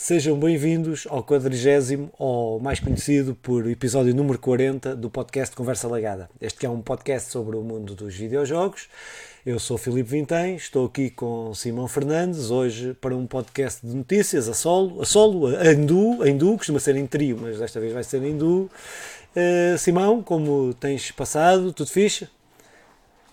Sejam 0.00 0.38
bem-vindos 0.38 1.08
ao 1.10 1.24
quadrigésimo, 1.24 2.08
ou 2.16 2.60
mais 2.60 2.78
conhecido 2.78 3.34
por 3.34 3.68
episódio 3.68 4.14
número 4.14 4.38
40 4.38 4.94
do 4.94 5.10
podcast 5.10 5.56
Conversa 5.56 5.88
Legada. 5.88 6.30
Este 6.40 6.66
é 6.66 6.70
um 6.70 6.80
podcast 6.80 7.32
sobre 7.32 7.56
o 7.56 7.62
mundo 7.62 7.96
dos 7.96 8.14
videojogos. 8.14 8.88
Eu 9.44 9.58
sou 9.58 9.76
Filipe 9.76 10.08
Vintém, 10.08 10.54
estou 10.54 10.86
aqui 10.86 11.10
com 11.10 11.52
Simão 11.52 11.88
Fernandes, 11.88 12.48
hoje 12.48 12.94
para 13.00 13.16
um 13.16 13.26
podcast 13.26 13.84
de 13.84 13.92
notícias 13.92 14.48
a 14.48 14.54
solo, 14.54 15.02
a 15.02 15.04
solo, 15.04 15.48
a 15.48 15.72
hindu, 15.72 16.22
a 16.22 16.28
hindu, 16.28 16.56
costuma 16.56 16.78
ser 16.78 16.94
em 16.94 17.04
trio, 17.04 17.36
mas 17.42 17.58
desta 17.58 17.80
vez 17.80 17.92
vai 17.92 18.04
ser 18.04 18.22
em 18.22 18.30
hindu. 18.30 18.70
Uh, 19.34 19.76
Simão, 19.78 20.22
como 20.22 20.74
tens 20.74 21.10
passado? 21.10 21.72
Tudo 21.72 21.90
fixe? 21.90 22.28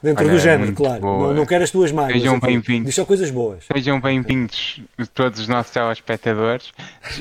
Dentro 0.05 0.23
Olha, 0.23 0.33
do 0.35 0.39
género, 0.39 0.71
claro. 0.73 1.01
Não, 1.01 1.33
não 1.33 1.45
quero 1.47 1.63
as 1.63 1.71
tuas 1.71 1.91
mágoas. 1.91 2.13
Sejam 2.13 2.39
bem-vindos. 2.39 2.85
Diz 2.85 2.93
só 2.93 3.05
coisas 3.05 3.31
boas. 3.31 3.65
Sejam 3.73 3.99
bem-vindos 3.99 4.79
todos 5.15 5.39
os 5.39 5.47
nossos 5.47 5.73
telespectadores. 5.73 6.71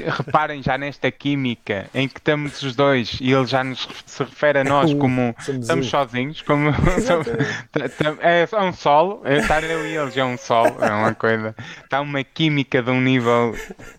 Reparem 0.06 0.62
já 0.62 0.76
nesta 0.76 1.10
química 1.10 1.86
em 1.94 2.06
que 2.06 2.18
estamos 2.18 2.60
os 2.60 2.76
dois 2.76 3.16
e 3.22 3.32
ele 3.32 3.46
já 3.46 3.64
nos 3.64 3.88
se 4.04 4.22
refere 4.22 4.58
a 4.58 4.64
nós 4.64 4.92
como 5.00 5.34
estamos 5.48 5.86
sozinhos, 5.86 6.42
como 6.42 6.68
é, 8.20 8.46
é 8.52 8.60
um 8.60 8.72
solo, 8.74 9.22
é, 9.24 9.38
estar 9.38 9.64
eu 9.64 9.86
e 9.86 9.96
eles 9.96 10.14
é 10.14 10.24
um 10.24 10.36
solo, 10.36 10.76
é 10.84 10.90
uma 10.90 11.14
coisa. 11.14 11.56
Está 11.82 12.02
uma 12.02 12.22
química 12.22 12.82
de 12.82 12.90
um 12.90 13.00
nível 13.00 13.56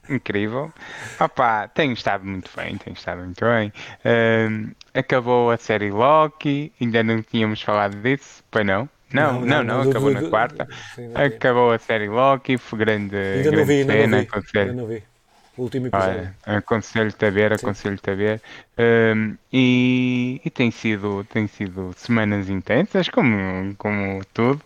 incrível. 0.07 0.71
Opa, 1.19 1.67
tenho 1.69 1.93
estado 1.93 2.23
muito 2.23 2.51
bem, 2.55 2.77
tenho 2.77 2.93
estado 2.93 3.23
muito 3.23 3.43
bem. 3.43 3.73
Uh, 4.05 4.75
acabou 4.95 5.51
a 5.51 5.57
série 5.57 5.91
Loki, 5.91 6.71
ainda 6.81 7.03
não 7.03 7.21
tínhamos 7.21 7.61
falado 7.61 7.95
disso, 8.01 8.43
pois 8.49 8.65
não? 8.65 8.89
Não, 9.13 9.33
não, 9.33 9.41
não, 9.41 9.63
não, 9.63 9.83
não 9.83 9.91
acabou 9.91 10.11
na 10.11 10.29
quarta. 10.29 10.67
Sim, 10.95 11.11
acabou 11.13 11.71
a 11.71 11.77
série 11.77 12.09
Loki, 12.09 12.57
foi 12.57 12.79
grande, 12.79 13.15
ainda 13.15 13.51
grande 13.51 13.57
não 13.57 13.65
vi, 13.65 13.83
cena. 13.83 13.93
Ainda 13.93 14.07
não 14.07 14.41
vi, 14.41 14.59
ainda 14.59 14.73
não 14.73 14.87
vi. 14.87 15.03
O 15.57 15.61
último 15.63 15.87
episódio. 15.87 16.35
Aconselho-te 16.45 17.25
a 17.25 17.29
ver, 17.29 17.53
aconselho-te 17.53 18.09
a 18.09 18.13
ver. 18.13 18.41
Um, 18.77 19.37
e, 19.53 20.41
e 20.43 20.49
tem, 20.49 20.69
sido, 20.69 21.23
tem 21.23 21.47
sido 21.47 21.93
semanas 21.95 22.49
intensas, 22.49 23.07
como, 23.07 23.73
como 23.77 24.21
tudo, 24.33 24.61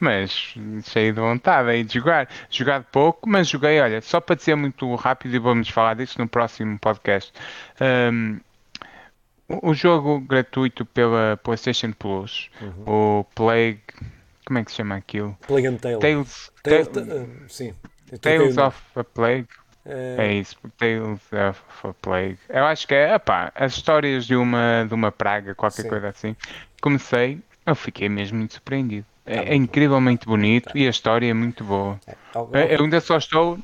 mas 0.00 0.56
cheio 0.82 1.12
de 1.12 1.20
vontade 1.20 1.70
aí 1.70 1.84
de 1.84 1.94
jogar. 1.94 2.28
Jogado 2.50 2.84
pouco, 2.90 3.28
mas 3.28 3.48
joguei, 3.48 3.80
olha, 3.80 4.00
só 4.00 4.20
para 4.20 4.34
dizer 4.34 4.56
muito 4.56 4.92
rápido 4.96 5.32
e 5.36 5.38
vamos 5.38 5.68
falar 5.68 5.94
disso 5.94 6.18
no 6.18 6.26
próximo 6.26 6.76
podcast. 6.76 7.32
Um, 7.80 8.40
o 9.48 9.74
jogo 9.74 10.20
gratuito 10.20 10.84
pela 10.84 11.38
PlayStation 11.42 11.92
Plus, 11.92 12.50
uhum. 12.60 13.20
o 13.20 13.24
Plague. 13.34 13.82
Como 14.46 14.58
é 14.58 14.64
que 14.64 14.70
se 14.70 14.78
chama 14.78 14.96
aquilo? 14.96 15.36
Plague 15.46 15.66
and 15.66 15.76
Tale. 15.76 15.98
Tales, 15.98 16.50
Tale, 16.62 16.82
uh, 16.82 17.28
sim. 17.48 17.74
Tales 18.20 18.58
of 18.58 18.78
a 18.96 19.04
Plague. 19.04 19.48
É... 19.84 20.16
é 20.18 20.34
isso, 20.34 20.56
Tales 20.76 21.20
of 21.32 21.88
a 21.88 21.94
Plague. 21.94 22.38
Eu 22.48 22.64
acho 22.64 22.86
que 22.86 22.94
é, 22.94 23.14
epá, 23.14 23.52
as 23.54 23.74
histórias 23.74 24.26
de 24.26 24.36
uma, 24.36 24.84
de 24.86 24.94
uma 24.94 25.10
praga, 25.10 25.54
qualquer 25.54 25.82
sim. 25.82 25.88
coisa 25.88 26.08
assim. 26.08 26.36
Comecei, 26.80 27.40
eu 27.66 27.74
fiquei 27.74 28.08
mesmo 28.08 28.38
muito 28.38 28.54
surpreendido. 28.54 29.06
É, 29.24 29.36
tá 29.36 29.42
é 29.44 29.54
incrivelmente 29.54 30.26
bonito 30.26 30.66
tá. 30.66 30.72
e 30.74 30.86
a 30.86 30.90
história 30.90 31.30
é 31.30 31.34
muito 31.34 31.62
boa. 31.64 31.98
É, 32.52 32.74
eu 32.74 32.82
ainda 32.82 33.00
só 33.00 33.16
estou 33.16 33.58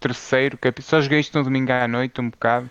terceiro 0.00 0.56
capítulo, 0.56 0.88
só 0.88 1.00
joguei 1.00 1.20
isto 1.20 1.36
no 1.36 1.44
domingo 1.44 1.72
à 1.72 1.88
noite 1.88 2.20
um 2.20 2.30
bocado. 2.30 2.70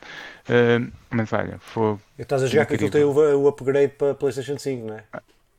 Uh, 0.49 0.91
mas 1.09 1.31
olha, 1.33 1.57
foi. 1.59 1.97
Estás 2.17 2.43
a 2.43 2.47
jogar 2.47 2.65
que 2.65 2.75
aquilo 2.75 2.91
tem 2.91 3.03
o, 3.03 3.11
o, 3.11 3.47
upgrade 3.47 3.93
para 3.93 4.11
a 4.11 4.15
PlayStation 4.15 4.57
5, 4.57 4.87
não 4.87 4.95
é? 4.95 5.03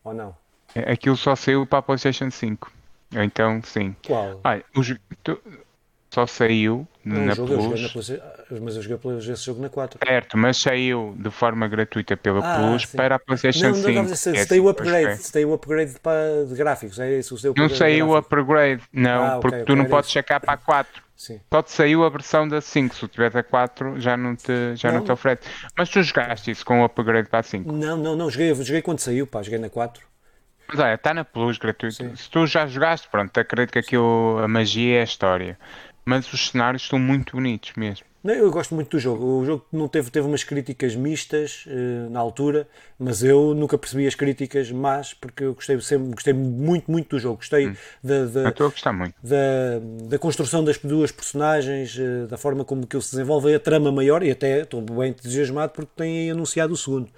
Ou 0.04 0.14
não? 0.14 0.36
É, 0.74 0.92
aquilo 0.92 1.16
só 1.16 1.36
saiu 1.36 1.66
para 1.66 1.78
a 1.78 1.82
PlayStation 1.82 2.30
5. 2.30 2.72
Então, 3.12 3.60
sim. 3.62 3.94
Qual? 4.06 4.40
Olha, 4.44 4.64
o, 4.76 4.82
tu, 5.22 5.40
só 6.10 6.26
saiu 6.26 6.86
não, 7.04 7.26
na 7.26 7.34
jogo, 7.34 7.54
Plus. 7.54 8.08
Na 8.08 8.60
mas 8.60 8.76
eu 8.76 8.82
joguei 8.82 9.18
esse 9.18 9.44
jogo 9.44 9.60
na 9.60 9.68
4. 9.68 9.98
Certo, 10.06 10.38
mas 10.38 10.56
saiu 10.56 11.14
de 11.18 11.30
forma 11.30 11.68
gratuita 11.68 12.16
pela 12.16 12.40
ah, 12.40 12.58
Plus 12.58 12.82
sim. 12.82 12.96
para 12.96 13.16
a 13.16 13.18
PlayStation 13.18 13.68
não, 13.68 13.74
5. 13.74 13.92
Não, 13.92 14.08
se, 14.08 14.36
se 14.36 14.48
tem 14.48 14.60
o 14.60 14.68
upgrade, 14.68 15.16
se 15.18 15.32
tem 15.32 15.44
o 15.44 15.52
upgrade 15.52 15.98
para, 16.00 16.46
de 16.46 16.54
gráficos, 16.54 16.98
é 16.98 17.18
isso? 17.18 17.36
não 17.56 17.68
saiu 17.68 18.08
o 18.08 18.16
upgrade, 18.16 18.82
não, 18.92 19.24
ah, 19.24 19.38
porque 19.38 19.56
okay, 19.56 19.66
tu 19.66 19.72
okay, 19.72 19.82
não 19.82 19.90
podes 19.90 20.10
checar 20.10 20.40
para 20.40 20.54
a 20.54 20.56
4. 20.56 21.08
Sim. 21.18 21.40
Só 21.52 21.62
te 21.62 21.72
saiu 21.72 22.04
a 22.04 22.08
versão 22.08 22.46
da 22.46 22.60
5. 22.60 22.94
Se 22.94 23.00
tu 23.00 23.08
tiveres 23.08 23.34
a 23.34 23.42
4, 23.42 24.00
já 24.00 24.16
não 24.16 24.36
te, 24.36 24.76
já 24.76 24.92
não. 24.92 24.98
não 24.98 25.04
te 25.04 25.10
oferece. 25.10 25.42
Mas 25.76 25.88
tu 25.88 26.00
jogaste 26.00 26.52
isso 26.52 26.64
com 26.64 26.80
o 26.80 26.84
upgrade 26.84 27.28
para 27.28 27.40
a 27.40 27.42
5? 27.42 27.72
Não, 27.72 27.96
não, 27.96 28.14
não. 28.14 28.30
Joguei, 28.30 28.54
joguei 28.54 28.80
quando 28.80 29.00
saiu, 29.00 29.26
pá. 29.26 29.42
Joguei 29.42 29.58
na 29.58 29.68
4. 29.68 30.06
Mas 30.68 30.78
olha, 30.78 30.94
está 30.94 31.14
na 31.14 31.24
Plus 31.24 31.58
gratuito. 31.58 31.96
Sim. 31.96 32.14
Se 32.14 32.30
tu 32.30 32.46
já 32.46 32.66
jogaste, 32.66 33.08
pronto, 33.08 33.36
acredito 33.36 33.72
que 33.72 33.78
aquilo, 33.78 34.38
a 34.38 34.46
magia 34.46 34.98
é 34.98 35.00
a 35.00 35.04
história. 35.04 35.58
Mas 36.08 36.32
os 36.32 36.48
cenários 36.48 36.84
estão 36.84 36.98
muito 36.98 37.36
bonitos 37.36 37.72
mesmo. 37.76 38.06
Eu 38.24 38.50
gosto 38.50 38.74
muito 38.74 38.90
do 38.92 38.98
jogo. 38.98 39.24
O 39.24 39.44
jogo 39.44 39.66
não 39.70 39.86
teve, 39.86 40.10
teve 40.10 40.26
umas 40.26 40.42
críticas 40.42 40.96
mistas 40.96 41.66
uh, 41.66 42.08
na 42.10 42.18
altura, 42.18 42.66
mas 42.98 43.22
eu 43.22 43.54
nunca 43.54 43.76
percebi 43.76 44.06
as 44.06 44.14
críticas 44.14 44.72
más, 44.72 45.12
porque 45.12 45.44
eu 45.44 45.54
gostei, 45.54 45.78
sempre, 45.82 46.14
gostei 46.14 46.32
muito, 46.32 46.90
muito 46.90 47.10
do 47.10 47.18
jogo. 47.18 47.36
Gostei 47.36 47.68
hum. 47.68 47.76
da, 48.02 48.24
da. 48.24 48.42
Da, 49.22 49.36
da 50.08 50.18
construção 50.18 50.64
das 50.64 50.78
duas 50.78 51.12
personagens, 51.12 51.94
uh, 51.98 52.26
da 52.26 52.38
forma 52.38 52.64
como 52.64 52.86
que 52.86 52.96
ele 52.96 53.04
se 53.04 53.10
desenvolve, 53.10 53.54
a 53.54 53.60
trama 53.60 53.92
maior, 53.92 54.22
e 54.22 54.30
até 54.30 54.62
estou 54.62 54.80
bem 54.80 55.10
entusiasmado 55.10 55.72
porque 55.72 55.92
tem 55.94 56.30
anunciado 56.30 56.72
o 56.72 56.76
segundo. 56.76 57.08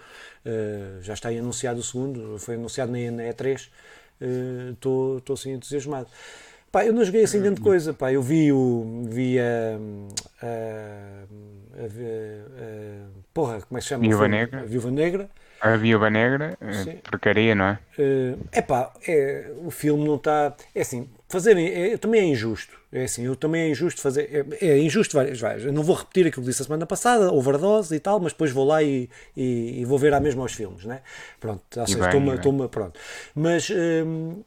Uh, 0.45 1.01
já 1.01 1.15
está 1.15 1.29
aí 1.29 1.39
anunciado 1.39 1.79
o 1.79 1.83
segundo, 1.85 2.41
foi 2.41 2.57
anunciado 2.57 2.91
na, 2.91 2.99
na 3.11 3.23
E3. 3.23 3.69
Estou 4.73 5.17
uh, 5.17 5.33
assim 5.33 5.53
entusiasmado. 5.53 6.09
Pá, 6.71 6.85
eu 6.85 6.93
não 6.93 7.05
joguei 7.05 7.25
assim 7.25 7.41
grande 7.41 7.61
coisa, 7.61 7.93
pá. 7.93 8.13
Eu 8.13 8.23
vi 8.23 8.53
o. 8.53 9.03
Vi 9.09 9.39
a. 9.41 9.79
a, 10.43 10.47
a, 11.77 11.85
a 11.85 13.09
porra, 13.35 13.61
como 13.63 13.77
é 13.77 13.81
que 13.81 13.83
se 13.83 13.89
chama? 13.89 14.03
Viúva 14.07 14.29
Negra. 14.29 14.61
A 14.61 14.65
Viúva 14.65 14.91
Negra. 14.91 15.31
A 15.61 15.77
Viúva 15.77 16.09
Negra, 16.09 16.57
Sim. 16.73 16.97
porcaria, 17.03 17.55
não 17.55 17.65
é? 17.67 17.79
É 18.53 18.61
uh, 18.61 18.63
pá, 18.63 18.93
é, 19.07 19.51
o 19.63 19.71
filme 19.71 20.05
não 20.07 20.17
está. 20.17 20.55
É 20.75 20.81
assim, 20.81 21.09
fazerem. 21.29 21.67
É, 21.69 21.97
também 21.99 22.21
é 22.21 22.25
injusto. 22.25 22.81
É 22.93 23.05
assim, 23.05 23.25
eu 23.25 23.37
também 23.37 23.63
é 23.63 23.69
injusto 23.69 24.01
fazer. 24.01 24.47
É, 24.61 24.67
é 24.67 24.79
injusto 24.79 25.17
várias. 25.17 25.41
Eu 25.65 25.73
não 25.73 25.83
vou 25.83 25.95
repetir 25.95 26.27
aquilo 26.27 26.43
que 26.43 26.51
disse 26.51 26.63
a 26.63 26.65
semana 26.65 26.87
passada, 26.87 27.33
overdose 27.33 27.95
e 27.95 28.01
tal, 28.01 28.19
mas 28.19 28.33
depois 28.33 28.51
vou 28.51 28.67
lá 28.67 28.83
e, 28.83 29.09
e, 29.37 29.81
e 29.81 29.85
vou 29.85 29.97
ver 29.97 30.13
à 30.13 30.19
mesma 30.19 30.43
aos 30.43 30.53
filmes, 30.53 30.85
né? 30.85 31.01
Pronto, 31.39 31.63
estou-me. 31.81 32.69
Pronto. 32.69 32.99
Mas 33.35 33.71
hum, 33.71 34.43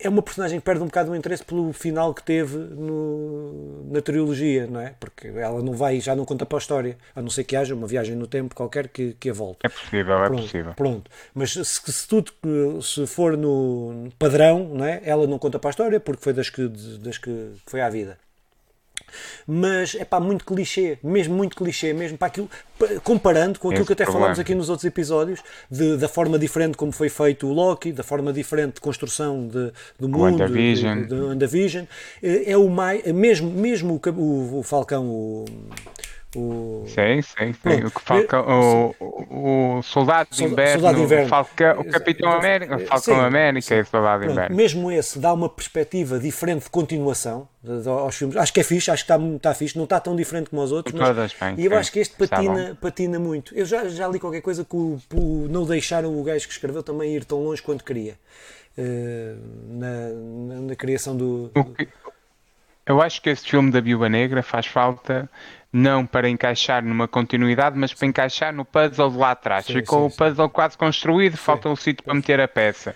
é 0.00 0.08
uma 0.08 0.22
personagem 0.22 0.58
que 0.58 0.64
perde 0.64 0.82
um 0.82 0.86
bocado 0.86 1.12
o 1.12 1.16
interesse 1.16 1.44
pelo 1.44 1.72
final 1.72 2.12
que 2.12 2.22
teve 2.24 2.56
no, 2.56 3.84
na 3.92 4.00
trilogia, 4.00 4.66
não 4.66 4.80
é? 4.80 4.94
Porque 4.98 5.28
ela 5.28 5.62
não 5.62 5.74
vai, 5.74 6.00
já 6.00 6.16
não 6.16 6.24
conta 6.24 6.44
para 6.44 6.58
a 6.58 6.60
história, 6.60 6.98
a 7.14 7.22
não 7.22 7.30
ser 7.30 7.44
que 7.44 7.54
haja 7.54 7.74
uma 7.74 7.86
viagem 7.86 8.16
no 8.16 8.26
tempo 8.26 8.56
qualquer 8.56 8.88
que, 8.88 9.12
que 9.20 9.30
a 9.30 9.32
volte. 9.32 9.60
É 9.62 9.68
possível, 9.68 10.21
é 10.24 10.28
pronto, 10.28 10.40
é 10.40 10.42
possível. 10.42 10.74
Pronto. 10.74 11.10
Mas 11.34 11.52
se, 11.52 11.64
se, 11.64 12.08
tudo 12.08 12.32
se 12.82 13.06
for 13.06 13.36
no 13.36 14.08
padrão, 14.18 14.70
não 14.74 14.84
é? 14.84 15.00
Ela 15.04 15.26
não 15.26 15.38
conta 15.38 15.58
para 15.58 15.70
a 15.70 15.72
história 15.72 16.00
porque 16.00 16.22
foi 16.22 16.32
das 16.32 16.50
que, 16.50 16.68
das 16.68 17.18
que 17.18 17.52
foi 17.66 17.80
à 17.80 17.88
vida. 17.88 18.18
Mas 19.46 19.94
é 19.94 20.04
pá, 20.04 20.20
muito 20.20 20.44
clichê, 20.44 20.98
mesmo 21.02 21.34
muito 21.34 21.56
clichê, 21.56 21.92
mesmo 21.92 22.16
para 22.16 22.28
aquilo, 22.28 22.48
comparando 23.02 23.58
com 23.58 23.68
aquilo 23.68 23.82
Esse 23.82 23.86
que 23.88 23.92
até 23.92 24.04
problema. 24.04 24.26
falámos 24.26 24.38
aqui 24.38 24.54
nos 24.54 24.68
outros 24.68 24.84
episódios, 24.84 25.42
de, 25.70 25.96
da 25.96 26.08
forma 26.08 26.38
diferente 26.38 26.76
como 26.76 26.92
foi 26.92 27.08
feito 27.08 27.46
o 27.46 27.52
Loki, 27.52 27.92
da 27.92 28.02
forma 28.02 28.32
diferente 28.32 28.74
de 28.74 28.80
construção 28.80 29.46
de, 29.46 29.72
do 29.98 30.08
mundo, 30.08 30.36
do 31.06 31.26
WandaVision, 31.26 31.84
é, 32.22 32.52
é 32.52 32.56
o 32.56 32.68
mais, 32.68 33.04
mesmo, 33.12 33.50
mesmo 33.50 34.00
o, 34.04 34.10
o, 34.10 34.58
o 34.60 34.62
Falcão, 34.62 35.06
o, 35.06 35.44
o... 36.34 36.84
Sim, 36.86 37.20
sim, 37.20 37.52
sim. 37.52 37.84
O, 37.84 37.90
que 37.90 38.00
Falcão, 38.00 38.94
o, 38.98 39.76
o, 39.78 39.82
Soldado 39.82 40.30
de 40.30 40.44
Inverno, 40.44 40.72
Soldado 40.72 40.96
de 40.96 41.04
Inverno. 41.04 41.80
O, 41.80 41.84
Capitão 41.90 42.32
América, 42.32 42.76
o 42.76 42.80
Falcão 42.80 43.14
sim, 43.16 43.20
América 43.20 43.66
sim. 43.66 43.74
e 43.74 43.80
o 43.80 43.86
Soldado 43.86 44.24
de 44.24 44.32
Inverno. 44.32 44.56
Mesmo 44.56 44.90
esse 44.90 45.18
dá 45.18 45.32
uma 45.32 45.48
perspectiva 45.48 46.18
diferente 46.18 46.64
de 46.64 46.70
continuação 46.70 47.48
aos 47.86 48.16
filmes. 48.16 48.36
Acho 48.36 48.52
que 48.52 48.60
é 48.60 48.62
fixe, 48.64 48.90
acho 48.90 49.04
que 49.04 49.12
está, 49.12 49.24
está 49.24 49.54
fixe. 49.54 49.76
Não 49.76 49.84
está 49.84 50.00
tão 50.00 50.16
diferente 50.16 50.50
como 50.50 50.62
os 50.62 50.72
outros. 50.72 50.98
Mas, 50.98 51.34
bem, 51.34 51.54
e 51.58 51.64
eu 51.66 51.70
sim. 51.70 51.76
acho 51.76 51.92
que 51.92 51.98
este 52.00 52.16
patina, 52.16 52.78
patina 52.80 53.18
muito. 53.18 53.54
Eu 53.54 53.66
já, 53.66 53.86
já 53.88 54.08
li 54.08 54.18
qualquer 54.18 54.40
coisa 54.40 54.64
que 54.64 54.74
o, 54.74 54.98
o, 55.14 55.48
não 55.50 55.64
deixaram 55.64 56.18
o 56.18 56.22
gajo 56.24 56.46
que 56.46 56.52
escreveu 56.52 56.82
também 56.82 57.14
ir 57.14 57.24
tão 57.24 57.42
longe 57.42 57.62
quanto 57.62 57.84
queria. 57.84 58.14
Uh, 58.76 59.38
na, 59.68 60.54
na, 60.54 60.60
na, 60.68 60.76
criação 60.76 61.14
do. 61.14 61.50
Eu 62.86 63.02
acho 63.02 63.20
que 63.20 63.28
este 63.28 63.50
filme 63.50 63.70
da 63.70 63.80
Viúva 63.80 64.08
Negra 64.08 64.42
faz 64.42 64.66
falta 64.66 65.28
não 65.72 66.04
para 66.04 66.28
encaixar 66.28 66.84
numa 66.84 67.08
continuidade, 67.08 67.78
mas 67.78 67.94
para 67.94 68.06
encaixar 68.06 68.52
no 68.52 68.64
puzzle 68.64 69.10
de 69.10 69.16
lá 69.16 69.30
atrás. 69.30 69.64
Sim, 69.64 69.74
Ficou 69.74 70.08
sim, 70.10 70.14
o 70.14 70.18
puzzle 70.18 70.46
sim. 70.46 70.52
quase 70.52 70.76
construído, 70.76 71.36
falta 71.36 71.68
um 71.68 71.76
sítio 71.76 72.04
para 72.04 72.14
meter 72.14 72.40
a 72.40 72.46
peça. 72.46 72.94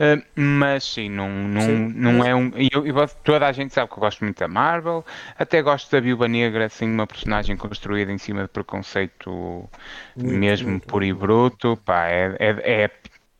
Uh, 0.00 0.22
mas 0.34 0.84
sim, 0.84 1.10
não, 1.10 1.28
não, 1.28 1.68
não 1.68 2.24
é 2.24 2.34
um. 2.34 2.50
Eu, 2.56 2.86
eu, 2.86 3.08
toda 3.22 3.46
a 3.46 3.52
gente 3.52 3.74
sabe 3.74 3.90
que 3.90 3.94
eu 3.94 4.00
gosto 4.00 4.24
muito 4.24 4.38
da 4.38 4.48
Marvel, 4.48 5.04
até 5.38 5.60
gosto 5.60 5.90
da 5.90 6.00
Viúva 6.00 6.26
Negra, 6.26 6.66
assim, 6.66 6.90
uma 6.90 7.06
personagem 7.06 7.54
construída 7.54 8.10
em 8.10 8.16
cima 8.16 8.42
de 8.42 8.48
preconceito 8.48 9.68
muito, 10.16 10.38
mesmo 10.38 10.70
muito, 10.70 10.86
puro 10.86 11.04
e 11.04 11.12
bruto. 11.12 11.78
Pá, 11.84 12.08
é, 12.08 12.34
é, 12.38 12.84
é 12.84 12.90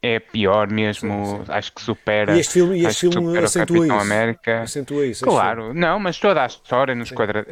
é 0.02 0.18
pior 0.18 0.66
mesmo, 0.70 1.26
sim, 1.26 1.44
sim. 1.44 1.52
acho 1.52 1.72
que 1.74 1.82
supera. 1.82 2.34
E 2.34 2.40
este 2.40 2.54
filme, 2.54 2.80
e 2.80 2.86
este 2.86 3.10
filme 3.10 3.38
acentua 3.38 3.84
isso. 3.84 3.94
América. 3.94 4.62
Acentua 4.62 5.06
isso. 5.06 5.24
Claro, 5.24 5.74
não, 5.74 5.98
mas 5.98 6.18
toda 6.18 6.42
a 6.42 6.46
história 6.46 6.94
nos 6.94 7.10
quadra... 7.10 7.46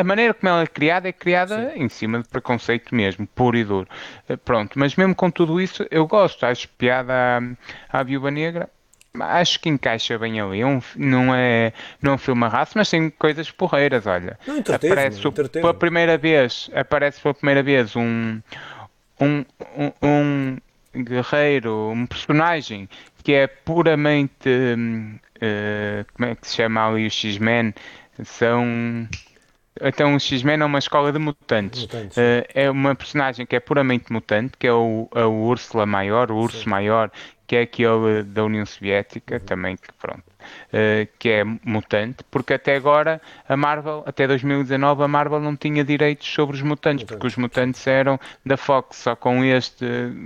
a 0.00 0.04
maneira 0.04 0.34
como 0.34 0.48
ela 0.48 0.62
é 0.62 0.66
criada 0.66 1.08
é 1.08 1.12
criada 1.12 1.70
Sim. 1.72 1.84
em 1.84 1.88
cima 1.88 2.22
de 2.22 2.28
preconceito 2.28 2.94
mesmo, 2.94 3.26
puro 3.26 3.56
e 3.56 3.64
duro. 3.64 3.88
Uh, 4.28 4.36
pronto, 4.38 4.78
mas 4.78 4.96
mesmo 4.96 5.14
com 5.14 5.30
tudo 5.30 5.60
isso, 5.60 5.86
eu 5.90 6.06
gosto, 6.06 6.44
acho 6.44 6.68
piada 6.70 7.12
à, 7.90 8.00
à 8.00 8.02
Viúva 8.02 8.30
Negra. 8.30 8.68
Acho 9.18 9.58
que 9.58 9.68
encaixa 9.68 10.16
bem 10.18 10.40
ali. 10.40 10.60
É 10.60 10.66
um, 10.66 10.80
não, 10.96 11.34
é, 11.34 11.72
não 12.00 12.12
é 12.12 12.14
um 12.14 12.18
filme 12.18 12.46
raça, 12.46 12.72
mas 12.76 12.88
tem 12.88 13.10
coisas 13.10 13.50
porreiras. 13.50 14.06
Olha, 14.06 14.38
não, 14.46 14.58
aparece 14.58 15.20
pela 15.50 15.74
primeira 15.74 16.16
vez, 16.16 16.70
aparece 16.72 17.20
pela 17.20 17.34
primeira 17.34 17.60
vez 17.60 17.96
um, 17.96 18.40
um, 19.20 19.44
um, 19.76 20.56
um 20.94 21.02
guerreiro, 21.02 21.90
um 21.90 22.06
personagem 22.06 22.88
que 23.24 23.32
é 23.32 23.46
puramente. 23.48 24.48
Uh, 24.48 26.04
como 26.14 26.28
é 26.28 26.34
que 26.34 26.46
se 26.46 26.56
chama 26.56 26.88
ali 26.88 27.06
os 27.06 27.14
X-Men? 27.14 27.74
São. 28.24 29.08
Então, 29.80 30.14
o 30.14 30.20
X-Men 30.20 30.60
é 30.60 30.64
uma 30.64 30.78
escola 30.78 31.12
de 31.12 31.18
mutantes. 31.18 31.82
mutantes 31.82 32.16
uh, 32.16 32.44
é 32.54 32.70
uma 32.70 32.94
personagem 32.94 33.46
que 33.46 33.56
é 33.56 33.60
puramente 33.60 34.12
mutante, 34.12 34.56
que 34.58 34.66
é 34.66 34.72
o, 34.72 35.08
a 35.14 35.26
Úrsula 35.26 35.86
Maior, 35.86 36.30
o 36.30 36.36
Urso 36.36 36.64
Sim. 36.64 36.70
Maior, 36.70 37.10
que 37.46 37.56
é 37.56 37.62
aquele 37.62 38.22
da 38.22 38.44
União 38.44 38.64
Soviética, 38.64 39.34
uhum. 39.34 39.40
também 39.40 39.76
que 39.76 39.92
pronto, 39.94 40.22
uh, 40.22 41.08
que 41.18 41.30
é 41.30 41.44
mutante, 41.44 42.22
porque 42.30 42.54
até 42.54 42.76
agora 42.76 43.20
a 43.48 43.56
Marvel, 43.56 44.04
até 44.06 44.26
2019, 44.26 45.02
a 45.02 45.08
Marvel 45.08 45.40
não 45.40 45.56
tinha 45.56 45.82
direitos 45.82 46.32
sobre 46.32 46.54
os 46.54 46.62
mutantes, 46.62 47.04
porque 47.04 47.26
os 47.26 47.36
mutantes 47.36 47.84
eram 47.86 48.20
da 48.46 48.56
Fox, 48.56 48.98
só 48.98 49.16
com 49.16 49.44
este, 49.44 49.84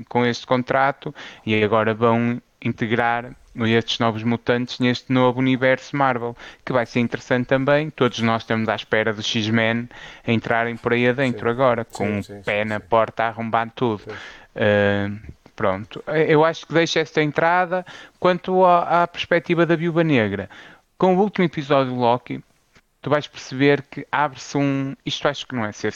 com 0.09 0.27
este 0.27 0.47
contrato, 0.47 1.15
e 1.47 1.65
agora 1.65 1.95
vão 1.95 2.43
integrar 2.65 3.31
estes 3.63 3.99
novos 4.01 4.23
mutantes 4.23 4.81
neste 4.81 5.13
novo 5.13 5.39
universo 5.39 5.97
Marvel, 5.97 6.37
que 6.65 6.73
vai 6.73 6.85
ser 6.87 7.01
interessante 7.01 7.47
também. 7.47 7.91
Todos 7.91 8.19
nós 8.21 8.43
estamos 8.43 8.69
à 8.69 8.75
espera 8.75 9.13
dos 9.13 9.27
X-Men 9.27 9.89
entrarem 10.27 10.77
por 10.77 10.93
aí 10.93 11.09
adentro 11.09 11.47
sim. 11.47 11.51
agora, 11.51 11.85
com 11.85 12.07
sim, 12.07 12.23
sim, 12.23 12.35
um 12.39 12.43
pé 12.43 12.65
na 12.65 12.81
porta 12.81 13.25
a 13.25 13.29
arrombar 13.29 13.71
tudo. 13.75 14.03
Uh, 14.11 15.17
pronto, 15.55 16.03
eu 16.27 16.45
acho 16.45 16.67
que 16.67 16.75
deixa 16.75 17.01
esta 17.01 17.23
entrada. 17.23 17.87
Quanto 18.19 18.65
à, 18.65 19.03
à 19.03 19.07
perspectiva 19.07 19.65
da 19.65 19.77
Viúva 19.77 20.03
Negra, 20.03 20.51
com 20.99 21.17
o 21.17 21.21
último 21.21 21.45
episódio 21.45 21.93
do 21.93 21.99
Loki, 21.99 22.43
tu 23.01 23.11
vais 23.11 23.29
perceber 23.29 23.83
que 23.83 24.07
abre-se 24.11 24.57
um. 24.57 24.97
Isto 25.07 25.29
acho 25.29 25.47
que 25.47 25.55
não 25.55 25.65
é 25.65 25.71
ser 25.71 25.93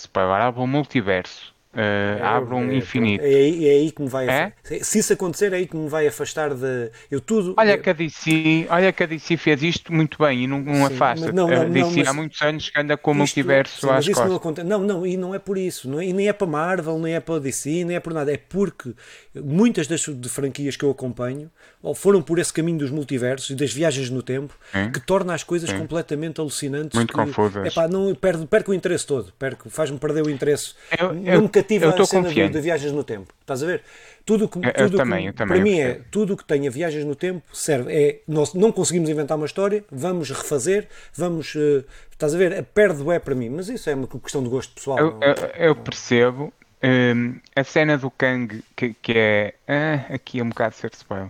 abre 0.46 0.60
um 0.60 0.66
multiverso 0.66 1.57
Uh, 1.74 2.54
um 2.54 2.70
é, 2.70 2.76
infinito. 2.76 3.22
É, 3.22 3.30
é, 3.30 3.70
aí 3.70 3.92
que 3.92 4.00
me 4.00 4.08
vai 4.08 4.26
é? 4.26 4.52
Se 4.80 4.98
isso 4.98 5.12
acontecer, 5.12 5.52
é 5.52 5.56
aí 5.56 5.66
que 5.66 5.76
me 5.76 5.88
vai 5.88 6.06
afastar 6.06 6.54
de. 6.54 6.90
Eu 7.10 7.20
tudo. 7.20 7.54
Olha 7.58 7.76
que 7.76 7.90
a 7.90 7.92
DC, 7.92 8.66
olha 8.70 8.90
que 8.90 9.02
a 9.02 9.06
DC 9.06 9.36
fez 9.36 9.62
isto 9.62 9.92
muito 9.92 10.16
bem 10.18 10.44
e 10.44 10.46
não, 10.46 10.60
não 10.60 10.86
afasta. 10.86 11.30
Não, 11.30 11.46
não, 11.46 11.62
a 11.62 11.64
DC 11.64 12.04
há 12.06 12.12
muitos 12.14 12.40
anos 12.40 12.70
que 12.70 12.80
anda 12.80 12.96
com 12.96 13.10
o 13.10 13.14
multiverso 13.14 13.80
sim, 13.82 13.86
às 13.86 14.06
mas 14.06 14.08
costas. 14.08 14.28
Não, 14.28 14.36
acontece. 14.36 14.66
não, 14.66 14.80
não, 14.80 15.06
e 15.06 15.16
não 15.16 15.34
é 15.34 15.38
por 15.38 15.58
isso. 15.58 15.88
Não 15.88 16.00
é, 16.00 16.06
e 16.06 16.12
nem 16.12 16.26
é 16.26 16.32
para 16.32 16.46
Marvel, 16.46 16.98
nem 16.98 17.14
é 17.14 17.20
para 17.20 17.38
DC, 17.38 17.84
nem 17.84 17.96
é 17.96 18.00
por 18.00 18.14
nada. 18.14 18.32
É 18.32 18.38
porque 18.38 18.94
muitas 19.34 19.86
das 19.86 20.02
franquias 20.30 20.74
que 20.74 20.84
eu 20.84 20.90
acompanho 20.90 21.50
foram 21.94 22.20
por 22.20 22.38
esse 22.38 22.52
caminho 22.52 22.78
dos 22.78 22.90
multiversos 22.90 23.50
e 23.50 23.54
das 23.54 23.72
viagens 23.72 24.10
no 24.10 24.22
tempo 24.22 24.54
sim. 24.72 24.90
que 24.90 25.00
torna 25.00 25.34
as 25.34 25.44
coisas 25.44 25.70
sim. 25.70 25.78
completamente 25.78 26.40
alucinantes. 26.40 26.96
Muito 26.96 27.12
que, 27.12 27.18
confusas. 27.18 27.66
Epá, 27.66 27.86
não, 27.86 28.14
perco, 28.14 28.46
perco 28.46 28.72
o 28.72 28.74
interesse 28.74 29.06
todo. 29.06 29.32
Faz-me 29.68 29.98
perder 29.98 30.24
o 30.24 30.30
interesse. 30.30 30.74
Eu, 30.98 31.14
eu, 31.24 31.40
não 31.86 31.92
cativa 31.92 32.02
a 32.02 32.06
cena 32.06 32.28
de, 32.28 32.48
de, 32.48 32.60
viagens 32.60 32.92
no 32.92 33.04
tempo. 33.04 33.32
Estás 33.40 33.62
a 33.62 33.66
ver? 33.66 33.82
Tudo 34.24 34.48
que, 34.48 34.58
eu, 34.58 34.72
tudo 34.72 34.96
também, 34.96 35.22
que, 35.22 35.28
eu 35.28 35.32
também, 35.32 35.56
para 35.56 35.64
mim 35.64 35.78
é 35.78 36.00
tudo 36.10 36.36
que 36.36 36.44
tenha 36.44 36.70
viagens 36.70 37.04
no 37.04 37.14
tempo 37.14 37.42
serve. 37.52 37.92
É, 37.92 38.20
nós 38.28 38.52
não 38.54 38.70
conseguimos 38.70 39.08
inventar 39.08 39.36
uma 39.36 39.46
história, 39.46 39.84
vamos 39.90 40.30
refazer, 40.30 40.86
vamos. 41.14 41.54
Uh, 41.54 41.84
estás 42.10 42.34
a 42.34 42.38
ver? 42.38 42.52
É, 42.52 42.62
perde 42.62 43.08
é 43.10 43.18
para 43.18 43.34
mim, 43.34 43.48
mas 43.48 43.68
isso 43.68 43.88
é 43.88 43.94
uma 43.94 44.06
questão 44.06 44.42
de 44.42 44.48
gosto 44.48 44.74
pessoal. 44.74 44.98
Eu, 44.98 45.18
eu 45.56 45.76
percebo, 45.76 46.52
um, 46.80 47.34
a 47.56 47.64
cena 47.64 47.98
do 47.98 48.08
Kang, 48.10 48.62
que, 48.76 48.94
que 49.02 49.12
é. 49.16 49.54
Ah, 49.66 50.14
aqui 50.14 50.38
é 50.38 50.44
um 50.44 50.48
bocado 50.48 50.76
ser 50.76 50.92
spoiler. 50.94 51.28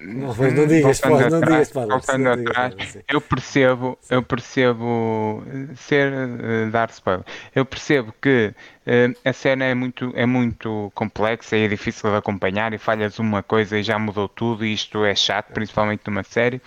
Não, 0.00 0.34
não 0.34 0.66
digas 0.66 0.96
spoiler, 0.96 1.30
não 1.30 1.40
digas 1.40 1.70
Voltando 1.70 2.28
atrás, 2.30 2.98
eu 3.06 3.20
percebo, 3.20 3.98
eu 4.08 4.22
percebo 4.22 5.44
ser 5.76 6.12
uh, 6.12 6.70
dar 6.70 6.88
spoiler. 6.88 7.24
Eu 7.54 7.66
percebo 7.66 8.14
que 8.22 8.54
uh, 8.86 9.18
a 9.22 9.32
cena 9.34 9.66
é 9.66 9.74
muito, 9.74 10.12
é 10.16 10.24
muito 10.24 10.90
complexa 10.94 11.56
e 11.56 11.64
é 11.64 11.68
difícil 11.68 12.10
de 12.10 12.16
acompanhar 12.16 12.72
e 12.72 12.78
falhas 12.78 13.18
uma 13.18 13.42
coisa 13.42 13.78
e 13.78 13.82
já 13.82 13.98
mudou 13.98 14.28
tudo 14.28 14.64
e 14.64 14.72
isto 14.72 15.04
é 15.04 15.14
chato, 15.14 15.52
principalmente 15.52 16.02
numa 16.06 16.22
série. 16.22 16.60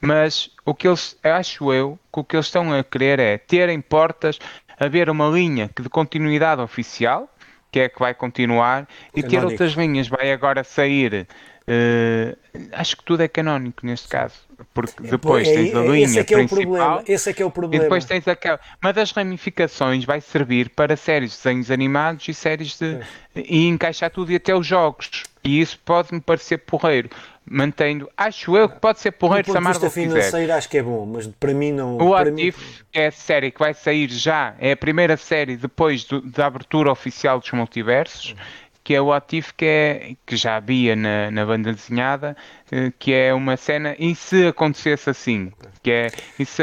Mas 0.00 0.50
o 0.64 0.72
que 0.72 0.86
eles, 0.86 1.18
acho 1.22 1.72
eu, 1.72 1.98
que 2.12 2.20
o 2.20 2.24
que 2.24 2.36
eles 2.36 2.46
estão 2.46 2.72
a 2.72 2.84
querer 2.84 3.18
é 3.18 3.38
terem 3.38 3.80
portas, 3.80 4.38
haver 4.78 5.10
uma 5.10 5.28
linha 5.28 5.68
de 5.80 5.88
continuidade 5.88 6.60
oficial 6.60 7.28
que 7.70 7.80
é 7.80 7.88
que 7.88 7.98
vai 7.98 8.14
continuar 8.14 8.88
e 9.14 9.22
ter 9.22 9.44
outras 9.44 9.72
linhas. 9.72 10.08
Vai 10.08 10.32
agora 10.32 10.64
sair. 10.64 11.26
Uh, 11.68 12.36
acho 12.72 12.96
que 12.96 13.02
tudo 13.02 13.24
é 13.24 13.28
canónico 13.28 13.84
neste 13.84 14.06
caso, 14.06 14.36
porque 14.72 15.04
é, 15.04 15.10
depois 15.10 15.48
é, 15.48 15.52
tens 15.52 15.74
a 15.74 15.80
linha 15.80 16.04
esse 16.04 16.18
é 16.20 16.24
que 16.24 16.34
é 16.34 16.36
principal. 16.36 16.62
O 16.62 16.66
problema. 16.66 17.04
Esse 17.08 17.30
é 17.30 17.32
que 17.32 17.42
é 17.42 17.46
o 17.46 17.50
problema. 17.50 17.82
E 17.82 17.84
depois 17.84 18.04
tens 18.04 18.28
aquela. 18.28 18.60
Uma 18.80 18.92
das 18.92 19.10
ramificações 19.10 20.04
vai 20.04 20.20
servir 20.20 20.70
para 20.70 20.96
séries 20.96 21.32
de 21.32 21.36
desenhos 21.38 21.68
animados 21.68 22.28
e 22.28 22.34
séries 22.34 22.78
de. 22.78 22.94
É. 22.94 23.06
e 23.34 23.66
encaixar 23.66 24.10
tudo 24.10 24.30
e 24.30 24.36
até 24.36 24.54
os 24.54 24.64
jogos. 24.64 25.24
E 25.46 25.60
isso 25.60 25.78
pode-me 25.84 26.20
parecer 26.20 26.58
porreiro 26.58 27.08
mantendo, 27.48 28.10
acho 28.16 28.56
eu 28.56 28.68
que 28.68 28.80
pode 28.80 28.98
ser 28.98 29.12
porreiro 29.12 29.50
se 29.50 29.56
a 29.56 29.60
Marvel 29.60 29.88
financeiro 29.88 30.52
acho 30.52 30.68
que 30.68 30.78
é 30.78 30.82
bom, 30.82 31.06
mas 31.06 31.28
para 31.28 31.54
mim 31.54 31.70
não... 31.70 31.96
O 31.96 32.08
What 32.08 32.30
If 32.42 32.58
mim... 32.58 32.84
é 32.92 33.06
a 33.06 33.12
série 33.12 33.52
que 33.52 33.60
vai 33.60 33.72
sair 33.72 34.10
já, 34.10 34.56
é 34.58 34.72
a 34.72 34.76
primeira 34.76 35.16
série 35.16 35.56
depois 35.56 36.04
do, 36.04 36.20
da 36.20 36.46
abertura 36.46 36.90
oficial 36.90 37.38
dos 37.38 37.50
multiversos, 37.52 38.34
que 38.82 38.94
é 38.94 39.00
o 39.00 39.06
What 39.06 39.36
If, 39.36 39.52
que, 39.56 39.64
é, 39.64 40.14
que 40.26 40.36
já 40.36 40.56
havia 40.56 40.96
na, 40.96 41.30
na 41.30 41.46
banda 41.46 41.72
desenhada, 41.72 42.36
eh, 42.70 42.92
que 42.98 43.12
é 43.12 43.32
uma 43.32 43.56
cena, 43.56 43.94
e 43.98 44.14
se 44.16 44.48
acontecesse 44.48 45.08
assim, 45.08 45.52
que 45.82 45.90
é, 45.90 46.08
e 46.38 46.44
se, 46.44 46.62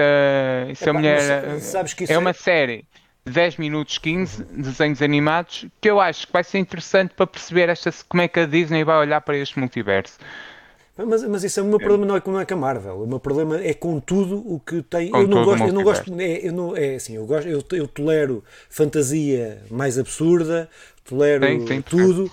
e 0.69 0.75
se 0.75 0.89
a 0.89 0.93
mulher... 0.93 1.59
Sabes 1.61 1.93
que 1.93 2.03
é, 2.03 2.13
é 2.13 2.17
uma 2.17 2.33
série... 2.33 2.85
10 3.25 3.57
minutos 3.57 3.97
15 3.97 4.43
desenhos 4.43 5.01
animados 5.01 5.65
que 5.79 5.89
eu 5.89 5.99
acho 5.99 6.27
que 6.27 6.33
vai 6.33 6.43
ser 6.43 6.59
interessante 6.59 7.13
para 7.15 7.25
perceber 7.25 7.69
esta, 7.69 7.91
como 8.07 8.21
é 8.21 8.27
que 8.27 8.39
a 8.39 8.45
Disney 8.45 8.83
vai 8.83 8.97
olhar 8.97 9.21
para 9.21 9.37
este 9.37 9.57
multiverso. 9.59 10.17
Mas, 10.95 11.23
mas 11.23 11.43
isso 11.43 11.59
é 11.59 11.63
o 11.63 11.65
meu 11.65 11.79
problema, 11.79 12.05
não 12.05 12.15
é, 12.15 12.21
não 12.25 12.39
é 12.39 12.45
com 12.45 12.53
a 12.53 12.57
Marvel. 12.57 13.01
O 13.01 13.07
meu 13.07 13.19
problema 13.19 13.59
é 13.59 13.73
com 13.73 13.99
tudo 13.99 14.37
o 14.45 14.59
que 14.59 14.83
tem. 14.83 15.09
Com 15.09 15.21
eu 15.21 15.27
não 15.27 15.43
gosto, 15.43 15.63
eu 15.65 15.73
não 15.73 15.83
gosto. 15.83 16.21
É, 16.21 16.47
eu 16.47 16.53
não, 16.53 16.77
é 16.77 16.95
assim, 16.95 17.15
eu, 17.15 17.25
gosto, 17.25 17.47
eu, 17.47 17.63
eu 17.71 17.87
tolero 17.87 18.43
fantasia 18.69 19.63
mais 19.71 19.97
absurda, 19.97 20.69
tolero 21.03 21.45
sim, 21.45 21.67
sim, 21.67 21.81
tudo. 21.81 22.31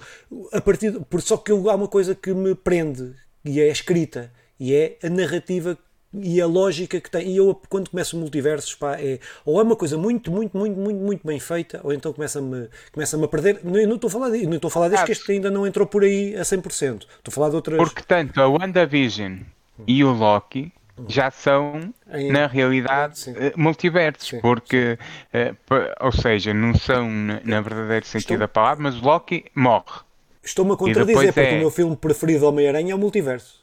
A 0.52 0.60
partir, 0.60 0.94
só 1.20 1.38
que 1.38 1.50
eu, 1.50 1.70
há 1.70 1.74
uma 1.74 1.88
coisa 1.88 2.14
que 2.14 2.34
me 2.34 2.54
prende, 2.54 3.14
e 3.42 3.60
é 3.60 3.64
a 3.64 3.72
escrita, 3.72 4.30
e 4.58 4.74
é 4.74 4.98
a 5.02 5.08
narrativa 5.08 5.78
e 6.12 6.40
a 6.40 6.46
lógica 6.46 7.00
que 7.00 7.10
tem. 7.10 7.28
E 7.28 7.36
eu, 7.36 7.60
quando 7.68 7.90
começo 7.90 8.16
multiversos, 8.16 8.74
pá, 8.74 8.96
é, 8.98 9.18
ou 9.44 9.60
é 9.60 9.62
uma 9.62 9.76
coisa 9.76 9.96
muito, 9.96 10.30
muito, 10.30 10.56
muito, 10.56 10.78
muito, 10.78 11.00
muito 11.00 11.26
bem 11.26 11.38
feita, 11.38 11.80
ou 11.84 11.92
então 11.92 12.12
começa-me 12.12 12.68
começa 12.92 13.22
a 13.22 13.28
perder. 13.28 13.60
Não, 13.62 13.86
não 13.86 13.94
estou 13.94 14.08
a 14.08 14.10
falar 14.10 14.30
disso, 14.30 14.46
não 14.46 14.56
estou 14.56 14.68
a 14.68 14.72
falar 14.72 14.88
disso, 14.88 15.04
que 15.04 15.12
este 15.12 15.32
ainda 15.32 15.50
não 15.50 15.66
entrou 15.66 15.86
por 15.86 16.02
aí 16.02 16.34
a 16.36 16.42
100%. 16.42 17.02
Estou 17.02 17.06
a 17.28 17.30
falar 17.30 17.50
de 17.50 17.56
outras. 17.56 17.78
Porque 17.78 18.02
tanto 18.02 18.40
a 18.40 18.48
WandaVision 18.48 19.38
e 19.86 20.04
o 20.04 20.12
Loki 20.12 20.72
já 21.08 21.30
são, 21.30 21.94
na 22.30 22.46
realidade, 22.46 23.18
sim. 23.18 23.34
Eh, 23.36 23.52
multiversos, 23.56 24.28
sim, 24.28 24.40
porque, 24.40 24.98
sim. 25.32 25.50
Uh, 25.50 25.94
ou 26.00 26.12
seja, 26.12 26.52
não 26.52 26.74
são 26.74 27.08
na, 27.10 27.60
verdadeiro 27.60 28.04
sentido 28.04 28.34
Estou... 28.34 28.38
da 28.38 28.48
palavra, 28.48 28.82
mas 28.82 29.00
o 29.00 29.04
Loki 29.04 29.46
morre. 29.54 30.00
Estou-me 30.42 30.72
a 30.72 30.76
contradizer, 30.76 31.32
porque 31.32 31.40
é... 31.40 31.56
o 31.56 31.58
meu 31.58 31.70
filme 31.70 31.96
preferido 31.96 32.46
Homem-Aranha 32.46 32.92
é 32.92 32.94
o 32.94 32.98
multiverso. 32.98 33.59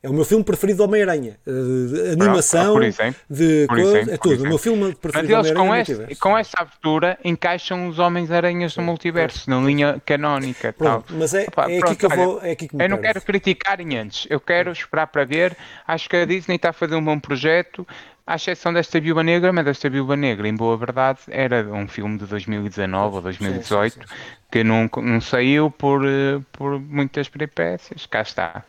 É 0.00 0.08
o 0.08 0.12
meu 0.12 0.24
filme 0.24 0.44
preferido 0.44 0.84
Homem-Aranha. 0.84 1.40
De 1.44 2.12
animação, 2.12 2.72
por 2.72 2.84
exemplo, 2.84 3.20
de 3.28 3.66
por 3.66 3.76
coisa, 3.76 3.90
exemplo, 3.90 4.14
é 4.14 4.16
tudo. 4.16 4.44
O 4.44 4.48
meu 4.48 4.58
filme 4.58 4.94
preferido 4.94 5.32
Mas 5.34 5.46
eles 5.46 5.58
com, 5.58 5.74
é 5.74 5.80
este, 5.80 6.16
com 6.16 6.38
esta 6.38 6.62
abertura 6.62 7.18
encaixam 7.24 7.88
os 7.88 7.98
Homens-Aranhas 7.98 8.76
no 8.76 8.84
multiverso, 8.84 9.50
na 9.50 9.58
linha 9.60 10.00
canónica. 10.06 10.72
Pronto, 10.72 11.06
tal. 11.08 11.18
Mas 11.18 11.34
é, 11.34 11.46
Opa, 11.48 11.68
é, 11.68 11.80
pronto, 11.80 11.92
aqui 11.92 11.96
que 11.96 12.06
eu 12.06 12.10
vou. 12.10 12.40
É 12.40 12.50
aqui 12.52 12.68
que 12.68 12.76
me 12.76 12.84
eu 12.84 12.88
não 12.88 12.98
quero 12.98 13.20
criticar 13.20 13.80
antes, 13.80 14.26
eu 14.30 14.38
quero 14.38 14.70
esperar 14.70 15.08
para 15.08 15.24
ver. 15.24 15.56
Acho 15.84 16.08
que 16.08 16.16
a 16.16 16.24
Disney 16.24 16.56
está 16.56 16.70
a 16.70 16.72
fazer 16.72 16.94
um 16.94 17.04
bom 17.04 17.18
projeto. 17.18 17.86
À 18.24 18.36
exceção 18.36 18.72
desta 18.74 19.00
Viúva 19.00 19.22
Negra, 19.22 19.52
mas 19.54 19.66
esta 19.66 19.88
Viúva 19.88 20.14
Negra, 20.14 20.46
em 20.46 20.54
boa 20.54 20.76
verdade, 20.76 21.20
era 21.28 21.66
um 21.72 21.88
filme 21.88 22.18
de 22.18 22.26
2019 22.26 23.16
ou 23.16 23.22
2018 23.22 23.94
sim, 23.94 24.00
sim, 24.00 24.06
sim, 24.06 24.14
que 24.52 24.62
não, 24.62 24.88
não 25.02 25.18
saiu 25.18 25.70
por, 25.70 26.04
eh, 26.04 26.38
por 26.52 26.78
muitas 26.78 27.26
peripécias. 27.26 28.04
Cá 28.04 28.20
está. 28.20 28.64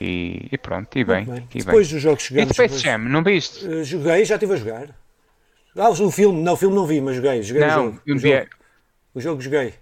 E, 0.00 0.48
e 0.52 0.58
pronto, 0.58 0.96
e 0.96 1.04
bem, 1.04 1.24
bem. 1.24 1.48
E 1.54 1.58
depois 1.58 1.88
bem. 1.88 1.96
dos 1.96 2.02
jogos 2.02 2.22
chegamos. 2.22 2.50
E 2.50 2.54
Space 2.54 2.78
Jam, 2.78 2.98
não 2.98 3.22
viste? 3.22 3.66
Uh, 3.66 3.84
joguei, 3.84 4.24
já 4.24 4.36
estive 4.36 4.52
a 4.52 4.56
jogar. 4.56 4.94
Ah, 5.76 5.90
o 5.90 6.10
filme, 6.10 6.42
não, 6.42 6.54
o 6.54 6.56
filme 6.56 6.74
não 6.74 6.86
vi, 6.86 7.00
mas 7.00 7.16
joguei. 7.16 7.42
joguei 7.42 7.66
não, 7.66 7.68
o 7.68 7.84
jogo. 7.84 8.02
O, 8.06 8.18
jogo. 8.18 8.46
o 9.14 9.20
jogo 9.20 9.40
joguei. 9.40 9.74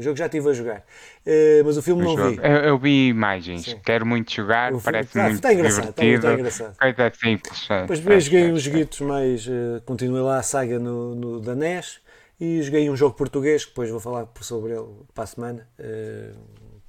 O 0.00 0.02
jogo 0.02 0.16
já 0.16 0.24
estive 0.24 0.48
a 0.48 0.52
jogar. 0.54 0.78
Uh, 1.26 1.62
mas 1.62 1.76
o 1.76 1.82
filme 1.82 2.00
o 2.00 2.04
não 2.06 2.16
jogo. 2.16 2.30
vi. 2.30 2.48
Eu, 2.48 2.56
eu, 2.56 2.78
vi 2.78 3.08
imagens. 3.08 3.64
Sim. 3.64 3.80
Quero 3.84 4.06
muito 4.06 4.32
jogar. 4.32 4.72
O 4.72 4.80
parece 4.80 5.12
filme, 5.12 5.28
muito 5.28 5.36
está 5.36 5.52
engraçado, 5.52 5.94
divertido. 5.94 6.16
Está, 6.16 6.32
engraçado. 6.32 6.76
Coisa 6.78 7.12
simples. 7.14 7.68
Depois 7.68 8.06
é, 8.06 8.20
joguei 8.20 8.42
é, 8.44 8.52
uns 8.52 8.62
joguitos 8.62 9.00
mais... 9.02 9.46
Uh, 9.46 9.82
continuei 9.84 10.22
lá 10.22 10.38
a 10.38 10.42
saga 10.42 10.78
no, 10.78 11.14
no, 11.14 11.40
da 11.40 11.54
NES. 11.54 12.00
E 12.40 12.62
joguei 12.62 12.88
um 12.88 12.96
jogo 12.96 13.14
português, 13.14 13.66
que 13.66 13.72
depois 13.72 13.90
vou 13.90 14.00
falar 14.00 14.26
sobre 14.40 14.72
ele 14.72 14.88
para 15.12 15.24
a 15.24 15.26
semana. 15.26 15.68
Uh, 15.78 16.34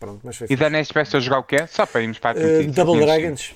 pronto, 0.01 0.19
mas 0.23 0.35
foi 0.35 0.47
E 0.49 0.55
da 0.55 0.69
NES 0.69 0.87
tiveste 0.87 1.15
a 1.15 1.19
jogar 1.19 1.39
o 1.39 1.43
quê? 1.43 1.67
Só 1.67 1.85
para 1.85 2.01
irmos 2.01 2.17
para 2.17 2.39
a 2.39 2.43
uh, 2.43 2.71
Double 2.71 3.05
Dragons. 3.05 3.55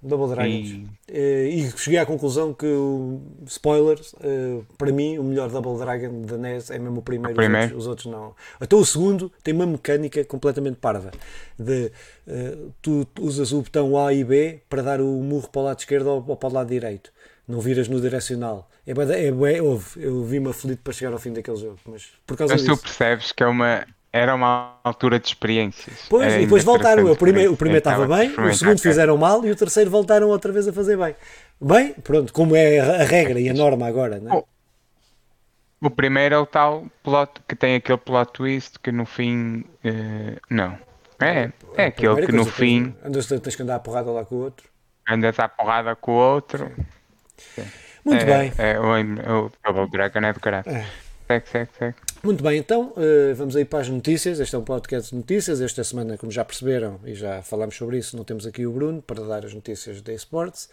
Double 0.00 0.34
Dragons. 0.34 0.68
E... 0.68 0.88
Uh, 1.10 1.46
e 1.48 1.70
cheguei 1.76 1.98
à 1.98 2.06
conclusão 2.06 2.54
que, 2.54 2.66
o 2.66 3.20
spoilers, 3.46 4.14
uh, 4.14 4.64
para 4.78 4.92
mim, 4.92 5.18
o 5.18 5.24
melhor 5.24 5.50
Double 5.50 5.76
Dragon 5.76 6.22
da 6.22 6.38
NES 6.38 6.70
é 6.70 6.78
mesmo 6.78 7.00
o 7.00 7.02
primeiro, 7.02 7.32
o 7.32 7.36
primeiro. 7.36 7.76
Os, 7.76 7.86
outros, 7.86 8.06
os, 8.06 8.14
outros, 8.14 8.30
não. 8.30 8.34
Até 8.58 8.76
o 8.76 8.84
segundo 8.84 9.30
tem 9.42 9.52
uma 9.52 9.66
mecânica 9.66 10.24
completamente 10.24 10.76
parva. 10.76 11.10
De, 11.58 11.92
uh, 12.26 12.72
tu 12.80 13.06
usas 13.20 13.52
o 13.52 13.60
botão 13.60 13.98
A 13.98 14.14
e 14.14 14.24
B 14.24 14.62
para 14.70 14.82
dar 14.82 15.00
o 15.00 15.06
murro 15.06 15.48
para 15.48 15.60
o 15.60 15.64
lado 15.64 15.80
esquerdo 15.80 16.06
ou, 16.06 16.24
ou 16.26 16.36
para 16.36 16.48
o 16.48 16.52
lado 16.52 16.68
direito. 16.68 17.12
Não 17.46 17.60
viras 17.60 17.88
no 17.88 18.00
direcional. 18.00 18.70
É, 18.86 18.92
é, 18.92 19.26
é, 19.28 19.62
houve, 19.62 20.02
eu 20.02 20.24
vi-me 20.24 20.48
aflito 20.48 20.80
para 20.82 20.92
chegar 20.92 21.12
ao 21.12 21.18
fim 21.18 21.32
daquele 21.32 21.56
jogo. 21.56 21.78
Mas 21.84 22.08
por 22.26 22.36
causa 22.36 22.54
mas 22.54 22.62
disso. 22.62 22.76
tu 22.76 22.82
percebes 22.82 23.32
que 23.32 23.42
é 23.42 23.46
uma, 23.46 23.84
era 24.12 24.34
uma 24.34 24.78
altura 24.82 25.20
de 25.20 25.28
experiências. 25.28 26.06
Pois, 26.08 26.32
Era 26.32 26.40
e 26.40 26.44
depois 26.44 26.64
voltaram. 26.64 27.10
O 27.10 27.16
primeiro, 27.16 27.52
o 27.52 27.56
primeiro 27.56 27.78
estava 27.78 28.06
bem, 28.06 28.30
o 28.30 28.54
segundo 28.54 28.80
fizeram 28.80 29.16
mal 29.16 29.44
e 29.44 29.50
o 29.50 29.56
terceiro 29.56 29.90
voltaram 29.90 30.28
outra 30.28 30.52
vez 30.52 30.66
a 30.66 30.72
fazer 30.72 30.96
bem. 30.96 31.14
Bem, 31.60 31.92
pronto, 31.92 32.32
como 32.32 32.56
é 32.56 32.80
a 32.80 33.04
regra 33.04 33.38
e 33.38 33.48
a 33.48 33.54
norma 33.54 33.86
agora, 33.86 34.18
não 34.18 34.38
é? 34.38 34.42
O, 35.80 35.90
primeiro 35.90 36.34
é 36.34 36.38
o 36.38 36.44
tal 36.44 36.86
plot 37.02 37.40
que 37.48 37.54
tem 37.54 37.76
aquele 37.76 37.98
plot 37.98 38.32
twist 38.32 38.78
que 38.80 38.90
no 38.90 39.06
fim. 39.06 39.64
Uh, 39.84 40.38
não. 40.50 40.76
É, 41.20 41.50
é 41.76 41.86
aquele 41.86 42.26
que 42.26 42.32
no 42.32 42.44
fim. 42.44 42.94
Andas, 43.04 43.26
tens 43.26 43.54
que 43.54 43.62
andar 43.62 43.76
a 43.76 43.80
porrada 43.80 44.10
lá 44.10 44.24
com 44.24 44.36
o 44.36 44.38
outro. 44.38 44.68
Andas 45.08 45.38
a 45.38 45.48
porrada 45.48 45.94
com 45.94 46.12
o 46.12 46.14
outro. 46.14 46.70
Muito 48.04 48.22
é, 48.22 48.24
bem. 48.24 48.52
É, 48.58 48.78
o, 48.78 49.46
o 49.46 49.52
Double 49.64 49.90
Dragon 49.90 50.20
é 50.20 50.32
do 50.32 50.40
caralho. 50.40 50.68
É. 50.68 50.84
Segue, 51.26 51.48
segue, 51.48 51.70
segue. 51.78 51.96
Muito 52.22 52.44
bem, 52.44 52.58
então 52.58 52.92
uh, 52.98 53.34
vamos 53.34 53.56
aí 53.56 53.64
para 53.64 53.78
as 53.78 53.88
notícias. 53.88 54.38
Este 54.40 54.54
é 54.54 54.58
um 54.58 54.62
podcast 54.62 55.08
de 55.08 55.16
notícias. 55.16 55.58
Esta 55.58 55.82
semana, 55.82 56.18
como 56.18 56.30
já 56.30 56.44
perceberam 56.44 57.00
e 57.02 57.14
já 57.14 57.40
falámos 57.40 57.74
sobre 57.74 57.96
isso, 57.96 58.14
não 58.14 58.24
temos 58.24 58.46
aqui 58.46 58.66
o 58.66 58.72
Bruno 58.72 59.00
para 59.00 59.24
dar 59.24 59.46
as 59.46 59.54
notícias 59.54 60.02
de 60.02 60.14
esportes. 60.14 60.68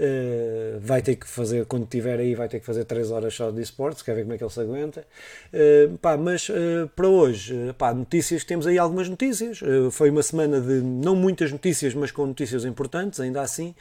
Uh, 0.00 0.80
vai 0.80 1.02
ter 1.02 1.16
que 1.16 1.28
fazer, 1.28 1.66
quando 1.66 1.82
estiver 1.82 2.18
aí, 2.18 2.34
vai 2.34 2.48
ter 2.48 2.60
que 2.60 2.64
fazer 2.64 2.86
3 2.86 3.10
horas 3.10 3.34
só 3.34 3.50
de 3.50 3.60
esportes, 3.60 4.02
quer 4.02 4.14
ver 4.14 4.22
como 4.22 4.32
é 4.32 4.38
que 4.38 4.44
ele 4.44 4.50
se 4.50 4.58
aguenta. 4.58 5.06
Uh, 5.52 5.98
pá, 5.98 6.16
mas 6.16 6.50
para 6.94 7.08
hoje, 7.08 7.74
pá, 7.76 7.92
notícias, 7.92 8.42
temos 8.42 8.66
aí 8.66 8.78
algumas 8.78 9.06
notícias. 9.06 9.60
foi 9.92 10.08
uma 10.08 10.22
semana 10.22 10.62
de 10.62 10.80
não 10.80 11.14
muitas 11.14 11.52
notícias, 11.52 11.92
mas 11.92 12.10
com 12.10 12.24
notícias 12.24 12.64
importantes, 12.64 13.20
ainda 13.20 13.42
assim. 13.42 13.74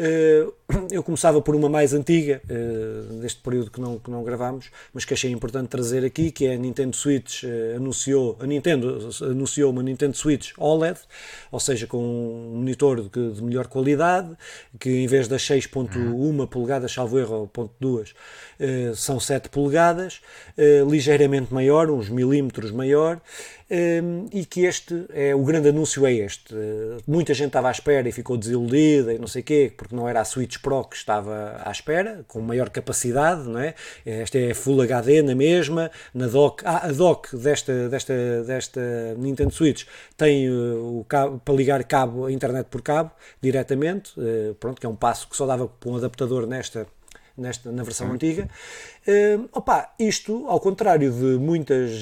Eh, 0.00 0.46
eu 0.92 1.02
começava 1.02 1.42
por 1.42 1.56
uma 1.56 1.68
mais 1.68 1.92
antiga, 1.92 2.40
eh, 2.48 3.20
deste 3.20 3.40
período 3.42 3.68
que 3.68 3.80
não, 3.80 3.98
que 3.98 4.08
não 4.08 4.22
gravámos, 4.22 4.70
mas 4.94 5.04
que 5.04 5.12
achei 5.12 5.32
importante 5.32 5.68
trazer 5.68 6.04
aqui, 6.04 6.30
que 6.30 6.46
é 6.46 6.54
a 6.54 6.56
Nintendo 6.56 6.94
Switch 6.94 7.42
eh, 7.42 7.74
anunciou, 7.76 8.38
a 8.40 8.46
Nintendo 8.46 9.10
anunciou 9.22 9.72
uma 9.72 9.82
Nintendo 9.82 10.16
Switch 10.16 10.52
OLED, 10.56 11.00
ou 11.50 11.58
seja, 11.58 11.88
com 11.88 11.98
um 11.98 12.58
monitor 12.58 13.02
de, 13.02 13.32
de 13.32 13.42
melhor 13.42 13.66
qualidade, 13.66 14.30
que 14.78 14.88
em 14.88 15.06
vez 15.08 15.26
das 15.26 15.42
6.1 15.42 16.46
polegadas, 16.46 16.92
salvo 16.92 17.18
erro, 17.18 17.50
2, 17.80 18.14
são 18.94 19.18
7 19.18 19.48
polegadas, 19.48 20.20
ligeiramente 20.88 21.52
maior, 21.52 21.90
uns 21.90 22.08
milímetros 22.08 22.70
maior, 22.70 23.20
e 24.32 24.46
que 24.46 24.64
este 24.64 25.06
é 25.10 25.34
o 25.34 25.42
grande 25.42 25.68
anúncio 25.68 26.06
é 26.06 26.12
este. 26.12 26.54
Uh, 26.54 26.96
muita 27.06 27.34
gente 27.34 27.48
estava 27.48 27.68
à 27.68 27.70
espera 27.70 28.08
e 28.08 28.12
ficou 28.12 28.36
desiludida 28.36 29.12
e 29.12 29.18
não 29.18 29.26
sei 29.26 29.42
quê, 29.42 29.72
porque 29.76 29.94
não 29.94 30.08
era 30.08 30.20
a 30.20 30.24
Switch 30.24 30.58
Pro 30.58 30.84
que 30.84 30.96
estava 30.96 31.60
à 31.62 31.70
espera, 31.70 32.24
com 32.26 32.40
maior 32.40 32.70
capacidade, 32.70 33.46
não 33.48 33.60
é? 33.60 33.74
Esta 34.06 34.38
é 34.38 34.54
Full 34.54 34.80
HD 34.82 35.22
na 35.22 35.34
mesma, 35.34 35.90
na 36.14 36.26
dock, 36.26 36.62
ah, 36.64 36.86
a 36.86 36.92
dock 36.92 37.36
desta, 37.36 37.88
desta, 37.88 38.42
desta 38.44 38.80
Nintendo 39.18 39.52
Switch 39.52 39.84
tem 40.16 40.48
uh, 40.48 41.00
o 41.00 41.04
cabo, 41.04 41.38
para 41.44 41.54
ligar 41.54 41.84
cabo 41.84 42.26
a 42.26 42.32
internet 42.32 42.66
por 42.70 42.80
cabo 42.80 43.10
diretamente, 43.40 44.12
uh, 44.18 44.54
pronto, 44.54 44.80
que 44.80 44.86
é 44.86 44.88
um 44.88 44.96
passo 44.96 45.28
que 45.28 45.36
só 45.36 45.46
dava 45.46 45.68
com 45.68 45.92
um 45.92 45.96
adaptador 45.96 46.46
nesta 46.46 46.86
nesta, 47.38 47.70
na 47.72 47.82
versão 47.82 48.10
antiga. 48.12 48.48
Uh, 49.06 49.48
opa, 49.52 49.90
isto, 49.98 50.46
ao 50.48 50.60
contrário 50.60 51.10
de 51.10 51.38
muitas 51.38 51.92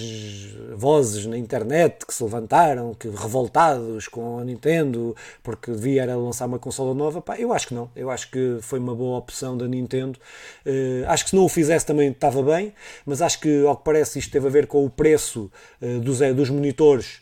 vozes 0.75 1.27
na 1.27 1.39
internet 1.39 2.05
que 2.05 2.13
se 2.13 2.23
levantaram, 2.23 2.95
que 2.95 3.09
revoltados 3.09 4.09
com 4.09 4.39
a 4.39 4.45
Nintendo 4.45 5.15
porque 5.43 5.71
devia 5.71 6.03
era 6.03 6.17
lançar 6.17 6.47
uma 6.47 6.59
consola 6.59 6.95
nova, 6.95 7.21
pá, 7.21 7.37
eu 7.37 7.53
acho 7.53 7.69
que 7.69 7.75
não. 7.75 7.91
Eu 7.95 8.11
acho 8.11 8.31
que 8.31 8.59
foi 8.61 8.79
uma 8.79 8.95
boa 8.95 9.19
opção 9.19 9.57
da 9.57 9.69
Nintendo. 9.69 10.19
Uh, 10.65 11.07
acho 11.09 11.25
que 11.25 11.31
se 11.31 11.37
não 11.37 11.45
o 11.45 11.49
fizesse 11.49 11.87
também 11.87 12.11
estava 12.11 12.43
bem, 12.43 12.73
mas 13.05 13.23
acho 13.23 13.41
que, 13.41 13.65
ao 13.65 13.77
que 13.77 13.85
parece, 13.85 14.19
isto 14.19 14.33
teve 14.33 14.47
a 14.47 14.51
ver 14.51 14.67
com 14.67 14.85
o 14.85 14.91
preço 14.91 15.51
uh, 15.81 16.01
dos, 16.01 16.19
dos 16.35 16.51
monitores 16.51 17.21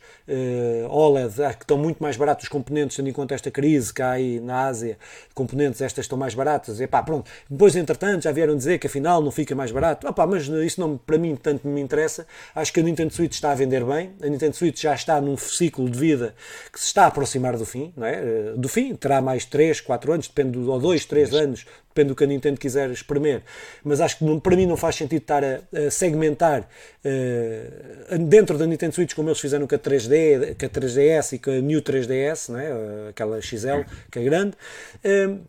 OLED, 0.89 1.43
acho 1.43 1.59
que 1.59 1.65
estão 1.65 1.77
muito 1.77 2.03
mais 2.03 2.17
baratos 2.17 2.45
os 2.45 2.49
componentes, 2.49 2.97
tendo 2.97 3.09
em 3.09 3.13
conta 3.13 3.35
esta 3.35 3.51
crise 3.51 3.93
que 3.93 4.01
há 4.01 4.13
aí 4.13 4.41
na 4.41 4.67
Ásia, 4.67 4.99
componentes 5.35 5.81
estas 5.81 6.05
estão 6.05 6.17
mais 6.17 6.35
baratas, 6.35 6.81
e 6.81 6.87
pá, 6.87 7.03
pronto. 7.03 7.31
Depois, 7.49 7.77
entretanto, 7.77 8.23
já 8.23 8.33
vieram 8.33 8.57
dizer 8.57 8.79
que 8.79 8.87
afinal 8.87 9.21
não 9.23 9.31
fica 9.31 9.55
mais 9.55 9.71
barato. 9.71 10.07
Opa, 10.07 10.27
mas 10.27 10.47
isso 10.47 10.81
não, 10.81 10.97
para 10.97 11.19
mim 11.19 11.37
tanto 11.37 11.67
me 11.67 11.81
interessa. 11.81 12.27
Acho 12.55 12.73
que 12.73 12.81
a 12.81 12.83
Nintendo 12.83 13.13
Switch 13.13 13.33
está 13.33 13.53
a 13.53 13.55
vender 13.55 13.85
bem, 13.85 14.13
a 14.23 14.27
Nintendo 14.27 14.57
Switch 14.57 14.81
já 14.81 14.95
está 14.95 15.21
num 15.21 15.37
ciclo 15.37 15.89
de 15.89 15.99
vida 15.99 16.35
que 16.73 16.81
se 16.81 16.87
está 16.87 17.05
a 17.05 17.07
aproximar 17.07 17.57
do 17.57 17.67
fim, 17.67 17.93
não 17.97 18.07
é? 18.07 18.15
Eh, 18.15 18.55
do 18.57 18.69
fim, 18.69 18.95
terá 18.95 19.21
mais 19.21 19.45
3, 19.45 19.81
4 19.81 20.13
anos, 20.13 20.29
depende, 20.29 20.59
ou 20.59 20.79
2, 20.79 21.05
3 21.05 21.35
anos, 21.35 21.67
depende 21.95 22.09
do 22.09 22.17
que 22.17 22.25
a 22.25 22.27
Nintendo 22.27 22.59
quiser 22.59 22.91
espremer. 22.91 23.43
Mas 23.85 24.01
acho 24.01 24.19
que 24.19 24.41
para 24.41 24.57
mim 24.57 24.67
não 24.67 24.77
faz 24.77 24.97
sentido 24.97 25.23
estar 25.23 25.45
a, 25.45 25.61
a 25.87 25.91
segmentar 25.91 26.69
uh, 27.05 28.19
dentro 28.19 28.59
da 28.59 28.67
Nintendo 28.67 28.95
Switch 28.95 29.15
como 29.15 29.29
eles 29.29 29.39
fizeram 29.39 29.67
com 29.67 29.75
a 29.75 29.79
3D, 29.79 30.57
com 30.59 30.67
a 30.67 30.69
3DS 30.69 31.35
e 31.35 31.39
com 31.39 31.51
a 31.51 31.61
New 31.61 31.81
3DS, 31.81 32.49
não 32.49 32.59
é? 32.59 33.09
aquela 33.11 33.41
XL 33.41 33.83
que 34.11 34.19
é 34.19 34.25
grande. 34.25 34.57
Uh, 35.05 35.41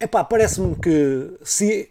epá, 0.00 0.24
parece-me 0.24 0.74
que 0.74 1.30
se 1.44 1.88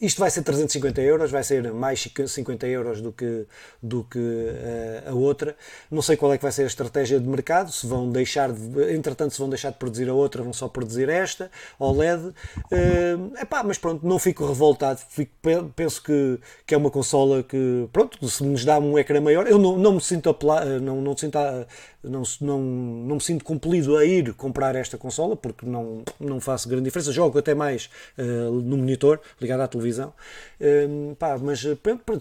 isto 0.00 0.18
vai 0.18 0.30
ser 0.30 0.42
350 0.42 1.00
euros, 1.02 1.30
vai 1.30 1.42
ser 1.42 1.72
mais 1.72 2.08
50 2.26 2.66
euros 2.66 3.00
do 3.00 3.12
que, 3.12 3.46
do 3.82 4.04
que 4.04 4.18
uh, 4.18 5.10
a 5.10 5.14
outra. 5.14 5.54
Não 5.90 6.00
sei 6.00 6.16
qual 6.16 6.32
é 6.32 6.36
que 6.36 6.42
vai 6.42 6.52
ser 6.52 6.62
a 6.62 6.66
estratégia 6.66 7.20
de 7.20 7.28
mercado, 7.28 7.70
se 7.70 7.86
vão 7.86 8.10
deixar, 8.10 8.50
de, 8.52 8.94
entretanto, 8.94 9.32
se 9.32 9.38
vão 9.38 9.48
deixar 9.48 9.70
de 9.70 9.76
produzir 9.76 10.08
a 10.08 10.14
outra, 10.14 10.42
vão 10.42 10.52
só 10.52 10.68
produzir 10.68 11.08
esta, 11.08 11.50
OLED. 11.78 12.28
Uh, 12.28 12.32
eh, 12.70 13.42
epá, 13.42 13.62
mas 13.62 13.78
pronto, 13.78 14.06
não 14.06 14.18
fico 14.18 14.46
revoltado, 14.46 15.00
fico, 15.08 15.32
penso 15.76 16.02
que, 16.02 16.38
que 16.66 16.74
é 16.74 16.78
uma 16.78 16.90
consola 16.90 17.42
que, 17.42 17.88
pronto, 17.92 18.26
se 18.28 18.42
nos 18.42 18.64
dá 18.64 18.78
um 18.78 18.98
ecrã 18.98 19.20
maior, 19.20 19.46
eu 19.46 19.58
não, 19.58 19.76
não 19.76 19.92
me 19.94 20.00
sinto, 20.00 20.30
apela, 20.30 20.64
não, 20.80 21.00
não, 21.00 21.16
sinto 21.16 21.36
a, 21.36 21.66
não, 22.02 22.22
não, 22.40 22.58
não 22.60 23.14
me 23.16 23.20
sinto 23.20 23.44
compelido 23.44 23.96
a 23.96 24.04
ir 24.04 24.32
comprar 24.34 24.74
esta 24.74 24.96
consola, 24.96 25.36
porque 25.36 25.66
não, 25.66 26.02
não 26.18 26.40
faço 26.40 26.68
grande 26.68 26.84
diferença, 26.84 27.12
jogo 27.12 27.38
até 27.38 27.54
mais 27.54 27.90
uh, 28.18 28.50
no 28.50 28.78
monitor, 28.78 29.20
ligado 29.40 29.60
à 29.60 29.68
televisão 29.68 29.89
televisão. 29.90 30.14
Uh, 30.60 31.14
pá, 31.16 31.36
mas 31.38 31.64
eh, 31.64 31.76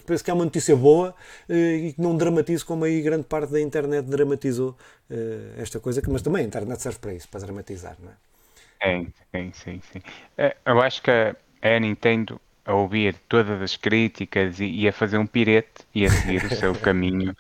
penso 0.06 0.24
que 0.24 0.32
é 0.32 0.34
uma 0.34 0.46
notícia 0.46 0.76
boa 0.76 1.16
uh, 1.48 1.54
e 1.54 1.94
que 1.94 2.02
não 2.02 2.18
dramatizo 2.18 2.66
como 2.66 2.86
aí 2.86 3.02
grande 3.02 3.24
parte 3.24 3.52
da 3.52 3.62
internet 3.62 4.06
dramatizou 4.06 4.72
uh, 5.10 5.62
esta 5.62 5.80
coisa, 5.80 6.02
mas 6.08 6.22
também 6.22 6.44
a 6.44 6.48
internet 6.48 6.82
serve 6.82 7.00
para 7.00 7.14
isso, 7.14 7.28
para 7.30 7.42
dramatizar, 7.42 7.96
não 8.02 8.12
é? 8.12 8.16
Sim, 8.82 9.14
sim, 9.32 9.52
sim. 9.54 9.82
sim. 9.92 10.02
Eu 10.66 10.82
acho 10.82 11.02
que 11.02 11.12
a 11.12 11.80
Nintendo 11.80 12.40
a 12.66 12.74
ouvir 12.74 13.16
todas 13.28 13.62
as 13.62 13.76
críticas 13.76 14.60
e, 14.60 14.66
e 14.66 14.88
a 14.88 14.94
fazer 14.94 15.18
um 15.18 15.26
pirete 15.26 15.86
e 15.94 16.06
a 16.06 16.10
seguir 16.10 16.46
o 16.46 16.56
seu 16.56 16.74
caminho 16.80 17.36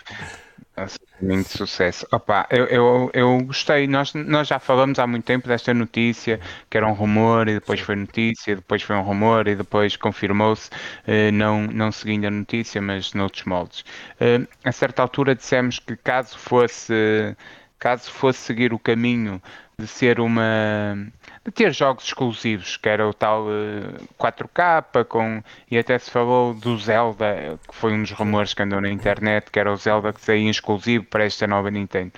muito 1.21 1.49
sucesso. 1.49 2.07
Opa, 2.11 2.47
eu, 2.49 2.65
eu, 2.67 3.11
eu 3.13 3.43
gostei. 3.43 3.87
Nós, 3.87 4.13
nós 4.13 4.47
já 4.47 4.59
falamos 4.59 4.97
há 4.99 5.05
muito 5.05 5.25
tempo 5.25 5.47
desta 5.47 5.73
notícia, 5.73 6.39
que 6.69 6.77
era 6.77 6.87
um 6.87 6.93
rumor, 6.93 7.47
e 7.47 7.55
depois 7.55 7.79
foi 7.81 7.95
notícia, 7.95 8.55
depois 8.55 8.81
foi 8.81 8.95
um 8.95 9.01
rumor, 9.01 9.47
e 9.47 9.55
depois 9.55 9.95
confirmou-se, 9.97 10.69
eh, 11.05 11.31
não, 11.31 11.63
não 11.67 11.91
seguindo 11.91 12.25
a 12.25 12.31
notícia, 12.31 12.81
mas 12.81 13.13
noutros 13.13 13.43
moldes. 13.45 13.83
Eh, 14.19 14.47
a 14.63 14.71
certa 14.71 15.01
altura 15.01 15.35
dissemos 15.35 15.79
que 15.79 15.95
caso 15.97 16.37
fosse, 16.37 17.35
caso 17.79 18.11
fosse 18.11 18.39
seguir 18.39 18.73
o 18.73 18.79
caminho 18.79 19.41
de 19.79 19.87
ser 19.87 20.19
uma 20.19 20.97
de 21.45 21.51
ter 21.51 21.73
jogos 21.73 22.03
exclusivos, 22.03 22.75
que 22.75 22.89
era 22.89 23.07
o 23.07 23.13
tal 23.13 23.45
uh, 23.45 23.95
eh, 23.95 24.03
4K 24.19 25.05
com, 25.05 25.41
e 25.71 25.77
até 25.77 25.97
se 25.97 26.11
falou 26.11 26.53
do 26.53 26.77
Zelda, 26.77 27.57
que 27.67 27.73
foi 27.73 27.93
um 27.93 28.01
dos 28.01 28.11
rumores 28.11 28.53
que 28.53 28.61
andou 28.61 28.81
na 28.81 28.89
internet, 28.89 29.49
que 29.49 29.57
era 29.57 29.71
o 29.71 29.77
Zelda 29.77 30.11
que 30.11 30.19
saía 30.19 30.51
exclusivo 30.51 31.05
para 31.05 31.23
esta 31.23 31.47
nova 31.47 31.71
Nintendo. 31.71 32.11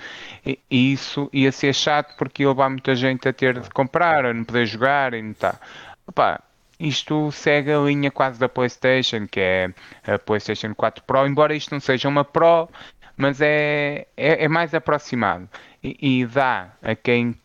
E, 0.44 0.58
e 0.68 0.92
isso 0.92 1.30
ia 1.32 1.52
ser 1.52 1.72
chato 1.72 2.16
porque 2.16 2.42
ia 2.42 2.48
levar 2.48 2.68
muita 2.68 2.96
gente 2.96 3.28
a 3.28 3.32
ter 3.32 3.60
de 3.60 3.70
comprar, 3.70 4.26
a 4.26 4.34
não 4.34 4.44
poder 4.44 4.66
jogar 4.66 5.14
e 5.14 5.22
não 5.22 5.32
tá. 5.32 5.58
Opa, 6.06 6.40
isto 6.80 7.30
segue 7.30 7.72
a 7.72 7.78
linha 7.78 8.10
quase 8.10 8.40
da 8.40 8.48
PlayStation, 8.48 9.28
que 9.28 9.38
é 9.38 9.70
a 10.04 10.18
PlayStation 10.18 10.74
4 10.74 11.04
Pro, 11.04 11.26
embora 11.26 11.54
isto 11.54 11.70
não 11.70 11.80
seja 11.80 12.08
uma 12.08 12.24
Pro, 12.24 12.68
mas 13.16 13.40
é, 13.40 14.06
é, 14.16 14.44
é 14.44 14.48
mais 14.48 14.74
aproximado 14.74 15.48
e, 15.82 16.20
e 16.20 16.26
dá 16.26 16.72
a 16.82 16.94
quem 16.94 17.36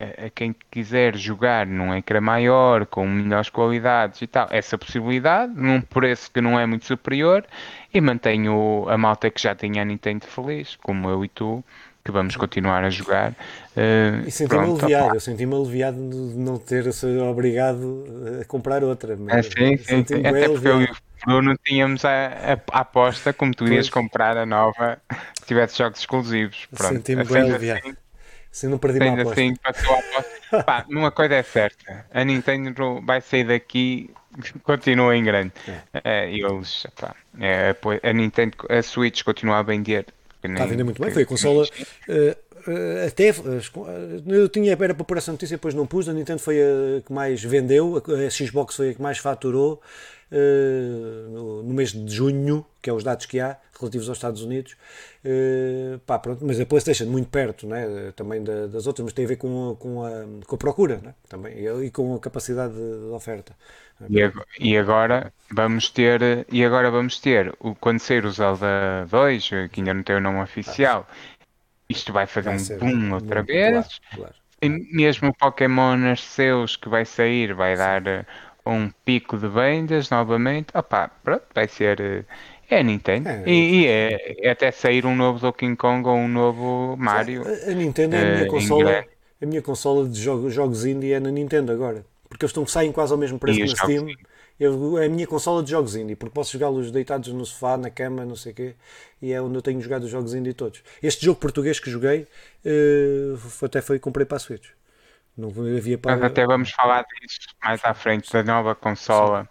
a 0.00 0.28
quem 0.28 0.54
quiser 0.70 1.16
jogar 1.16 1.66
num 1.66 1.94
ecrã 1.94 2.20
maior, 2.20 2.84
com 2.84 3.06
melhores 3.06 3.48
qualidades 3.48 4.20
e 4.22 4.26
tal, 4.26 4.48
essa 4.50 4.76
possibilidade, 4.76 5.52
num 5.54 5.80
preço 5.80 6.30
que 6.30 6.40
não 6.40 6.58
é 6.58 6.66
muito 6.66 6.84
superior, 6.84 7.44
e 7.92 8.00
mantenho 8.00 8.86
a 8.88 8.98
malta 8.98 9.30
que 9.30 9.40
já 9.40 9.54
tinha 9.54 9.82
a 9.82 9.84
Nintendo 9.84 10.26
feliz, 10.26 10.76
como 10.76 11.08
eu 11.08 11.24
e 11.24 11.28
tu, 11.28 11.64
que 12.04 12.10
vamos 12.10 12.36
continuar 12.36 12.84
a 12.84 12.90
jogar. 12.90 13.30
Uh, 13.30 14.26
e 14.26 14.30
senti-me 14.30 14.64
aliviado, 14.64 15.14
eu 15.14 15.20
senti-me 15.20 15.54
aliviado 15.54 15.96
de 15.96 16.36
não 16.36 16.58
ter 16.58 16.92
sido 16.92 17.24
obrigado 17.24 18.04
a 18.40 18.44
comprar 18.44 18.84
outra. 18.84 19.16
É, 19.28 19.42
sim, 19.42 19.76
sim, 19.78 20.04
sim. 20.06 20.26
Até 20.26 20.48
porque 20.48 20.68
eu 20.68 20.86
Bruno 21.26 21.56
tínhamos 21.64 22.04
a, 22.04 22.26
a, 22.26 22.52
a 22.72 22.80
aposta, 22.80 23.32
como 23.32 23.54
tu 23.54 23.66
ias 23.66 23.88
comprar 23.88 24.36
a 24.36 24.46
nova, 24.46 24.98
se 25.38 25.46
tivesse 25.46 25.78
jogos 25.78 26.00
exclusivos. 26.00 26.68
Senti-me 26.72 27.24
bem 27.24 27.42
aliviado. 27.42 27.80
Assim, 27.80 27.96
se 28.50 28.66
não 28.68 28.78
perdi 28.78 28.98
uma 29.00 29.20
aposta. 29.20 29.32
Assim, 29.32 29.56
passou 29.56 29.94
a 29.94 29.98
aposta. 29.98 30.34
Pá, 30.64 30.84
numa 30.88 31.10
coisa 31.10 31.34
é 31.34 31.42
certa, 31.42 32.06
a 32.12 32.24
Nintendo 32.24 33.02
vai 33.04 33.20
sair 33.20 33.44
daqui 33.44 34.10
continua 34.62 35.16
em 35.16 35.24
grande. 35.24 35.52
É. 35.94 36.00
É, 36.04 36.32
eles, 36.32 36.86
pá, 37.00 37.14
é, 37.40 37.74
a 38.02 38.12
Nintendo, 38.12 38.56
a 38.68 38.82
Switch 38.82 39.22
continua 39.22 39.58
a 39.58 39.62
vender 39.62 40.06
Está 40.52 40.64
a 40.64 40.66
vender 40.66 40.84
muito 40.84 41.00
bem. 41.00 41.10
Foi 41.10 41.22
a 41.22 41.26
consola. 41.26 41.64
Uh, 42.08 43.06
até 43.06 43.32
eu 44.26 44.48
tinha 44.48 44.72
era 44.72 44.94
para 44.94 45.04
pôr 45.04 45.16
essa 45.16 45.32
notícia, 45.32 45.56
depois 45.56 45.74
não 45.74 45.86
pus. 45.86 46.08
A 46.08 46.12
Nintendo 46.12 46.38
foi 46.38 46.60
a 46.60 47.00
que 47.00 47.12
mais 47.12 47.42
vendeu, 47.42 47.96
a 47.96 48.30
Xbox 48.30 48.76
foi 48.76 48.90
a 48.90 48.94
que 48.94 49.02
mais 49.02 49.18
faturou 49.18 49.80
no, 50.30 51.62
no, 51.62 51.74
mês 51.74 51.92
de 51.92 52.14
junho, 52.14 52.64
que 52.82 52.90
é 52.90 52.92
os 52.92 53.04
dados 53.04 53.26
que 53.26 53.38
há 53.40 53.56
relativos 53.78 54.08
aos 54.08 54.18
Estados 54.18 54.42
Unidos. 54.42 54.76
Uh, 55.24 55.98
pá, 56.00 56.18
pronto, 56.18 56.44
mas 56.44 56.60
a 56.60 56.66
PlayStation 56.66 57.06
muito 57.06 57.28
perto 57.28 57.66
né, 57.66 58.12
também 58.16 58.42
da, 58.42 58.66
das 58.66 58.86
outras, 58.86 59.04
mas 59.04 59.12
tem 59.12 59.24
a 59.24 59.28
ver 59.28 59.36
com, 59.36 59.76
com, 59.78 60.04
a, 60.04 60.10
com 60.46 60.54
a 60.54 60.58
procura 60.58 61.00
né, 61.02 61.14
também, 61.28 61.54
e 61.84 61.90
com 61.90 62.14
a 62.14 62.20
capacidade 62.20 62.74
de, 62.74 63.12
oferta. 63.12 63.54
E 64.58 64.76
agora 64.76 65.32
vamos 65.52 65.88
ter 65.88 66.46
e 66.50 66.64
agora 66.64 66.90
vamos 66.90 67.20
ter 67.20 67.54
o 67.60 67.74
quando 67.76 68.00
sair 68.00 68.24
o 68.24 68.30
Zelda 68.30 69.06
2, 69.08 69.48
que 69.70 69.80
ainda 69.80 69.94
não 69.94 70.02
tem 70.02 70.16
o 70.16 70.20
nome 70.20 70.42
oficial, 70.42 71.08
isto 71.88 72.12
vai 72.12 72.26
fazer 72.26 72.56
vai 72.56 72.58
um 72.58 72.78
boom 72.78 73.14
outra 73.14 73.42
vez. 73.42 74.00
Claro, 74.10 74.16
claro. 74.16 74.34
E 74.62 74.68
mesmo 74.68 75.28
o 75.28 75.34
Pokémon 75.34 76.16
seus 76.16 76.76
que 76.76 76.88
vai 76.88 77.04
sair 77.04 77.52
vai 77.54 77.76
Sim. 77.76 77.82
dar 77.82 78.06
eh, 78.06 78.26
um 78.66 78.90
pico 79.04 79.36
de 79.36 79.48
vendas 79.48 80.10
novamente. 80.10 80.68
Opa, 80.74 81.10
pronto, 81.22 81.44
vai 81.54 81.68
ser 81.68 82.00
eh, 82.00 82.24
é 82.70 82.82
Nintendo. 82.82 83.28
É, 83.28 83.42
e, 83.46 83.82
e 83.82 83.86
é, 83.86 84.46
é, 84.46 84.50
até 84.50 84.70
sair 84.70 85.04
um 85.04 85.14
novo 85.14 85.38
Donkey 85.38 85.76
Kong 85.76 86.08
ou 86.08 86.16
um 86.16 86.28
novo 86.28 86.96
Mario. 86.96 87.44
A, 87.46 87.70
a 87.70 87.74
Nintendo 87.74 88.16
é 88.16 88.22
a 88.22 88.34
minha 88.34 88.46
uh, 88.46 88.50
consola. 88.50 89.04
A 89.42 89.46
minha 89.46 89.62
consola 89.62 90.08
de 90.08 90.20
jogos, 90.20 90.54
jogos 90.54 90.86
indie 90.86 91.12
é 91.12 91.20
na 91.20 91.30
Nintendo 91.30 91.72
agora 91.72 92.04
porque 92.34 92.44
eles 92.44 92.50
estão, 92.50 92.66
saem 92.66 92.90
quase 92.90 93.12
ao 93.12 93.18
mesmo 93.18 93.38
preço 93.38 93.60
na 93.60 93.66
Steam. 93.68 94.08
Eu, 94.58 94.98
é 94.98 95.06
a 95.06 95.08
minha 95.08 95.26
consola 95.26 95.62
de 95.62 95.70
jogos 95.70 95.94
indie, 95.96 96.16
porque 96.16 96.34
posso 96.34 96.52
jogá-los 96.52 96.90
deitados 96.90 97.32
no 97.32 97.44
sofá, 97.46 97.76
na 97.76 97.90
cama, 97.90 98.24
não 98.24 98.36
sei 98.36 98.52
o 98.52 98.54
quê, 98.54 98.74
e 99.22 99.32
é 99.32 99.40
onde 99.40 99.56
eu 99.56 99.62
tenho 99.62 99.80
jogado 99.80 100.04
os 100.04 100.10
jogos 100.10 100.34
indie 100.34 100.52
todos. 100.52 100.82
Este 101.02 101.24
jogo 101.24 101.40
português 101.40 101.78
que 101.78 101.90
joguei, 101.90 102.26
uh, 102.64 103.64
até 103.64 103.80
foi 103.80 103.98
comprei 103.98 104.26
para 104.26 104.36
a 104.36 104.40
Switch. 104.40 104.68
Não 105.36 105.48
havia 105.48 105.98
para... 105.98 106.16
Nós 106.16 106.24
até 106.24 106.46
vamos 106.46 106.70
falar 106.70 107.04
disso 107.20 107.40
mais 107.62 107.84
à 107.84 107.92
frente, 107.94 108.32
da 108.32 108.42
nova 108.42 108.74
consola. 108.74 109.48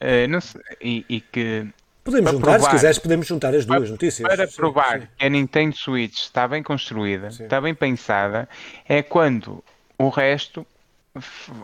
Uh, 0.00 0.40
sei, 0.40 0.60
e, 0.80 1.04
e, 1.08 1.20
que 1.20 1.66
Podemos 2.02 2.30
juntar, 2.32 2.52
provar, 2.52 2.60
se 2.60 2.70
quiseres, 2.70 2.98
podemos 2.98 3.26
juntar 3.26 3.54
as 3.54 3.66
duas 3.66 3.80
para, 3.80 3.90
notícias. 3.90 4.28
Para 4.28 4.48
provar 4.48 5.00
sim. 5.00 5.08
que 5.16 5.24
a 5.26 5.28
Nintendo 5.28 5.76
Switch 5.76 6.22
está 6.22 6.48
bem 6.48 6.62
construída, 6.62 7.30
sim. 7.30 7.44
está 7.44 7.60
bem 7.60 7.74
pensada, 7.74 8.48
é 8.88 9.02
quando 9.02 9.62
o 9.98 10.08
resto 10.08 10.66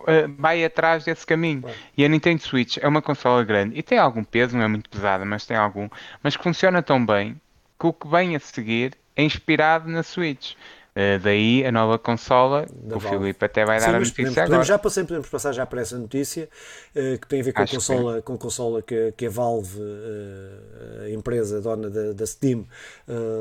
eh, 0.06 0.26
vai 0.38 0.64
atrás 0.64 1.04
desse 1.04 1.24
caminho. 1.24 1.64
E 1.96 2.04
a 2.04 2.08
Nintendo 2.08 2.42
Switch 2.42 2.78
é 2.78 2.86
uma 2.86 3.00
consola 3.00 3.44
grande 3.44 3.78
e 3.78 3.82
tem 3.82 3.98
algum 3.98 4.24
peso, 4.24 4.56
não 4.56 4.64
é 4.64 4.68
muito 4.68 4.90
pesada, 4.90 5.24
mas 5.24 5.46
tem 5.46 5.56
algum, 5.56 5.88
mas 6.22 6.36
que 6.36 6.42
funciona 6.42 6.82
tão 6.82 7.04
bem 7.04 7.40
que 7.78 7.86
o 7.86 7.92
que 7.92 8.08
vem 8.08 8.34
a 8.34 8.40
seguir 8.40 8.94
é 9.14 9.22
inspirado 9.22 9.88
na 9.88 10.02
Switch. 10.02 10.54
Uh, 10.96 11.18
daí 11.22 11.62
a 11.62 11.70
nova 11.70 11.98
consola, 11.98 12.64
da 12.72 12.96
o 12.96 12.98
Valve. 12.98 13.18
Filipe 13.18 13.44
até 13.44 13.66
vai 13.66 13.78
dar 13.78 13.84
Sim, 13.84 13.90
a 13.90 13.98
notícia 13.98 14.14
podemos, 14.14 14.32
agora. 14.38 14.46
Podemos, 14.46 14.66
já 14.66 14.78
passamos, 14.78 15.08
podemos 15.08 15.28
passar 15.28 15.52
já 15.52 15.66
para 15.66 15.82
essa 15.82 15.98
notícia, 15.98 16.48
uh, 16.94 17.18
que 17.18 17.26
tem 17.28 17.40
a 17.40 17.44
ver 17.44 17.52
com 17.52 17.60
Acho 17.60 17.74
a 17.74 17.76
consola, 17.76 18.14
que 18.14 18.22
com 18.22 18.32
a 18.32 18.38
consola 18.38 18.80
que, 18.82 19.12
que 19.14 19.26
a 19.26 19.28
Valve, 19.28 19.78
uh, 19.78 21.04
a 21.04 21.10
empresa 21.10 21.60
dona 21.60 21.90
da, 21.90 22.14
da 22.14 22.26
Steam, 22.26 22.64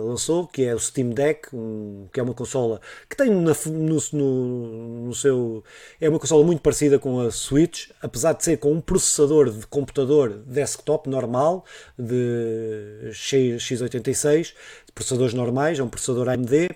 lançou, 0.06 0.48
que 0.48 0.66
é 0.66 0.76
o 0.76 0.80
Steam 0.80 1.12
Deck, 1.12 1.56
um, 1.56 2.08
que 2.12 2.20
é 2.20 2.24
uma 2.24 2.34
consola 2.34 2.82
que 3.10 3.16
tem 3.16 3.30
na, 3.30 3.54
no, 3.68 3.98
no, 4.12 5.06
no, 5.06 5.16
seu... 5.16 5.64
é 6.02 6.10
uma 6.10 6.20
consola 6.20 6.44
muito 6.44 6.62
parecida 6.62 7.00
com 7.00 7.22
a 7.22 7.32
Switch, 7.32 7.90
apesar 8.02 8.34
de 8.34 8.44
ser 8.44 8.58
com 8.58 8.74
um 8.74 8.82
processador 8.82 9.50
de 9.50 9.66
computador 9.68 10.44
desktop 10.46 11.10
normal, 11.10 11.64
de 11.98 13.12
x86, 13.12 14.54
processadores 14.94 15.34
normais, 15.34 15.80
é 15.80 15.84
um 15.84 15.90
processador 15.90 16.28
AMD, 16.28 16.70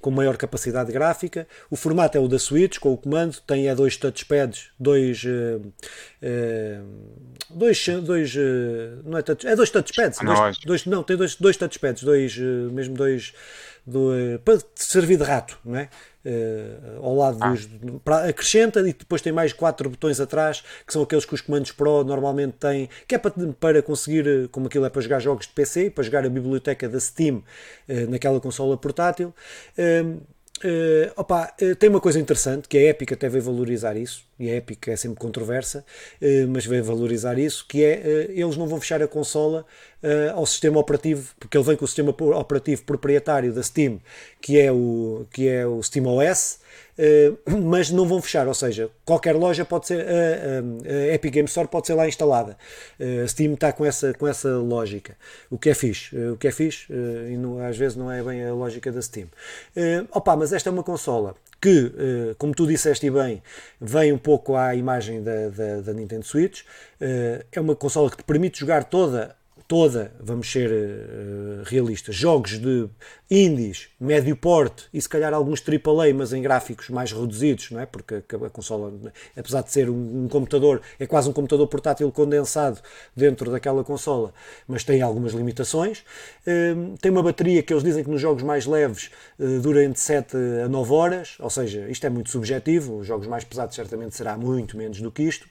com 0.00 0.10
maior 0.10 0.36
capacidade 0.36 0.92
gráfica. 0.92 1.46
O 1.70 1.76
formato 1.76 2.18
é 2.18 2.20
o 2.20 2.28
da 2.28 2.38
Switch, 2.38 2.78
com 2.78 2.92
o 2.92 2.96
comando, 2.96 3.38
tem 3.46 3.68
é 3.68 3.74
dois 3.74 3.96
touchpads, 3.96 4.70
dois. 4.78 5.22
Uh, 5.24 5.72
uh, 6.22 6.86
dois, 7.50 7.86
dois 8.02 8.34
uh, 8.34 9.02
não 9.04 9.18
é, 9.18 9.22
touch, 9.22 9.46
é 9.46 9.54
dois 9.54 9.70
touchpads, 9.70 10.18
dois, 10.18 10.58
dois, 10.58 10.86
não, 10.86 11.02
tem 11.02 11.16
dois, 11.16 11.36
dois 11.36 11.56
touchpads, 11.56 12.02
dois, 12.02 12.36
mesmo 12.36 12.94
dois 12.94 13.32
do, 13.86 14.10
para 14.44 14.58
servir 14.74 15.16
de 15.16 15.24
rato, 15.24 15.58
não 15.64 15.76
é? 15.76 15.88
Uh, 16.24 17.04
ao 17.04 17.16
lado 17.16 17.38
ah. 17.40 17.50
dos. 17.50 17.68
Para, 18.04 18.28
acrescenta 18.28 18.80
e 18.80 18.92
depois 18.92 19.20
tem 19.20 19.32
mais 19.32 19.52
quatro 19.52 19.90
botões 19.90 20.20
atrás, 20.20 20.62
que 20.86 20.92
são 20.92 21.02
aqueles 21.02 21.24
que 21.24 21.34
os 21.34 21.40
comandos 21.40 21.72
Pro 21.72 22.04
normalmente 22.04 22.54
têm, 22.60 22.88
que 23.08 23.14
é 23.16 23.18
para, 23.18 23.32
para 23.58 23.82
conseguir, 23.82 24.26
eh, 24.26 24.48
como 24.52 24.66
aquilo 24.68 24.84
é 24.84 24.90
para 24.90 25.02
jogar 25.02 25.18
jogos 25.18 25.46
de 25.46 25.52
PC, 25.52 25.90
para 25.90 26.04
jogar 26.04 26.24
a 26.24 26.28
biblioteca 26.28 26.88
da 26.88 27.00
Steam 27.00 27.36
uh, 27.88 28.10
naquela 28.10 28.40
consola 28.40 28.76
portátil. 28.76 29.34
Uh, 29.76 30.20
Uh, 30.64 31.10
opa, 31.16 31.52
uh, 31.60 31.74
tem 31.74 31.90
uma 31.90 32.00
coisa 32.00 32.20
interessante 32.20 32.68
que 32.68 32.78
a 32.78 32.82
Epic 32.82 33.12
até 33.12 33.28
veio 33.28 33.42
valorizar 33.42 33.96
isso, 33.96 34.24
e 34.38 34.48
a 34.48 34.54
Epic 34.54 34.86
é 34.88 34.96
sempre 34.96 35.18
controversa, 35.18 35.84
uh, 36.20 36.48
mas 36.48 36.64
veio 36.64 36.84
valorizar 36.84 37.36
isso, 37.36 37.66
que 37.68 37.82
é 37.82 38.30
eles 38.30 38.56
não 38.56 38.68
vão 38.68 38.80
fechar 38.80 39.02
a 39.02 39.08
consola 39.08 39.66
ao 40.34 40.44
sistema 40.46 40.80
operativo, 40.80 41.32
porque 41.38 41.56
ele 41.56 41.64
vem 41.64 41.76
com 41.76 41.84
o 41.84 41.88
sistema 41.88 42.10
operativo 42.10 42.82
proprietário 42.82 43.52
da 43.52 43.62
Steam, 43.62 44.00
que 44.40 44.58
é 44.58 44.72
o, 44.72 45.26
que 45.32 45.48
é 45.48 45.64
o 45.64 45.80
SteamOS, 45.80 46.58
eh, 46.91 46.91
mas 47.64 47.90
não 47.90 48.06
vão 48.06 48.20
fechar, 48.20 48.46
ou 48.46 48.54
seja, 48.54 48.90
qualquer 49.04 49.34
loja 49.34 49.64
pode 49.64 49.86
ser, 49.86 50.06
a, 50.06 50.10
a, 50.10 51.10
a 51.10 51.14
Epic 51.14 51.32
Game 51.32 51.48
Store 51.48 51.68
pode 51.68 51.86
ser 51.86 51.94
lá 51.94 52.06
instalada. 52.06 52.56
Eh, 52.98 53.22
a 53.22 53.28
Steam 53.28 53.54
está 53.54 53.72
com 53.72 53.84
essa, 53.84 54.12
com 54.14 54.26
essa 54.26 54.48
lógica, 54.58 55.16
o 55.50 55.58
que 55.58 55.70
é 55.70 55.74
fixe, 55.74 56.16
eh, 56.16 56.30
o 56.30 56.36
que 56.36 56.48
é 56.48 56.52
fixe, 56.52 56.92
e 56.92 57.36
não, 57.36 57.58
às 57.58 57.76
vezes 57.76 57.96
não 57.96 58.10
é 58.10 58.22
bem 58.22 58.44
a 58.44 58.52
lógica 58.52 58.92
da 58.92 59.00
Steam. 59.00 59.28
Opa, 60.12 60.36
mas 60.36 60.52
esta 60.52 60.68
é 60.68 60.72
uma 60.72 60.82
consola 60.82 61.34
que, 61.60 61.92
como 62.38 62.54
tu 62.54 62.66
disseste 62.66 63.08
bem, 63.10 63.42
vem 63.80 64.12
um 64.12 64.18
pouco 64.18 64.56
à 64.56 64.74
imagem 64.74 65.22
da, 65.22 65.48
da, 65.48 65.80
da 65.80 65.92
Nintendo 65.92 66.24
Switch. 66.24 66.62
É 67.00 67.60
uma 67.60 67.76
consola 67.76 68.10
que 68.10 68.16
te 68.16 68.24
permite 68.24 68.60
jogar 68.60 68.84
toda 68.84 69.36
toda, 69.72 70.12
vamos 70.20 70.52
ser 70.52 70.70
uh, 70.70 71.62
realistas, 71.64 72.14
jogos 72.14 72.58
de 72.58 72.90
indies, 73.30 73.88
médio 73.98 74.36
porte 74.36 74.84
e 74.92 75.00
se 75.00 75.08
calhar 75.08 75.32
alguns 75.32 75.62
AAA, 75.66 76.12
mas 76.14 76.34
em 76.34 76.42
gráficos 76.42 76.90
mais 76.90 77.10
reduzidos, 77.10 77.70
não 77.70 77.80
é? 77.80 77.86
Porque 77.86 78.16
a, 78.16 78.50
consola, 78.50 78.92
apesar 79.34 79.62
de 79.62 79.72
ser 79.72 79.88
um, 79.88 80.24
um, 80.24 80.28
computador, 80.28 80.82
é 81.00 81.06
quase 81.06 81.30
um 81.30 81.32
computador 81.32 81.66
portátil 81.68 82.12
condensado 82.12 82.80
dentro 83.16 83.50
daquela 83.50 83.82
consola, 83.82 84.34
mas 84.68 84.84
tem 84.84 85.00
algumas 85.00 85.32
limitações. 85.32 86.00
Uh, 86.46 86.94
tem 87.00 87.10
uma 87.10 87.22
bateria 87.22 87.62
que 87.62 87.72
eles 87.72 87.82
dizem 87.82 88.04
que 88.04 88.10
nos 88.10 88.20
jogos 88.20 88.42
mais 88.42 88.66
leves 88.66 89.10
uh, 89.38 89.58
dura 89.60 89.82
entre 89.82 90.02
7 90.02 90.36
a 90.66 90.68
9 90.68 90.92
horas, 90.92 91.36
ou 91.40 91.48
seja, 91.48 91.88
isto 91.88 92.06
é 92.06 92.10
muito 92.10 92.28
subjetivo, 92.28 92.98
os 92.98 93.06
jogos 93.06 93.26
mais 93.26 93.42
pesados 93.42 93.74
certamente 93.74 94.14
será 94.14 94.36
muito 94.36 94.76
menos 94.76 95.00
do 95.00 95.10
que 95.10 95.22
isto. 95.22 95.48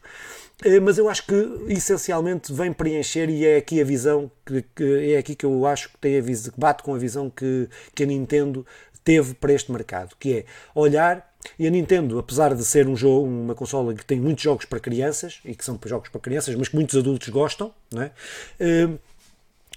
Eh, 0.63 0.79
mas 0.79 0.97
eu 0.97 1.09
acho 1.09 1.25
que 1.25 1.35
essencialmente 1.69 2.53
vem 2.53 2.71
preencher 2.71 3.29
e 3.29 3.45
é 3.45 3.57
aqui 3.57 3.81
a 3.81 3.83
visão 3.83 4.31
que, 4.45 4.61
que 4.75 5.13
é 5.13 5.17
aqui 5.17 5.35
que 5.35 5.45
eu 5.45 5.65
acho 5.65 5.89
que 5.89 5.97
tem 5.97 6.17
a 6.17 6.21
visão, 6.21 6.51
que 6.53 6.59
bate 6.59 6.83
com 6.83 6.93
a 6.93 6.97
visão 6.97 7.29
que, 7.29 7.67
que 7.95 8.03
a 8.03 8.05
Nintendo 8.05 8.65
teve 9.03 9.33
para 9.33 9.53
este 9.53 9.71
mercado, 9.71 10.15
que 10.19 10.33
é 10.39 10.45
olhar 10.75 11.31
e 11.57 11.67
a 11.67 11.71
Nintendo, 11.71 12.19
apesar 12.19 12.53
de 12.53 12.63
ser 12.63 12.87
um 12.87 12.95
jogo, 12.95 13.27
uma 13.27 13.55
consola 13.55 13.93
que 13.95 14.05
tem 14.05 14.19
muitos 14.19 14.43
jogos 14.43 14.65
para 14.65 14.79
crianças 14.79 15.39
e 15.43 15.55
que 15.55 15.65
são 15.65 15.79
jogos 15.85 16.09
para 16.09 16.21
crianças, 16.21 16.53
mas 16.55 16.67
que 16.67 16.75
muitos 16.75 16.95
adultos 16.97 17.29
gostam, 17.29 17.73
não 17.91 18.03
é? 18.03 18.11
Uh, 18.59 18.99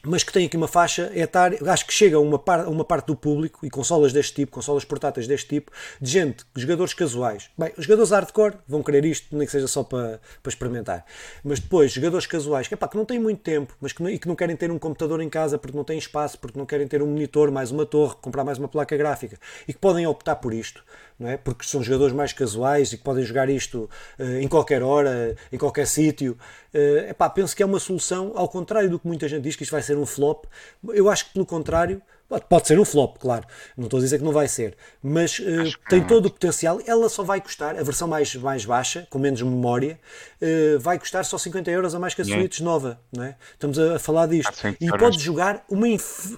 mas 0.07 0.23
que 0.23 0.33
tem 0.33 0.47
aqui 0.47 0.57
uma 0.57 0.69
faixa 0.69 1.11
etária, 1.15 1.59
acho 1.71 1.87
que 1.87 1.93
chega 1.93 2.17
a 2.17 2.21
uma, 2.21 2.39
par, 2.39 2.69
uma 2.69 2.85
parte 2.85 3.07
do 3.07 3.17
público, 3.17 3.65
e 3.65 3.71
consolas 3.71 4.13
deste 4.13 4.35
tipo, 4.35 4.53
consolas 4.53 4.85
portáteis 4.85 5.27
deste 5.27 5.49
tipo, 5.49 5.73
de 6.01 6.11
gente, 6.11 6.45
jogadores 6.55 6.95
casuais. 6.95 7.51
Bem, 7.57 7.73
os 7.77 7.85
jogadores 7.85 8.11
hardcore 8.11 8.55
vão 8.69 8.83
querer 8.83 9.05
isto, 9.05 9.37
nem 9.37 9.47
que 9.47 9.53
seja 9.53 9.67
só 9.67 9.83
para, 9.83 10.21
para 10.43 10.51
experimentar. 10.51 11.05
Mas 11.43 11.59
depois, 11.61 11.93
jogadores 11.93 12.27
casuais, 12.27 12.69
que, 12.69 12.75
epá, 12.75 12.89
que 12.89 12.97
não 12.97 13.05
têm 13.05 13.19
muito 13.19 13.41
tempo, 13.41 13.75
mas 13.81 13.93
que 13.93 14.03
não, 14.03 14.11
e 14.11 14.19
que 14.19 14.29
não 14.29 14.37
querem 14.37 14.57
ter 14.57 14.71
um 14.71 14.79
computador 14.79 15.21
em 15.21 15.29
casa 15.29 15.59
porque 15.59 15.77
não 15.77 15.85
têm 15.85 15.99
espaço, 15.99 16.39
porque 16.39 16.59
não 16.59 16.67
querem 16.67 16.87
ter 16.87 17.03
um 17.03 17.07
monitor, 17.07 17.51
mais 17.51 17.71
uma 17.71 17.87
torre, 17.87 18.15
comprar 18.21 18.45
mais 18.45 18.59
uma 18.59 18.69
placa 18.69 18.97
gráfica, 18.97 19.39
e 19.67 19.73
que 19.73 19.79
podem 19.79 20.07
optar 20.07 20.37
por 20.37 20.53
isto, 20.53 20.85
não 21.19 21.29
é? 21.29 21.37
porque 21.37 21.65
são 21.65 21.83
jogadores 21.83 22.15
mais 22.15 22.33
casuais 22.33 22.93
e 22.93 22.99
que 22.99 23.05
podem 23.05 23.25
jogar 23.25 23.49
isto 23.49 23.89
uh, 24.19 24.39
em 24.41 24.49
qualquer 24.49 24.83
hora, 24.83 25.37
em 25.53 25.59
qualquer 25.59 25.87
sítio. 25.87 26.37
Uh, 26.75 27.31
penso 27.31 27.55
que 27.55 27.63
é 27.63 27.67
uma 27.67 27.79
solução, 27.79 28.33
ao 28.35 28.49
contrário 28.49 28.91
do 28.91 28.99
que 28.99 29.07
muita 29.07 29.29
gente 29.29 29.43
diz 29.43 29.57
que 29.57 29.63
isto 29.63 29.73
vai 29.73 29.83
ser 29.83 29.97
um 29.97 30.07
flop, 30.07 30.45
eu 30.89 31.09
acho 31.09 31.27
que 31.27 31.35
pelo 31.35 31.47
contrário 31.47 32.03
Pode 32.41 32.67
ser 32.67 32.79
um 32.79 32.85
flop, 32.85 33.19
claro. 33.19 33.47
Não 33.77 33.85
estou 33.85 33.99
a 33.99 34.03
dizer 34.03 34.19
que 34.19 34.25
não 34.25 34.33
vai 34.33 34.49
ser. 34.49 34.77
Mas 35.03 35.39
uh, 35.39 35.45
tem 35.89 36.03
todo 36.05 36.27
o 36.27 36.31
potencial. 36.31 36.81
Ela 36.87 37.09
só 37.09 37.23
vai 37.23 37.41
custar, 37.41 37.79
a 37.79 37.83
versão 37.83 38.09
mais, 38.09 38.35
mais 38.35 38.65
baixa, 38.65 39.07
com 39.11 39.19
menos 39.19 39.43
memória, 39.43 39.99
uh, 40.41 40.79
vai 40.79 40.99
custar 40.99 41.25
só 41.25 41.39
50 41.39 41.71
euros 41.71 41.95
a 41.95 41.99
mais 41.99 42.15
que 42.15 42.23
a 42.23 42.25
Switch 42.25 42.61
nova. 42.61 43.01
Não 43.13 43.25
é? 43.25 43.37
Estamos 43.53 43.79
a, 43.79 43.99
falar 43.99 44.27
disto. 44.27 44.53
Ah, 44.65 44.75
e 44.81 44.89
pode 44.89 45.19
jogar 45.21 45.65
uma 45.69 45.85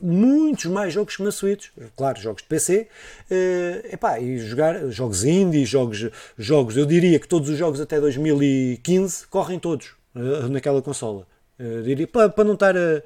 muitos 0.02 0.66
mais 0.66 0.92
jogos 0.92 1.16
que 1.16 1.22
na 1.22 1.30
Switch. 1.30 1.68
Claro, 1.94 2.20
jogos 2.20 2.42
de 2.42 2.48
PC. 2.48 2.88
Uh, 3.30 3.94
epá, 3.94 4.18
e 4.18 4.38
jogar 4.38 4.88
jogos 4.88 5.24
indie, 5.24 5.64
jogos, 5.64 6.08
jogos. 6.36 6.76
Eu 6.76 6.86
diria 6.86 7.18
que 7.18 7.28
todos 7.28 7.48
os 7.48 7.56
jogos 7.56 7.80
até 7.80 8.00
2015 8.00 9.26
correm 9.28 9.58
todos 9.58 9.94
naquela 10.50 10.80
consola. 10.80 11.26
Uh, 11.58 11.82
diria, 11.82 12.06
para, 12.06 12.28
para 12.28 12.44
não 12.44 12.52
estar 12.52 12.76
a, 12.76 13.02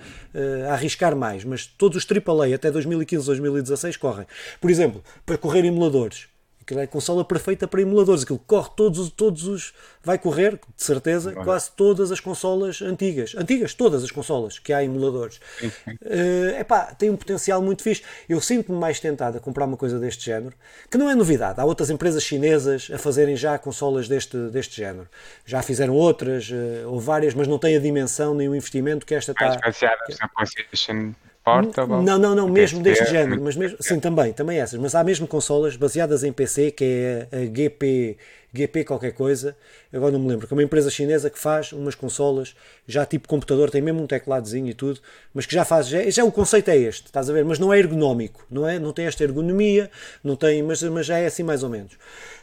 a, 0.68 0.72
arriscar 0.72 1.14
mais, 1.14 1.44
mas 1.44 1.66
todos 1.66 2.02
os 2.02 2.06
AAA 2.10 2.54
até 2.54 2.70
2015, 2.70 3.24
2016 3.24 3.96
correm. 3.96 4.26
Por 4.60 4.70
exemplo, 4.70 5.04
para 5.24 5.38
correr 5.38 5.64
emuladores, 5.64 6.26
Aquilo 6.70 6.80
é 6.80 6.84
a 6.84 6.86
consola 6.86 7.24
perfeita 7.24 7.66
para 7.66 7.82
emuladores. 7.82 8.22
Aquilo 8.22 8.38
corre 8.38 8.70
todos, 8.76 9.10
todos 9.10 9.44
os. 9.48 9.74
Vai 10.04 10.16
correr, 10.16 10.52
de 10.52 10.84
certeza, 10.84 11.32
quase 11.32 11.72
todas 11.72 12.12
as 12.12 12.20
consolas 12.20 12.80
antigas. 12.80 13.34
Antigas, 13.36 13.74
todas 13.74 14.04
as 14.04 14.12
consolas 14.12 14.60
que 14.60 14.72
há 14.72 14.84
emuladores. 14.84 15.40
É 15.60 15.66
uh, 15.66 16.60
epá, 16.60 16.94
tem 16.94 17.10
um 17.10 17.16
potencial 17.16 17.60
muito 17.60 17.82
fixe. 17.82 18.04
Eu 18.28 18.40
sinto-me 18.40 18.78
mais 18.78 19.00
tentado 19.00 19.38
a 19.38 19.40
comprar 19.40 19.64
uma 19.64 19.76
coisa 19.76 19.98
deste 19.98 20.24
género, 20.24 20.54
que 20.88 20.96
não 20.96 21.10
é 21.10 21.14
novidade. 21.16 21.60
Há 21.60 21.64
outras 21.64 21.90
empresas 21.90 22.22
chinesas 22.22 22.88
a 22.94 22.98
fazerem 22.98 23.34
já 23.34 23.58
consolas 23.58 24.06
deste, 24.06 24.36
deste 24.50 24.76
género. 24.76 25.08
Já 25.44 25.62
fizeram 25.62 25.94
outras, 25.94 26.50
uh, 26.50 26.88
ou 26.88 27.00
várias, 27.00 27.34
mas 27.34 27.48
não 27.48 27.58
têm 27.58 27.76
a 27.76 27.80
dimensão 27.80 28.32
nem 28.32 28.48
o 28.48 28.54
investimento 28.54 29.04
que 29.04 29.14
esta 29.16 29.32
está. 29.32 29.56
PlayStation 30.28 31.14
Portable. 31.52 32.02
Não, 32.02 32.18
não, 32.18 32.34
não, 32.34 32.48
mesmo 32.48 32.82
deste 32.82 33.06
género, 33.06 33.40
mas 33.42 33.56
mesmo, 33.56 33.76
sim, 33.80 33.98
também, 34.00 34.32
também 34.32 34.58
essas, 34.58 34.78
mas 34.78 34.94
há 34.94 35.02
mesmo 35.02 35.26
consolas 35.26 35.76
baseadas 35.76 36.24
em 36.24 36.32
PC, 36.32 36.70
que 36.70 36.84
é 36.84 37.28
a 37.36 37.44
GP, 37.44 38.16
GP 38.52 38.84
qualquer 38.84 39.12
coisa, 39.12 39.56
agora 39.92 40.12
não 40.12 40.18
me 40.18 40.28
lembro, 40.28 40.46
que 40.46 40.52
é 40.52 40.56
uma 40.56 40.62
empresa 40.62 40.90
chinesa 40.90 41.30
que 41.30 41.38
faz 41.38 41.72
umas 41.72 41.94
consolas, 41.94 42.54
já 42.86 43.06
tipo 43.06 43.28
computador, 43.28 43.70
tem 43.70 43.80
mesmo 43.80 44.02
um 44.02 44.06
tecladozinho 44.06 44.68
e 44.68 44.74
tudo, 44.74 45.00
mas 45.32 45.46
que 45.46 45.54
já 45.54 45.64
faz, 45.64 45.86
já, 45.88 46.08
já 46.10 46.24
o 46.24 46.32
conceito 46.32 46.68
é 46.68 46.76
este, 46.76 47.06
estás 47.06 47.30
a 47.30 47.32
ver, 47.32 47.44
mas 47.44 47.58
não 47.58 47.72
é 47.72 47.78
ergonómico, 47.78 48.44
não 48.50 48.68
é? 48.68 48.78
Não 48.78 48.92
tem 48.92 49.06
esta 49.06 49.22
ergonomia, 49.22 49.90
não 50.22 50.36
tem, 50.36 50.62
mas, 50.62 50.82
mas 50.82 51.06
já 51.06 51.18
é 51.18 51.26
assim 51.26 51.42
mais 51.42 51.62
ou 51.62 51.68
menos. 51.68 51.92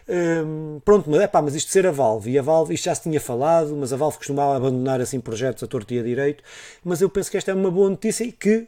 Hum, 0.09 0.79
pronto, 0.85 1.09
mas, 1.09 1.21
epá, 1.21 1.41
mas 1.41 1.53
isto 1.53 1.69
ser 1.69 1.85
a 1.85 1.91
Valve, 1.91 2.31
e 2.31 2.39
a 2.39 2.41
Valve, 2.41 2.73
isto 2.73 2.85
já 2.85 2.95
se 2.95 3.03
tinha 3.03 3.19
falado, 3.19 3.75
mas 3.75 3.91
a 3.91 3.97
Valve 3.97 4.17
costumava 4.17 4.55
abandonar 4.55 5.01
assim 5.01 5.19
projetos 5.19 5.63
a 5.63 5.67
torto 5.67 5.93
e 5.93 5.99
a 5.99 6.03
direito, 6.03 6.43
mas 6.83 7.01
eu 7.01 7.09
penso 7.09 7.29
que 7.29 7.37
esta 7.37 7.51
é 7.51 7.53
uma 7.53 7.69
boa 7.69 7.89
notícia 7.89 8.23
e 8.23 8.31
que 8.31 8.67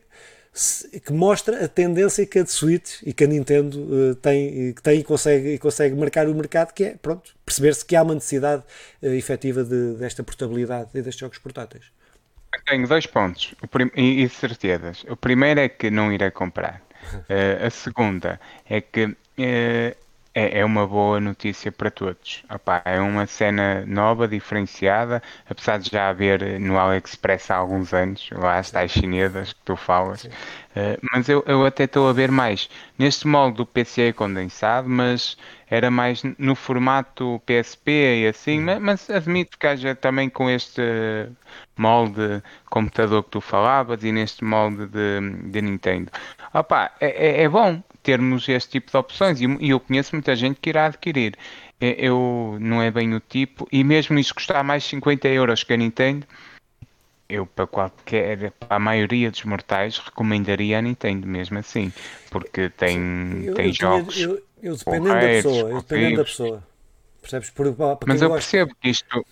que 1.06 1.14
mostra 1.14 1.64
a 1.64 1.68
tendência 1.68 2.26
que 2.26 2.40
a 2.40 2.44
de 2.44 2.52
Switch 2.52 3.02
e 3.04 3.14
que 3.14 3.24
a 3.24 3.28
Nintendo 3.28 3.80
uh, 3.80 4.16
tem, 4.16 4.74
que 4.74 4.82
tem 4.82 5.00
e 5.00 5.04
consegue, 5.04 5.54
e 5.54 5.58
consegue 5.60 5.96
marcar 5.96 6.28
o 6.28 6.36
mercado, 6.36 6.74
que 6.74 6.84
é 6.84 6.96
pronto, 6.96 7.36
perceber-se 7.46 7.86
que 7.86 7.96
há 7.96 8.04
uma 8.04 8.16
necessidade 8.16 8.64
uh, 9.02 9.08
efetiva 9.08 9.64
de, 9.64 9.94
desta 9.96 10.24
portabilidade 10.24 10.90
e 10.94 11.02
destes 11.02 11.20
jogos 11.20 11.38
portáteis. 11.38 11.86
Tenho 12.66 12.88
dois 12.88 13.06
pontos 13.06 13.54
e, 13.96 14.24
e 14.24 14.30
certezas. 14.30 15.06
O 15.08 15.16
primeiro 15.16 15.60
é 15.60 15.70
que 15.70 15.90
não 15.90 16.12
irei 16.12 16.32
comprar. 16.32 16.82
Uh, 17.14 17.66
a 17.66 17.70
segunda 17.70 18.40
é 18.68 18.82
que 18.82 19.16
é, 20.34 20.60
é 20.60 20.66
uma 20.66 20.88
boa 20.88 21.20
notícia 21.20 21.72
para 21.72 21.90
todos. 21.92 22.44
Opa, 22.50 22.82
é 22.86 23.00
uma 23.00 23.26
cena 23.28 23.86
nova, 23.86 24.28
diferenciada, 24.28 25.22
apesar 25.50 25.80
de 25.80 25.90
já 25.90 26.10
haver 26.10 26.60
no 26.60 26.78
AliExpress 26.80 27.52
há 27.52 27.56
alguns 27.58 27.94
anos, 27.94 28.30
lá 28.32 28.58
as 28.60 28.72
tais 28.72 28.92
chinesas 28.92 29.54
que 29.54 29.62
tu 29.66 29.76
falas. 29.76 30.24
Uh, 30.26 31.00
mas 31.12 31.28
eu, 31.28 31.44
eu 31.48 31.66
até 31.66 31.86
estou 31.86 32.08
a 32.08 32.14
ver 32.14 32.32
mais 32.32 32.70
neste 32.98 33.28
molde 33.28 33.58
do 33.58 33.66
PCA 33.66 34.14
condensado, 34.14 34.88
mas 34.88 35.36
era 35.70 35.90
mais 35.92 36.24
no 36.38 36.56
formato 36.56 37.42
PSP 37.46 38.22
e 38.24 38.28
assim, 38.28 38.60
mas, 38.60 38.80
mas 38.80 39.10
admito 39.10 39.58
que 39.58 39.68
haja 39.68 39.96
também 39.96 40.30
com 40.30 40.50
este 40.50 40.82
molde 41.78 42.42
computador 42.70 43.24
que 43.24 43.32
tu 43.32 43.42
falavas 43.42 44.04
e 44.04 44.12
neste 44.12 44.44
molde 44.44 44.88
de, 44.88 45.20
de 45.52 45.62
Nintendo. 45.62 46.12
Opa, 46.54 46.92
é, 47.00 47.42
é, 47.42 47.44
é 47.44 47.50
bom, 47.50 47.82
termos 48.10 48.50
este 48.50 48.72
tipo 48.72 48.90
de 48.90 48.98
opções. 48.98 49.40
E 49.40 49.70
eu 49.70 49.80
conheço 49.80 50.16
muita 50.16 50.36
gente 50.36 50.60
que 50.60 50.70
irá 50.70 50.88
adquirir. 50.88 51.36
Eu 51.80 52.58
não 52.60 52.82
é 52.82 52.90
bem 52.90 53.14
o 53.14 53.20
tipo, 53.20 53.68
e 53.72 53.84
mesmo 53.84 54.18
isso 54.18 54.34
custar 54.34 54.64
mais 54.64 54.84
50 54.84 55.28
euros 55.28 55.64
que 55.64 55.72
a 55.72 55.78
Nintendo, 55.78 56.26
eu 57.30 57.46
para 57.46 57.68
qualquer, 57.68 58.52
para 58.52 58.76
a 58.76 58.80
maioria 58.80 59.30
dos 59.32 59.44
mortais 59.44 60.00
recomendaria 60.00 60.80
a 60.80 60.82
Nintendo 60.82 61.26
mesmo 61.26 61.58
assim, 61.60 61.94
porque 62.32 62.70
tem, 62.70 63.44
eu, 63.46 63.54
tem 63.54 63.68
eu 63.68 63.74
jogos. 63.74 64.20
Eu, 64.20 64.44
eu 64.62 64.76
dependendo 64.76 65.14
da 65.14 65.20
pessoa, 65.20 65.70
eu 65.70 65.82
dependendo 65.82 66.18
da 66.18 66.24
pessoa. 66.26 66.64
Percebes? 67.22 67.50
Por, 67.52 67.74
para 67.74 67.98
Mas 68.08 68.22
eu 68.22 68.30
gosta, 68.30 68.42
percebo 68.42 68.76
que 68.82 68.90
isto. 68.90 69.26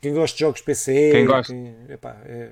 Quem 0.00 0.14
gosta 0.14 0.36
de 0.36 0.40
jogos 0.40 0.60
PC, 0.62 1.10
quem 1.12 1.26
gosta. 1.26 1.52
Quem, 1.52 1.76
epá, 1.90 2.16
é... 2.24 2.50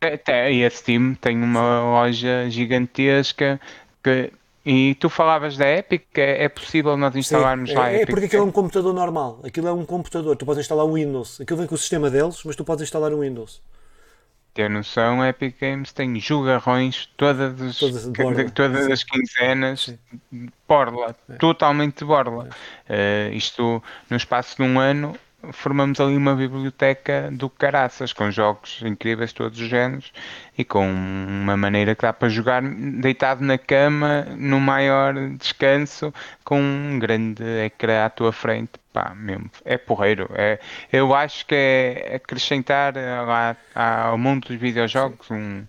Até, 0.00 0.52
e 0.52 0.64
a 0.64 0.70
Steam 0.70 1.14
tem 1.14 1.36
uma 1.36 1.82
loja 1.82 2.48
gigantesca 2.48 3.60
que 4.02 4.32
e 4.64 4.94
tu 4.94 5.08
falavas 5.08 5.56
da 5.56 5.68
Epic, 5.68 6.06
é, 6.16 6.44
é 6.44 6.48
possível 6.48 6.96
nós 6.96 7.14
instalarmos 7.16 7.70
Sim, 7.70 7.76
lá 7.76 7.90
é, 7.90 7.96
Epic? 7.96 8.08
É 8.08 8.10
porque 8.10 8.26
aquilo 8.26 8.42
é 8.42 8.46
um 8.46 8.52
computador 8.52 8.94
normal, 8.94 9.40
aquilo 9.44 9.68
é 9.68 9.72
um 9.72 9.84
computador, 9.84 10.36
tu 10.36 10.46
podes 10.46 10.60
instalar 10.60 10.86
um 10.86 10.94
Windows, 10.94 11.40
aquilo 11.40 11.58
vem 11.58 11.66
com 11.66 11.74
o 11.74 11.78
sistema 11.78 12.08
deles, 12.08 12.42
mas 12.44 12.54
tu 12.54 12.64
podes 12.64 12.82
instalar 12.82 13.12
um 13.12 13.20
Windows. 13.20 13.60
Ter 14.54 14.68
noção, 14.68 15.22
a 15.22 15.30
Epic 15.30 15.56
Games 15.58 15.92
tem 15.92 16.20
jogarrões 16.20 17.06
todas 17.16 17.60
as, 17.60 17.78
todas, 17.78 18.52
todas 18.52 18.86
as 18.86 19.02
quinzenas, 19.02 19.96
Sim. 20.30 20.48
borla, 20.68 21.16
é. 21.28 21.34
totalmente 21.36 22.00
de 22.00 22.04
borla. 22.04 22.50
É. 22.86 23.30
Uh, 23.32 23.34
isto 23.34 23.82
no 24.10 24.16
espaço 24.16 24.56
de 24.56 24.62
um 24.62 24.78
ano 24.78 25.16
formamos 25.50 26.00
ali 26.00 26.16
uma 26.16 26.34
biblioteca 26.34 27.28
do 27.32 27.50
caraças, 27.50 28.12
com 28.12 28.30
jogos 28.30 28.80
incríveis 28.82 29.30
de 29.30 29.36
todos 29.36 29.58
os 29.58 29.68
géneros 29.68 30.12
e 30.56 30.64
com 30.64 30.86
uma 30.86 31.56
maneira 31.56 31.94
que 31.94 32.02
dá 32.02 32.12
para 32.12 32.28
jogar 32.28 32.62
deitado 32.62 33.42
na 33.44 33.58
cama, 33.58 34.26
no 34.36 34.60
maior 34.60 35.14
descanso, 35.38 36.12
com 36.44 36.60
um 36.60 36.98
grande 36.98 37.42
ecrã 37.64 38.04
à 38.04 38.10
tua 38.10 38.32
frente. 38.32 38.72
Pá, 38.92 39.14
mesmo, 39.14 39.50
é 39.64 39.78
porreiro. 39.78 40.28
É, 40.34 40.60
eu 40.92 41.14
acho 41.14 41.46
que 41.46 41.54
é 41.54 42.16
acrescentar 42.16 42.92
lá 42.94 43.56
ao 43.74 44.18
mundo 44.18 44.48
dos 44.48 44.56
videojogos 44.58 45.30
um, 45.30 45.64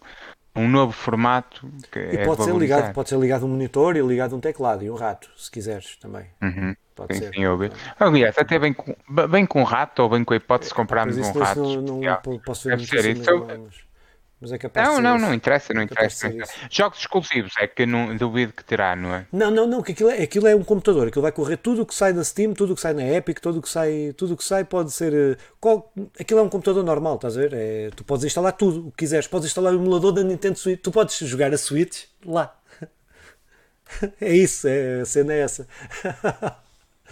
um 0.55 0.69
novo 0.69 0.91
formato 0.91 1.67
que 1.91 1.99
e 1.99 2.17
é 2.17 2.25
pode 2.25 2.43
ser 2.43 2.55
ligado 2.55 2.93
pode 2.93 3.09
ser 3.09 3.17
ligado 3.17 3.45
um 3.45 3.49
monitor 3.49 3.95
e 3.95 4.01
ligado 4.01 4.35
um 4.35 4.39
teclado 4.39 4.83
e 4.83 4.89
um 4.89 4.95
rato 4.95 5.29
se 5.35 5.49
quiseres 5.49 5.95
também. 5.97 6.25
Uhum. 6.41 6.75
pode 6.95 7.15
sim, 7.15 7.21
ser. 7.21 7.33
sim, 7.33 7.41
aliás 7.99 8.37
até 8.37 8.59
bem 8.59 8.73
com, 8.73 8.95
bem 9.29 9.45
com 9.45 9.63
rato 9.63 10.03
ou 10.03 10.09
bem 10.09 10.23
com 10.23 10.33
a 10.33 10.37
hipótese 10.37 10.69
de 10.69 10.75
comprarmos 10.75 11.17
um 11.17 11.39
rato 11.39 11.81
não, 11.81 11.99
não, 11.99 12.39
posso 12.39 12.67
ver 12.67 12.77
Deve 12.77 12.87
ser 12.87 13.17
isso. 13.17 13.45
Mas... 13.47 13.92
Mas 14.43 14.51
é 14.51 14.57
capaz 14.57 14.85
não, 14.85 14.99
não, 14.99 15.17
não 15.17 15.33
interessa, 15.33 15.73
não 15.73 15.79
é 15.79 15.85
interessa. 15.85 16.27
Não 16.27 16.35
interessa. 16.35 16.53
Jogos 16.69 16.99
exclusivos 16.99 17.53
é 17.57 17.65
que 17.65 17.85
não 17.85 18.13
duvido 18.17 18.51
que 18.51 18.61
terá, 18.61 18.93
não 18.93 19.15
é? 19.15 19.25
Não, 19.31 19.49
não, 19.49 19.65
não, 19.65 19.81
que 19.81 19.93
aquilo 19.93 20.09
é, 20.09 20.21
aquilo 20.21 20.47
é 20.47 20.53
um 20.53 20.65
computador, 20.65 21.07
aquilo 21.07 21.21
vai 21.21 21.31
correr 21.31 21.55
tudo 21.55 21.83
o 21.83 21.85
que 21.85 21.95
sai 21.95 22.11
da 22.11 22.21
Steam, 22.25 22.53
tudo 22.53 22.73
o 22.73 22.75
que 22.75 22.81
sai 22.81 22.93
na 22.93 23.07
Epic, 23.07 23.39
tudo 23.39 23.59
o 23.59 23.61
que 23.61 23.69
sai, 23.69 24.13
tudo 24.17 24.33
o 24.33 24.37
que 24.37 24.43
sai 24.43 24.65
pode 24.65 24.91
ser. 24.91 25.13
Eh, 25.13 25.37
qual, 25.61 25.93
aquilo 26.19 26.41
é 26.41 26.43
um 26.43 26.49
computador 26.49 26.83
normal, 26.83 27.15
estás 27.15 27.37
a 27.37 27.39
ver? 27.39 27.53
É, 27.53 27.89
tu 27.95 28.03
podes 28.03 28.25
instalar 28.25 28.51
tudo 28.51 28.89
o 28.89 28.91
que 28.91 28.97
quiseres, 28.97 29.27
podes 29.27 29.47
instalar 29.47 29.71
o 29.71 29.77
emulador 29.77 30.11
da 30.11 30.21
Nintendo 30.25 30.59
Switch, 30.59 30.81
tu 30.81 30.91
podes 30.91 31.17
jogar 31.19 31.53
a 31.53 31.57
Switch 31.57 32.03
lá. 32.25 32.53
É 34.19 34.33
isso, 34.33 34.67
é, 34.67 35.01
a 35.01 35.05
cena 35.05 35.33
é 35.33 35.39
essa. 35.41 35.67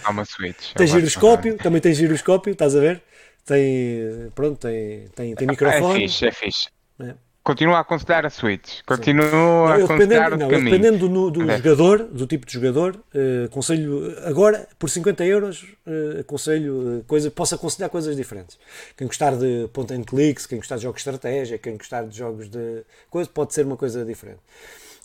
Há 0.03 0.09
uma 0.09 0.25
Switch. 0.25 0.73
Tem 0.73 0.87
giroscópio, 0.87 1.55
também 1.57 1.79
tem 1.79 1.93
giroscópio, 1.93 2.51
estás 2.51 2.75
a 2.75 2.79
ver? 2.79 3.03
Tem, 3.45 4.31
pronto, 4.33 4.57
tem, 4.57 5.07
tem, 5.15 5.35
tem 5.35 5.47
microfone. 5.47 6.03
É 6.03 6.07
fixe, 6.07 6.25
é 6.25 6.31
fixe. 6.31 6.80
É. 7.01 7.15
Continuo 7.43 7.73
a 7.73 7.79
aconselhar 7.79 8.23
a 8.23 8.29
Switch. 8.29 8.81
Continuo 8.85 9.65
a 9.65 9.75
aconselhar 9.75 10.37
não, 10.37 10.47
Dependendo 10.47 11.09
do, 11.09 11.31
do 11.31 11.51
jogador, 11.51 12.03
do 12.03 12.27
tipo 12.27 12.45
de 12.45 12.53
jogador, 12.53 12.95
uh, 12.95 13.45
aconselho 13.45 14.15
agora, 14.25 14.67
por 14.77 14.87
50 14.87 15.25
euros, 15.25 15.63
uh, 15.87 16.19
aconselho 16.19 16.99
uh, 16.99 17.03
coisa, 17.05 17.31
posso 17.31 17.55
aconselhar 17.55 17.89
coisas 17.89 18.15
diferentes. 18.15 18.59
Quem 18.95 19.07
gostar 19.07 19.35
de 19.35 19.67
point 19.73 19.91
and 19.91 20.03
clicks, 20.03 20.45
quem 20.45 20.59
gostar 20.59 20.75
de 20.75 20.83
jogos 20.83 21.01
de 21.01 21.09
estratégia, 21.09 21.57
quem 21.57 21.77
gostar 21.77 22.03
de 22.03 22.15
jogos 22.15 22.47
de 22.47 22.83
coisa, 23.09 23.27
pode 23.33 23.55
ser 23.55 23.65
uma 23.65 23.75
coisa 23.75 24.05
diferente. 24.05 24.39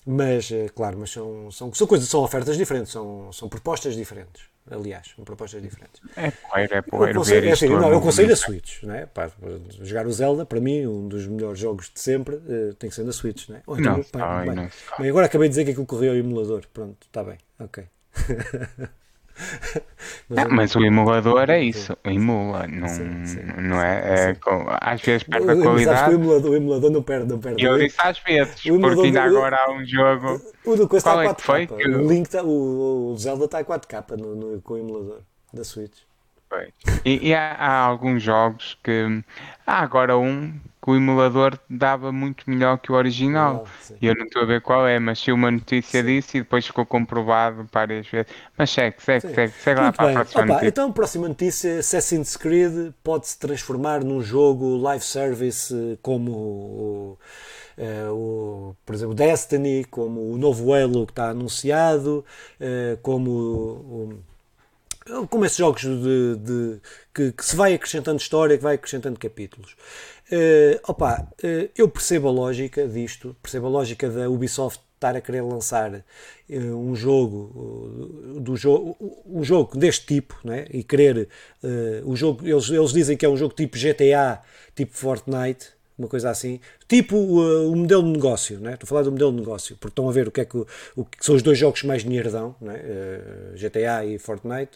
Mas, 0.05 0.51
claro, 0.75 0.99
mas 0.99 1.11
são, 1.11 1.51
são, 1.51 1.73
são 1.73 1.87
coisas, 1.87 2.07
são 2.07 2.21
ofertas 2.21 2.57
diferentes, 2.59 2.93
são, 2.93 3.33
são 3.33 3.49
propostas 3.49 3.97
diferentes 3.97 4.56
aliás, 4.71 5.15
propostas 5.25 5.63
diferentes. 5.63 6.01
É 6.17 6.31
porreiro, 6.31 6.75
é 6.75 6.83
porreiro 6.83 7.23
ver 7.23 7.45
é 7.45 7.53
assim, 7.53 7.69
não, 7.69 7.91
Eu 7.91 7.99
aconselho 7.99 8.33
a 8.33 8.37
Switch, 8.37 8.83
né? 8.83 9.07
Para, 9.07 9.31
jogar 9.83 10.07
o 10.07 10.13
Zelda, 10.13 10.45
para 10.45 10.61
mim, 10.61 10.87
um 10.87 11.09
dos 11.09 11.27
melhores 11.27 11.59
jogos 11.59 11.91
de 11.93 12.01
sempre, 12.01 12.37
uh, 12.37 12.75
tem 12.75 12.91
que 12.91 12.97
ser 12.97 13.05
na 13.05 13.13
Switch, 13.13 13.49
né? 13.49 13.63
Ou 13.67 13.79
então, 13.79 13.99
não, 13.99 14.05
pá, 14.05 14.45
bem, 14.45 14.55
não, 14.55 14.69
bem, 14.99 15.11
agora 15.11 15.27
acabei 15.27 15.49
de 15.49 15.53
dizer 15.53 15.65
que 15.65 15.71
aquilo 15.71 15.87
correu 15.87 16.13
ao 16.13 16.19
emulador, 16.19 16.65
pronto, 16.73 17.07
está 17.07 17.23
bem, 17.23 17.39
ok. 17.59 17.85
mas, 20.29 20.49
não, 20.49 20.57
mas, 20.57 20.77
o 20.77 20.85
emulador 20.85 21.51
é 21.51 21.61
isso, 21.61 21.97
emula, 22.05 22.67
não, 22.67 22.89
sim, 22.89 23.27
sim, 23.27 23.41
não 23.61 23.81
é, 23.81 24.31
é 24.31 24.37
às 24.81 25.01
vezes 25.01 25.25
perde 25.25 25.51
a 25.51 25.57
qualidade. 25.57 26.11
O 26.11 26.15
emulador, 26.15 26.51
o 26.51 26.57
emulador 26.57 26.91
não 26.91 27.03
perde, 27.03 27.29
não 27.29 27.39
perde. 27.39 27.65
Eu 27.65 27.79
disse 27.79 27.97
às 27.99 28.19
vezes, 28.21 28.63
porque 28.63 29.07
ainda 29.07 29.23
agora 29.23 29.57
há 29.57 29.71
um 29.71 29.85
jogo. 29.85 30.41
O 30.65 30.77
do 30.77 30.89
coisa 30.89 31.11
está 31.11 31.23
a 31.23 31.35
4K. 31.35 31.81
É 31.81 31.89
o, 31.89 32.09
Link 32.09 32.29
tá, 32.29 32.43
o, 32.43 33.13
o 33.13 33.19
Zelda 33.19 33.45
está 33.45 33.59
a 33.59 33.65
4K 33.65 34.17
no, 34.17 34.35
no, 34.35 34.63
com 34.63 34.75
o 34.75 34.79
emulador 34.79 35.21
da 35.53 35.65
Switch. 35.65 35.99
E, 37.05 37.29
e 37.29 37.35
há, 37.35 37.53
há, 37.53 37.79
alguns 37.79 38.23
jogos 38.23 38.79
que. 38.83 39.23
Há 39.67 39.81
agora 39.81 40.17
um 40.17 40.55
que 40.87 40.91
o 40.93 40.95
emulador 40.95 41.59
dava 41.69 42.13
muito 42.13 42.49
melhor 42.49 42.79
que 42.79 42.93
o 42.93 42.95
original. 42.95 43.67
e 44.01 44.07
eu 44.07 44.15
não 44.15 44.25
estou 44.25 44.43
a 44.43 44.45
ver 44.45 44.61
qual 44.61 44.87
é, 44.87 45.01
mas 45.01 45.19
se 45.19 45.33
uma 45.33 45.51
notícia 45.51 46.01
sim. 46.01 46.07
disso 46.07 46.37
e 46.37 46.41
depois 46.43 46.65
ficou 46.65 46.87
comprovado 46.87 47.67
várias 47.73 48.07
vezes. 48.07 48.31
Mas 48.57 48.71
segue, 48.71 48.95
segue, 49.01 49.27
sim. 49.27 49.35
segue, 49.35 49.53
segue 49.53 49.81
lá 49.81 49.93
para 49.93 50.11
a 50.11 50.13
próxima 50.13 50.45
Opa, 50.45 50.53
notícia. 50.53 50.69
Então, 50.69 50.89
a 50.89 50.93
próxima 50.93 51.27
notícia: 51.27 51.81
Assassin's 51.81 52.37
Creed 52.37 52.93
pode 53.03 53.27
se 53.27 53.37
transformar 53.37 54.05
num 54.05 54.23
jogo 54.23 54.77
live 54.77 55.05
service 55.05 55.99
como 56.01 56.31
o. 56.31 57.19
Uh, 57.77 58.11
o, 58.11 58.77
por 58.87 58.95
exemplo, 58.95 59.15
Destiny, 59.15 59.85
como 59.91 60.33
o 60.33 60.39
novo 60.39 60.73
Halo 60.73 61.05
que 61.05 61.13
está 61.13 61.31
anunciado, 61.31 62.25
uh, 62.59 62.97
como 63.03 63.31
o, 63.31 64.19
como 65.29 65.45
esses 65.45 65.59
jogos 65.59 65.83
de, 65.83 66.37
de 66.37 66.81
que, 67.15 67.33
que, 67.33 67.45
se 67.45 67.55
vai 67.55 67.75
acrescentando 67.75 68.21
história, 68.21 68.57
que 68.57 68.63
vai 68.63 68.75
acrescentando 68.75 69.19
capítulos. 69.19 69.77
Uh, 70.31 70.81
opa, 70.89 71.29
uh, 71.45 71.71
eu 71.77 71.89
percebo 71.89 72.29
a 72.29 72.33
lógica 72.33 72.87
disto, 72.87 73.37
percebo 73.41 73.67
a 73.67 73.71
lógica 73.71 74.11
da 74.11 74.29
Ubisoft 74.29 74.85
estar 74.97 75.15
a 75.15 75.21
querer 75.21 75.43
lançar 75.43 75.93
uh, 75.93 76.57
um 76.75 76.97
jogo 76.97 78.41
do 78.41 78.57
jogo 78.57 78.97
um 79.27 79.45
jogo 79.45 79.77
deste 79.77 80.07
tipo 80.07 80.37
né? 80.43 80.67
e 80.71 80.83
querer 80.83 81.29
o 82.03 82.17
jogo 82.17 82.49
eles, 82.49 82.71
eles 82.71 82.93
dizem 82.93 83.15
que 83.15 83.27
é 83.27 83.29
um 83.29 83.37
jogo 83.37 83.55
tipo 83.55 83.77
GTA 83.77 84.41
tipo 84.75 84.97
Fortnite 84.97 85.76
uma 85.99 86.09
coisa 86.09 86.31
assim, 86.31 86.61
tipo 86.87 87.17
uh, 87.17 87.71
o 87.73 87.77
modelo 87.77 88.03
de 88.03 88.11
negócio, 88.11 88.61
né? 88.61 88.75
estou 88.75 88.87
a 88.87 88.89
falar 88.89 89.03
do 89.03 89.11
modelo 89.11 89.33
de 89.33 89.39
negócio, 89.39 89.77
porque 89.77 89.93
estão 89.93 90.09
a 90.09 90.13
ver 90.13 90.29
o 90.29 90.31
que 90.31 90.43
é 90.43 90.45
que, 90.45 90.57
o, 90.57 90.67
o 90.95 91.05
que 91.05 91.25
são 91.25 91.35
os 91.35 91.43
dois 91.43 91.59
jogos 91.59 91.83
mais 91.85 92.03
dinheiro 92.03 92.31
dão, 92.31 92.55
né? 92.61 92.75
uh, 92.75 93.59
GTA 93.59 94.05
e 94.05 94.19
Fortnite, 94.19 94.73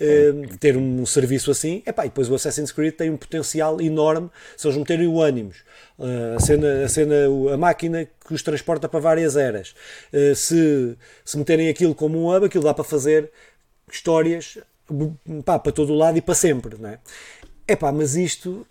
uh, 0.00 0.58
ter 0.58 0.76
um, 0.76 1.02
um, 1.02 1.06
serviço 1.06 1.50
assim, 1.50 1.82
epá, 1.86 2.04
e 2.04 2.08
depois 2.08 2.28
o 2.28 2.34
Assassin's 2.34 2.72
Creed 2.72 2.94
tem 2.94 3.10
um 3.10 3.16
potencial 3.16 3.80
enorme 3.80 4.28
se 4.56 4.66
eles 4.66 4.76
meterem 4.76 5.06
o 5.06 5.20
ânimos, 5.20 5.58
a, 6.36 6.40
cena, 6.40 6.84
a 6.84 6.88
cena, 6.88 7.14
a 7.54 7.56
máquina 7.56 8.08
que 8.26 8.34
os 8.34 8.42
transporta 8.42 8.88
para 8.88 9.00
várias 9.00 9.36
eras, 9.36 9.74
se, 10.34 10.96
se 11.24 11.38
meterem 11.38 11.68
aquilo 11.68 11.94
como 11.94 12.18
um 12.18 12.34
hub, 12.34 12.46
aquilo 12.46 12.64
dá 12.64 12.74
para 12.74 12.84
fazer 12.84 13.30
histórias 13.90 14.58
pá, 15.44 15.58
para 15.58 15.72
todo 15.72 15.92
o 15.92 15.96
lado 15.96 16.18
e 16.18 16.20
para 16.20 16.34
sempre, 16.34 16.76
não 16.78 16.90
é? 16.90 16.98
Epá, 17.66 17.90
mas 17.92 18.14
isto 18.14 18.66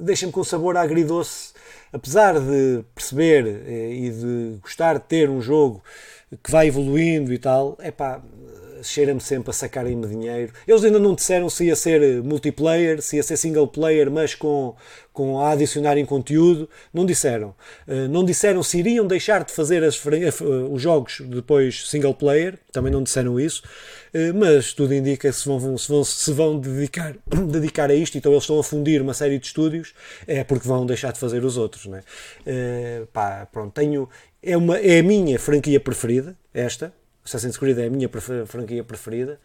deixa-me 0.00 0.32
com 0.32 0.42
sabor 0.44 0.76
agridoce, 0.76 1.52
apesar 1.92 2.38
de 2.38 2.84
perceber 2.94 3.46
eh, 3.66 3.92
e 3.92 4.10
de 4.10 4.58
gostar 4.60 4.94
de 4.94 5.04
ter 5.04 5.28
um 5.30 5.40
jogo 5.40 5.82
que 6.42 6.50
vai 6.50 6.68
evoluindo 6.68 7.32
e 7.32 7.38
tal, 7.38 7.76
é 7.80 7.90
pá, 7.90 8.22
cheira-me 8.82 9.20
sempre 9.20 9.50
a 9.50 9.52
sacarem-me 9.52 10.06
dinheiro. 10.06 10.52
Eles 10.66 10.84
ainda 10.84 10.98
não 10.98 11.14
disseram 11.14 11.48
se 11.48 11.66
ia 11.66 11.76
ser 11.76 12.22
multiplayer, 12.22 13.00
se 13.02 13.16
ia 13.16 13.22
ser 13.22 13.36
single 13.36 13.66
player, 13.66 14.10
mas 14.10 14.34
com, 14.34 14.74
com 15.12 15.40
a 15.40 15.50
adicionarem 15.52 16.04
conteúdo. 16.04 16.68
Não 16.92 17.04
disseram. 17.04 17.54
Uh, 17.86 18.08
não 18.08 18.24
disseram 18.24 18.62
se 18.62 18.78
iriam 18.78 19.06
deixar 19.06 19.44
de 19.44 19.52
fazer 19.52 19.82
as, 19.84 20.02
uh, 20.04 20.72
os 20.72 20.80
jogos 20.82 21.20
depois 21.26 21.88
single 21.88 22.14
player, 22.14 22.58
também 22.72 22.92
não 22.92 23.02
disseram 23.02 23.38
isso. 23.38 23.62
Uh, 24.14 24.34
mas 24.34 24.72
tudo 24.72 24.94
indica 24.94 25.32
se 25.32 25.48
vão, 25.48 25.78
se 25.78 25.88
vão, 25.88 26.04
se 26.04 26.32
vão 26.32 26.58
dedicar, 26.58 27.14
dedicar 27.50 27.90
a 27.90 27.94
isto, 27.94 28.16
então 28.16 28.32
eles 28.32 28.44
estão 28.44 28.58
a 28.58 28.64
fundir 28.64 29.02
uma 29.02 29.14
série 29.14 29.38
de 29.38 29.46
estúdios, 29.46 29.94
é 30.26 30.44
porque 30.44 30.66
vão 30.66 30.86
deixar 30.86 31.12
de 31.12 31.18
fazer 31.18 31.44
os 31.44 31.56
outros. 31.56 31.86
Né? 31.86 32.02
pá, 33.12 33.46
pronto, 33.50 33.72
tenho, 33.72 34.08
é, 34.42 34.56
uma, 34.56 34.78
é 34.78 35.00
a 35.00 35.02
minha 35.02 35.38
franquia 35.38 35.80
preferida, 35.80 36.36
esta, 36.52 36.92
Assassin's 37.28 37.58
Creed 37.58 37.78
é 37.78 37.86
a 37.86 37.90
minha 37.90 38.08
prefer 38.08 38.46
franquia 38.46 38.82
preferida, 38.82 39.38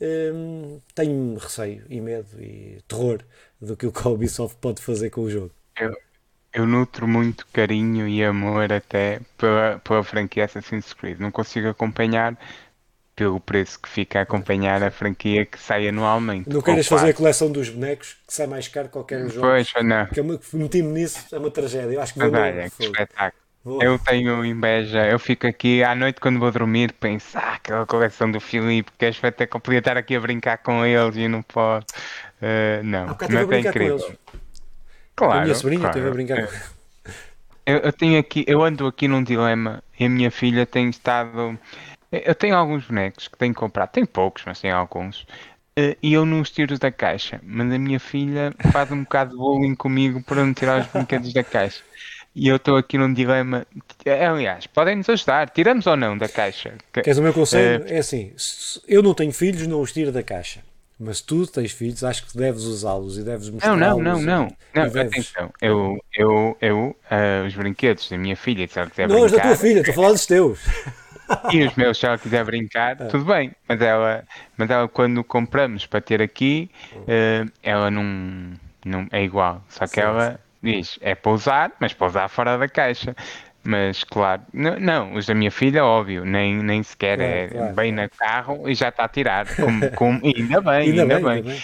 hum, 0.00 0.80
tenho 0.94 1.36
receio 1.36 1.84
e 1.88 2.00
medo 2.00 2.28
e 2.40 2.80
terror 2.86 3.20
do 3.60 3.76
que 3.76 3.86
o 3.86 3.92
que 3.92 4.06
a 4.06 4.10
Ubisoft 4.10 4.56
pode 4.60 4.80
fazer 4.80 5.10
com 5.10 5.22
o 5.22 5.30
jogo. 5.30 5.50
Eu, 5.76 5.92
eu 6.52 6.66
nutro 6.66 7.08
muito 7.08 7.46
carinho 7.52 8.06
e 8.06 8.22
amor 8.24 8.72
até 8.72 9.20
pela, 9.36 9.80
pela 9.80 10.04
franquia 10.04 10.44
Assassin's 10.44 10.92
Creed. 10.92 11.18
Não 11.18 11.32
consigo 11.32 11.68
acompanhar 11.68 12.38
pelo 13.14 13.38
preço 13.40 13.80
que 13.80 13.88
fica 13.88 14.18
a 14.18 14.22
acompanhar 14.22 14.82
a 14.82 14.90
franquia 14.90 15.46
que 15.46 15.58
sai 15.58 15.88
anualmente. 15.88 16.48
Não 16.48 16.60
queres 16.60 16.86
fazer 16.86 17.10
a 17.10 17.14
coleção 17.14 17.50
dos 17.50 17.68
bonecos 17.68 18.16
que 18.26 18.34
sai 18.34 18.46
mais 18.46 18.68
caro 18.68 18.88
que 18.88 18.92
qualquer 18.92 19.28
jogo? 19.28 19.40
Pois, 19.40 19.72
não. 19.82 20.06
Que 20.06 20.20
eu 20.20 20.40
meti-me 20.52 20.92
nisso, 20.92 21.26
é 21.32 21.38
uma 21.38 21.50
tragédia. 21.50 21.94
Eu 21.94 22.00
acho 22.00 22.12
que 22.12 22.18
vou 22.18 22.32
Olha, 22.32 22.70
que 22.70 22.84
espetáculo. 22.84 23.44
Eu 23.80 23.98
tenho 23.98 24.44
inveja, 24.44 25.06
eu 25.06 25.18
fico 25.18 25.46
aqui 25.46 25.82
à 25.82 25.94
noite 25.94 26.20
quando 26.20 26.38
vou 26.38 26.52
dormir, 26.52 26.92
penso, 26.92 27.38
ah, 27.38 27.54
aquela 27.54 27.86
coleção 27.86 28.30
do 28.30 28.38
Filipe, 28.38 28.92
que 28.98 29.10
que 29.10 29.56
eu 29.56 29.60
podia 29.60 29.78
estar 29.78 29.96
aqui 29.96 30.14
a 30.16 30.20
brincar 30.20 30.58
com 30.58 30.84
eles 30.84 31.16
e 31.16 31.26
não 31.28 31.40
pode. 31.40 31.86
Uh, 32.42 32.84
não, 32.84 33.08
ah, 33.08 33.16
mas 33.30 33.50
é 33.50 33.60
incrível. 33.60 34.18
Claro. 35.16 35.40
A 35.40 35.42
minha 35.44 35.54
sobrinha 35.54 35.80
claro. 35.80 35.94
teve 35.94 36.08
a 36.08 36.10
brincar 36.10 36.38
é. 36.40 36.42
com 36.42 36.52
eles. 36.52 36.74
Eu, 37.66 37.78
eu, 37.78 37.92
tenho 37.94 38.20
aqui, 38.20 38.44
eu 38.46 38.62
ando 38.62 38.86
aqui 38.86 39.08
num 39.08 39.22
dilema 39.22 39.82
e 39.98 40.04
a 40.04 40.08
minha 40.10 40.30
filha 40.30 40.66
tem 40.66 40.90
estado. 40.90 41.58
Eu 42.24 42.34
tenho 42.34 42.56
alguns 42.56 42.84
bonecos 42.86 43.28
que 43.28 43.36
tenho 43.36 43.54
comprado, 43.54 43.90
tenho 43.90 44.06
poucos, 44.06 44.42
mas 44.46 44.60
tenho 44.60 44.76
alguns. 44.76 45.22
Uh, 45.76 45.96
e 46.00 46.12
eu 46.12 46.24
não 46.24 46.40
os 46.40 46.50
tiro 46.50 46.78
da 46.78 46.92
caixa, 46.92 47.40
mas 47.42 47.72
a 47.72 47.78
minha 47.78 47.98
filha 47.98 48.54
faz 48.70 48.92
um 48.92 49.02
bocado 49.02 49.32
de 49.32 49.36
bullying 49.36 49.74
comigo 49.74 50.22
para 50.22 50.44
não 50.44 50.54
tirar 50.54 50.82
os 50.82 50.86
brinquedos 50.86 51.32
da 51.32 51.42
caixa. 51.42 51.82
E 52.34 52.48
eu 52.48 52.56
estou 52.56 52.76
aqui 52.76 52.98
num 52.98 53.12
dilema. 53.12 53.66
Aliás, 54.06 54.66
podem 54.66 54.96
nos 54.96 55.08
ajudar. 55.08 55.50
Tiramos 55.50 55.86
ou 55.86 55.96
não 55.96 56.18
da 56.18 56.28
caixa? 56.28 56.74
Queres 56.92 57.18
o 57.18 57.22
meu 57.22 57.32
conselho? 57.32 57.84
É, 57.86 57.96
é 57.96 57.98
assim: 57.98 58.32
eu 58.88 59.02
não 59.02 59.14
tenho 59.14 59.32
filhos, 59.32 59.66
não 59.66 59.80
os 59.80 59.92
tiro 59.92 60.10
da 60.10 60.22
caixa. 60.22 60.60
Mas 60.98 61.20
tu 61.20 61.46
tens 61.46 61.72
filhos, 61.72 62.04
acho 62.04 62.24
que 62.26 62.36
deves 62.36 62.62
usá-los 62.62 63.18
e 63.18 63.22
deves 63.22 63.50
mostrá-los. 63.50 63.80
Não, 63.80 64.00
não, 64.00 64.20
não, 64.20 64.22
não. 64.22 64.56
não 64.72 64.88
deves... 64.88 65.12
Atenção, 65.12 65.52
eu, 65.60 65.98
eu, 66.14 66.56
eu 66.60 66.96
uh, 67.10 67.46
os 67.46 67.54
brinquedos 67.54 68.08
da 68.08 68.16
minha 68.16 68.36
filha, 68.36 68.66
se 68.68 68.78
ela 68.78 68.88
quiser. 68.88 69.08
Não, 69.08 69.22
os 69.22 69.32
da 69.32 69.40
tua 69.40 69.56
filha, 69.56 69.80
estou 69.80 69.92
a 69.92 69.94
falar 69.94 70.12
dos 70.12 70.26
teus. 70.26 70.60
E 71.52 71.62
os 71.64 71.74
meus, 71.74 71.98
se 71.98 72.06
ela 72.06 72.18
quiser 72.18 72.44
brincar, 72.44 73.00
é. 73.00 73.06
tudo 73.06 73.24
bem. 73.24 73.52
Mas 73.68 73.80
ela, 73.80 74.24
mas 74.56 74.70
ela, 74.70 74.88
quando 74.88 75.22
compramos 75.24 75.86
para 75.86 76.00
ter 76.00 76.20
aqui, 76.20 76.70
uh, 76.94 77.50
ela 77.62 77.90
não, 77.90 78.52
não 78.84 79.06
é 79.10 79.22
igual. 79.22 79.62
Só 79.68 79.86
que 79.86 79.94
sim, 79.94 80.00
ela 80.00 80.32
sim 80.32 80.38
diz, 80.64 80.98
é 81.02 81.14
para 81.14 81.32
usar, 81.32 81.72
mas 81.78 81.92
para 81.92 82.06
usar 82.06 82.28
fora 82.28 82.56
da 82.56 82.68
caixa. 82.68 83.14
Mas 83.62 84.04
claro, 84.04 84.42
não, 84.52 84.78
não, 84.78 85.14
os 85.14 85.26
da 85.26 85.34
minha 85.34 85.50
filha, 85.50 85.84
óbvio, 85.84 86.24
nem, 86.24 86.56
nem 86.56 86.82
sequer 86.82 87.18
é, 87.18 87.48
claro, 87.48 87.74
bem 87.74 87.92
no 87.92 88.08
carro 88.10 88.68
e 88.68 88.74
já 88.74 88.88
está 88.88 89.04
a 89.04 89.08
tirar. 89.08 89.46
Como, 89.56 89.90
como, 89.92 90.20
ainda 90.22 90.60
bem, 90.60 90.72
ainda, 90.90 91.02
ainda 91.02 91.20
bem, 91.20 91.42
bem. 91.42 91.62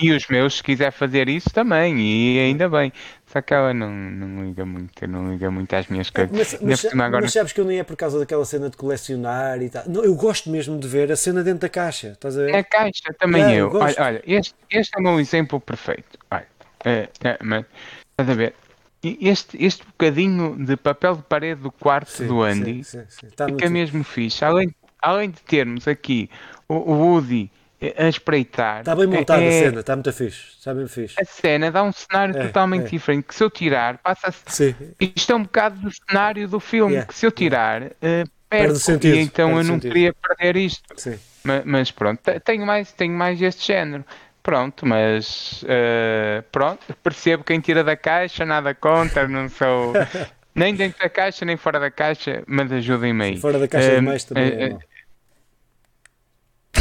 E 0.00 0.10
os 0.12 0.26
meus, 0.26 0.56
se 0.56 0.62
quiser 0.62 0.90
fazer 0.90 1.28
isso 1.28 1.50
também, 1.50 1.98
e 1.98 2.38
ainda 2.40 2.68
bem. 2.68 2.92
Só 3.26 3.40
que 3.40 3.54
ela 3.54 3.72
não, 3.72 3.90
não 3.90 4.44
liga 4.44 4.64
muito, 4.64 5.06
não 5.06 5.32
liga 5.32 5.50
muito 5.50 5.72
às 5.74 5.86
minhas 5.86 6.10
coisas. 6.10 6.36
Mas, 6.36 6.58
mas, 6.60 6.84
agora... 6.84 7.22
mas 7.22 7.32
sabes 7.32 7.52
que 7.52 7.60
eu 7.60 7.64
nem 7.64 7.78
é 7.78 7.84
por 7.84 7.96
causa 7.96 8.18
daquela 8.18 8.44
cena 8.44 8.68
de 8.68 8.76
colecionar 8.76 9.62
e 9.62 9.70
tal. 9.70 9.84
Não, 9.86 10.04
eu 10.04 10.14
gosto 10.14 10.50
mesmo 10.50 10.78
de 10.78 10.88
ver 10.88 11.10
a 11.12 11.16
cena 11.16 11.42
dentro 11.42 11.60
da 11.60 11.68
caixa. 11.68 12.08
Estás 12.08 12.36
a 12.36 12.42
ver? 12.42 12.54
É 12.54 12.58
a 12.58 12.64
caixa, 12.64 13.14
também 13.18 13.44
é, 13.44 13.52
eu. 13.52 13.72
eu 13.72 13.80
olha, 13.80 13.94
olha, 13.98 14.22
este, 14.26 14.54
este 14.70 14.96
é 14.96 15.00
o 15.00 15.02
meu 15.02 15.20
exemplo 15.20 15.60
perfeito. 15.60 16.18
Olha, 16.30 16.46
é, 16.84 17.08
é, 17.22 17.38
mas 17.42 17.64
Estás 18.12 18.28
a 18.28 18.34
ver? 18.34 18.54
Este, 19.02 19.64
este 19.64 19.84
bocadinho 19.84 20.54
de 20.64 20.76
papel 20.76 21.16
de 21.16 21.22
parede 21.22 21.62
do 21.62 21.72
quarto 21.72 22.10
sim, 22.10 22.26
do 22.26 22.42
Andy 22.42 22.84
sim, 22.84 23.02
sim, 23.08 23.28
fica 23.30 23.46
muito... 23.48 23.70
mesmo 23.70 24.04
fixe. 24.04 24.44
Além, 24.44 24.72
além 25.00 25.30
de 25.30 25.40
termos 25.40 25.88
aqui 25.88 26.30
o, 26.68 26.74
o 26.74 26.92
Woody 26.92 27.50
a 27.96 28.08
espreitar. 28.08 28.80
Está 28.80 28.94
bem 28.94 29.06
montada 29.06 29.42
é, 29.42 29.48
a 29.48 29.52
cena, 29.52 29.80
está 29.80 29.96
muito 29.96 30.12
fixe. 30.12 30.40
Está 30.58 30.74
bem 30.74 30.86
fixe. 30.86 31.14
A 31.20 31.24
cena 31.24 31.70
dá 31.70 31.82
um 31.82 31.92
cenário 31.92 32.36
é, 32.36 32.46
totalmente 32.46 32.86
é. 32.86 32.88
diferente. 32.88 33.24
Que 33.24 33.34
se 33.34 33.42
eu 33.42 33.50
tirar, 33.50 33.98
passa 33.98 34.28
a... 34.28 34.32
Sim. 34.50 34.74
Isto 35.00 35.32
é 35.32 35.36
um 35.36 35.42
bocado 35.42 35.80
do 35.80 35.90
cenário 35.90 36.48
do 36.48 36.60
filme. 36.60 36.92
Yeah. 36.92 37.08
Que 37.08 37.14
se 37.14 37.26
eu 37.26 37.30
tirar, 37.32 37.82
uh, 37.82 38.30
perde 38.48 38.78
sentido. 38.78 39.16
E 39.16 39.20
então 39.20 39.48
perde 39.48 39.60
eu 39.60 39.64
não 39.64 39.74
sentido. 39.74 39.92
queria 39.92 40.14
perder 40.14 40.56
isto. 40.56 40.82
Sim. 40.96 41.18
Mas, 41.44 41.64
mas, 41.64 41.90
pronto, 41.90 42.20
tenho 42.44 42.64
mais, 42.64 42.92
tenho 42.92 43.12
mais 43.12 43.40
este 43.40 43.66
género. 43.66 44.04
Pronto, 44.42 44.84
mas 44.84 45.62
uh, 45.62 46.42
pronto, 46.50 46.80
percebo 47.00 47.44
quem 47.44 47.60
tira 47.60 47.84
da 47.84 47.96
caixa, 47.96 48.44
nada 48.44 48.74
conta, 48.74 49.28
não 49.28 49.48
sou 49.48 49.92
nem 50.52 50.74
dentro 50.74 51.00
da 51.00 51.08
caixa, 51.08 51.44
nem 51.44 51.56
fora 51.56 51.78
da 51.78 51.92
caixa, 51.92 52.42
mas 52.46 52.72
ajudem-me 52.72 53.24
aí. 53.24 53.36
Fora 53.36 53.58
da 53.60 53.68
caixa 53.68 53.98
uh, 53.98 54.02
mais 54.02 54.24
também. 54.24 54.72
Uh, 54.72 54.78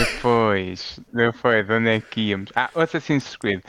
depois, 0.02 1.00
depois, 1.14 1.68
de 1.68 1.74
onde 1.74 1.90
é 1.90 2.02
que 2.02 2.22
íamos? 2.30 2.52
Ah, 2.56 2.70
Assassin's 2.76 3.36
Creed. 3.36 3.62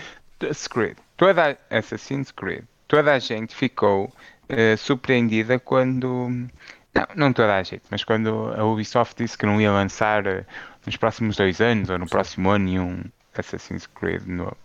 Creed. 0.71 0.97
Toda 1.17 1.59
Assassin's 1.71 2.31
Creed. 2.31 2.65
Toda 2.89 3.13
a 3.13 3.19
gente 3.19 3.55
ficou 3.55 4.05
uh, 4.05 4.77
surpreendida 4.79 5.59
quando. 5.59 6.49
Não, 6.95 7.07
não 7.15 7.33
toda 7.33 7.57
a 7.57 7.63
gente, 7.63 7.83
mas 7.91 8.05
quando 8.05 8.53
a 8.57 8.65
Ubisoft 8.65 9.23
disse 9.23 9.37
que 9.37 9.47
não 9.47 9.61
ia 9.61 9.71
lançar 9.73 10.27
uh, 10.27 10.45
nos 10.85 10.97
próximos 10.97 11.37
dois 11.37 11.61
anos 11.61 11.91
ou 11.91 11.99
no 11.99 12.07
próximo 12.07 12.51
ano 12.51 12.65
nenhum 12.65 13.03
Assassin's 13.37 13.87
Creed 13.87 14.27
novo. 14.27 14.57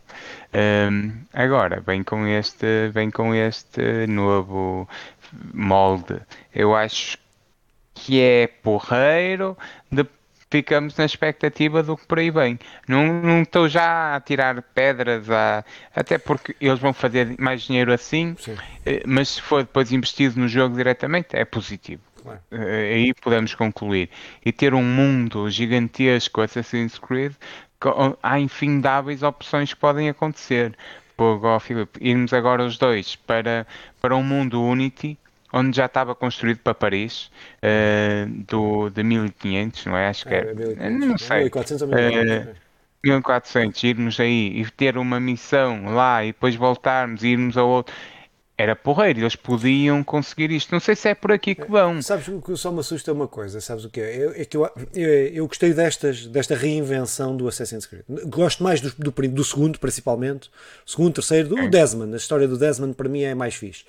Um, 0.54 1.26
agora, 1.34 1.82
vem 1.82 2.04
com 2.04 2.26
este, 2.28 2.90
vem 2.90 3.12
com 3.12 3.36
este 3.36 4.08
novo 4.08 4.88
molde. 5.54 6.20
Eu 6.54 6.76
acho 6.76 7.18
que 7.94 8.22
é 8.22 8.48
porreiro, 8.48 9.58
de 9.92 10.04
ficamos 10.50 10.96
na 10.98 11.06
expectativa 11.06 11.84
do 11.84 11.98
que 11.98 12.06
por 12.06 12.20
aí 12.20 12.32
vem. 12.32 12.60
Não 12.88 13.42
estou 13.42 13.68
já 13.68 14.16
a 14.16 14.22
tirar 14.22 14.62
pedras, 14.62 15.30
a, 15.30 15.64
até 15.96 16.18
porque 16.18 16.56
eles 16.60 16.80
vão 16.80 16.94
fazer 16.94 17.36
mais 17.38 17.64
dinheiro 17.64 17.92
assim, 17.94 18.36
Sim. 18.40 18.56
Eh, 18.86 19.04
mas 19.06 19.30
se 19.30 19.42
for 19.42 19.64
depois 19.64 19.92
investido 19.92 20.40
no 20.40 20.48
jogo 20.48 20.76
diretamente, 20.76 21.36
é 21.36 21.44
positivo. 21.44 22.02
Claro. 22.22 22.40
Eh, 22.52 22.94
aí 22.96 23.14
podemos 23.14 23.54
concluir. 23.56 24.10
E 24.46 24.52
ter 24.52 24.74
um 24.74 24.84
mundo 24.84 25.50
gigantesco 25.50 26.42
Assassin's 26.42 26.98
Creed, 26.98 27.34
há 28.24 28.40
infindáveis 28.40 29.24
opções 29.24 29.74
que 29.74 29.80
podem 29.80 30.10
acontecer. 30.10 30.76
Pô, 31.16 31.40
Filipe, 31.60 32.00
irmos 32.00 32.32
agora 32.32 32.64
os 32.64 32.78
dois 32.78 33.16
para, 33.16 33.66
para 34.00 34.16
um 34.16 34.24
mundo 34.24 34.62
Unity 34.62 35.18
onde 35.52 35.78
já 35.78 35.86
estava 35.86 36.14
construído 36.14 36.60
para 36.60 36.74
Paris, 36.74 37.32
uh, 37.64 38.30
do, 38.48 38.90
de 38.90 39.04
1500, 39.04 39.86
não 39.86 39.98
é? 39.98 40.08
Acho 40.08 40.26
que 40.26 40.34
era. 40.34 40.52
É, 40.52 40.90
não 40.90 41.18
sei. 41.18 41.44
1400 41.44 41.82
ou 41.82 41.88
1400. 41.88 42.54
Uh, 42.54 42.68
1400, 43.04 43.84
irmos 43.84 44.20
aí 44.20 44.62
e 44.62 44.72
ter 44.72 44.98
uma 44.98 45.20
missão 45.20 45.94
lá 45.94 46.24
e 46.24 46.28
depois 46.28 46.56
voltarmos 46.56 47.24
e 47.24 47.30
irmos 47.30 47.58
a 47.58 47.64
outro 47.64 47.94
era 48.58 48.76
porreiro, 48.76 49.20
eles 49.20 49.36
podiam 49.36 50.04
conseguir 50.04 50.50
isto. 50.50 50.72
Não 50.72 50.80
sei 50.80 50.96
se 50.96 51.08
é 51.08 51.14
por 51.14 51.32
aqui 51.32 51.54
que 51.54 51.70
vão. 51.70 52.02
Sabes 52.02 52.28
o 52.28 52.42
que 52.42 52.56
só 52.58 52.72
me 52.72 52.80
assusta 52.80 53.14
uma 53.14 53.28
coisa, 53.28 53.62
sabes 53.62 53.86
o 53.86 53.90
que 53.90 54.02
é? 54.02 54.18
Eu, 54.18 54.32
é 54.32 54.46
que 54.46 54.58
eu, 54.58 54.68
eu, 54.96 55.10
eu, 55.28 55.48
gostei 55.48 55.74
destas, 55.74 56.26
desta 56.26 56.56
reinvenção 56.56 57.38
do 57.38 57.48
Assassin's 57.48 57.86
Creed. 57.86 58.04
Gosto 58.26 58.64
mais 58.64 58.82
do, 58.82 58.92
do, 58.98 59.12
do 59.12 59.44
segundo, 59.44 59.80
principalmente. 59.80 60.50
Segundo, 60.86 61.14
terceiro, 61.14 61.50
do 61.50 61.70
Desmond. 61.70 62.14
A 62.16 62.18
história 62.18 62.48
do 62.48 62.58
Desmond 62.58 62.96
para 62.96 63.08
mim 63.08 63.22
é 63.22 63.36
mais 63.36 63.54
fixe. 63.54 63.86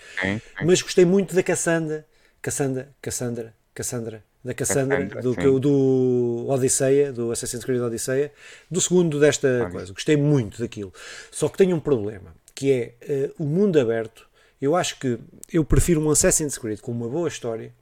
Mas 0.62 0.82
gostei 0.82 1.06
muito 1.06 1.34
da 1.34 1.42
Cassandra. 1.42 2.04
Cassandra, 2.42 2.90
Cassandra, 3.00 3.54
Cassandra. 3.74 4.22
Da 4.44 4.54
Cassandra, 4.54 5.06
Cassandra 5.06 5.44
do, 5.50 5.58
do 5.58 6.46
Odisseia, 6.48 7.12
do 7.12 7.32
Assassin's 7.32 7.64
Creed 7.64 7.80
Odisseia, 7.80 8.32
do 8.70 8.80
segundo 8.80 9.18
desta 9.18 9.68
coisa. 9.72 9.92
Gostei 9.92 10.16
muito 10.16 10.60
daquilo. 10.60 10.92
Só 11.30 11.48
que 11.48 11.58
tenho 11.58 11.74
um 11.74 11.80
problema, 11.80 12.32
que 12.54 12.70
é 12.72 12.94
uh, 13.36 13.42
o 13.42 13.44
mundo 13.44 13.80
aberto 13.80 14.27
eu 14.60 14.76
acho 14.76 14.98
que 14.98 15.18
eu 15.52 15.64
prefiro 15.64 16.00
um 16.00 16.10
Assassin's 16.10 16.58
Creed 16.58 16.80
com 16.80 16.92
uma 16.92 17.08
boa 17.08 17.28
história, 17.28 17.72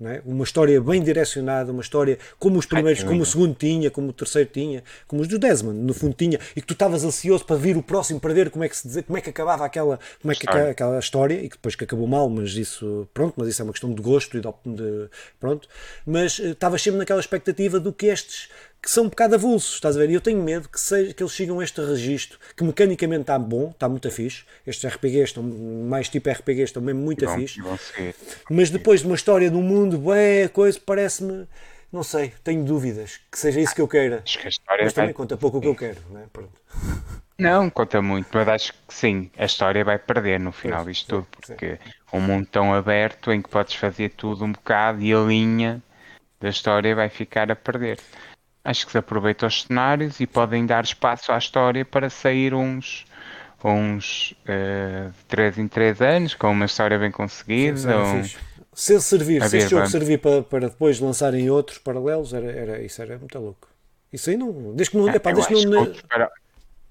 é? 0.00 0.20
uma 0.24 0.42
história 0.42 0.80
bem 0.80 1.02
direcionada, 1.02 1.70
uma 1.70 1.80
história 1.80 2.18
como 2.38 2.58
os 2.58 2.66
primeiros, 2.66 3.02
como 3.04 3.22
o 3.22 3.26
segundo 3.26 3.54
tinha, 3.54 3.90
como 3.90 4.08
o 4.08 4.12
terceiro 4.12 4.50
tinha, 4.52 4.82
como 5.06 5.22
os 5.22 5.28
do 5.28 5.38
Desmond, 5.38 5.78
no 5.78 5.94
fundo 5.94 6.14
tinha, 6.14 6.38
e 6.56 6.60
que 6.60 6.66
tu 6.66 6.72
estavas 6.72 7.04
ansioso 7.04 7.44
para 7.44 7.56
vir 7.56 7.76
o 7.76 7.82
próximo 7.82 8.18
para 8.18 8.34
ver 8.34 8.50
como 8.50 8.64
é 8.64 8.68
que 8.68 8.76
se 8.76 9.02
como 9.02 9.16
é 9.16 9.20
que 9.20 9.30
acabava 9.30 9.64
aquela, 9.64 10.00
como 10.20 10.32
é 10.32 10.34
que 10.34 10.44
história. 10.44 10.70
aquela 10.70 10.98
história, 10.98 11.34
e 11.34 11.48
que 11.48 11.56
depois 11.56 11.76
que 11.76 11.84
acabou 11.84 12.08
mal, 12.08 12.28
mas 12.28 12.50
isso, 12.54 13.08
pronto, 13.14 13.34
mas 13.36 13.48
isso 13.48 13.62
é 13.62 13.64
uma 13.64 13.72
questão 13.72 13.92
de 13.94 14.02
gosto 14.02 14.36
e 14.36 14.40
de, 14.40 14.48
de 14.66 15.08
pronto, 15.38 15.68
mas 16.04 16.38
uh, 16.40 16.46
estavas 16.48 16.82
sempre 16.82 16.98
naquela 16.98 17.20
expectativa 17.20 17.78
do 17.78 17.92
que 17.92 18.06
estes 18.06 18.48
que 18.84 18.90
são 18.90 19.04
um 19.04 19.08
bocado 19.08 19.34
avulsos, 19.34 19.76
estás 19.76 19.96
a 19.96 19.98
ver? 19.98 20.10
E 20.10 20.12
eu 20.12 20.20
tenho 20.20 20.42
medo 20.42 20.68
que, 20.68 20.78
seja, 20.78 21.14
que 21.14 21.22
eles 21.22 21.32
sigam 21.32 21.62
este 21.62 21.80
registro, 21.80 22.38
que 22.54 22.62
mecanicamente 22.62 23.22
está 23.22 23.38
bom, 23.38 23.70
está 23.70 23.88
muito 23.88 24.10
fixe. 24.10 24.44
Estes 24.66 24.92
RPGs 24.92 25.24
estão, 25.24 25.42
mais 25.42 26.06
tipo 26.10 26.28
RPGs, 26.28 26.64
estão 26.64 26.82
mesmo 26.82 27.00
muito 27.00 27.24
bom, 27.24 27.34
fixe. 27.34 27.62
Mas 28.50 28.68
depois 28.68 29.00
de 29.00 29.06
uma 29.06 29.16
história 29.16 29.50
no 29.50 29.62
mundo, 29.62 30.12
é 30.12 30.48
coisa, 30.48 30.78
parece-me, 30.84 31.48
não 31.90 32.02
sei, 32.02 32.34
tenho 32.44 32.62
dúvidas 32.62 33.20
que 33.32 33.38
seja 33.38 33.58
isso 33.58 33.74
que 33.74 33.80
eu 33.80 33.88
queira. 33.88 34.20
Acho 34.22 34.38
que 34.38 34.48
a 34.48 34.50
história 34.50 34.84
mas 34.84 34.92
também 34.92 35.08
vai... 35.08 35.14
conta 35.14 35.38
pouco 35.38 35.56
o 35.56 35.60
que 35.62 35.68
eu 35.68 35.74
quero, 35.74 36.02
não 36.10 36.20
é? 36.20 36.24
Pronto. 36.30 36.52
Não, 37.38 37.70
conta 37.70 38.02
muito, 38.02 38.28
mas 38.34 38.46
acho 38.48 38.72
que 38.86 38.94
sim, 38.94 39.30
a 39.38 39.46
história 39.46 39.82
vai 39.82 39.98
perder 39.98 40.38
no 40.38 40.52
final 40.52 40.84
disto 40.84 41.08
tudo, 41.08 41.26
porque 41.30 41.76
sim. 41.76 41.92
um 42.12 42.20
mundo 42.20 42.46
tão 42.52 42.74
aberto 42.74 43.32
em 43.32 43.40
que 43.40 43.48
podes 43.48 43.76
fazer 43.76 44.10
tudo 44.10 44.44
um 44.44 44.52
bocado 44.52 45.00
e 45.00 45.14
a 45.14 45.20
linha 45.20 45.82
da 46.38 46.50
história 46.50 46.94
vai 46.94 47.08
ficar 47.08 47.50
a 47.50 47.56
perder 47.56 47.98
acho 48.64 48.86
que 48.86 48.92
se 48.92 48.98
aproveita 48.98 49.46
os 49.46 49.62
cenários 49.62 50.18
e 50.20 50.26
podem 50.26 50.64
dar 50.64 50.84
espaço 50.84 51.30
à 51.30 51.38
história 51.38 51.84
para 51.84 52.08
sair 52.08 52.54
uns 52.54 53.04
uns 53.66 54.34
uh, 54.42 55.10
3 55.26 55.58
em 55.58 55.68
3 55.68 56.02
anos 56.02 56.34
com 56.34 56.50
uma 56.50 56.66
história 56.66 56.98
bem 56.98 57.10
conseguida. 57.10 58.22
Sim. 58.22 58.38
Se 58.74 59.00
servir, 59.00 59.42
se 59.48 59.56
este 59.56 59.70
jogo 59.70 59.86
servir 59.86 60.18
para, 60.18 60.42
para 60.42 60.68
depois 60.68 60.98
lançarem 61.00 61.48
outros 61.48 61.78
paralelos, 61.78 62.34
era, 62.34 62.50
era, 62.50 62.82
isso 62.82 63.00
era 63.00 63.16
muito 63.16 63.38
louco. 63.38 63.68
Isso 64.12 64.30
aí 64.30 64.36
não. 64.36 64.74
Desde 64.74 64.90
que 64.90 64.96
não. 64.98 65.08
É, 65.08 65.16
epá, 65.16 65.32
desde 65.32 65.54
que 65.54 65.66
não. 65.66 65.92
Para, 66.08 66.30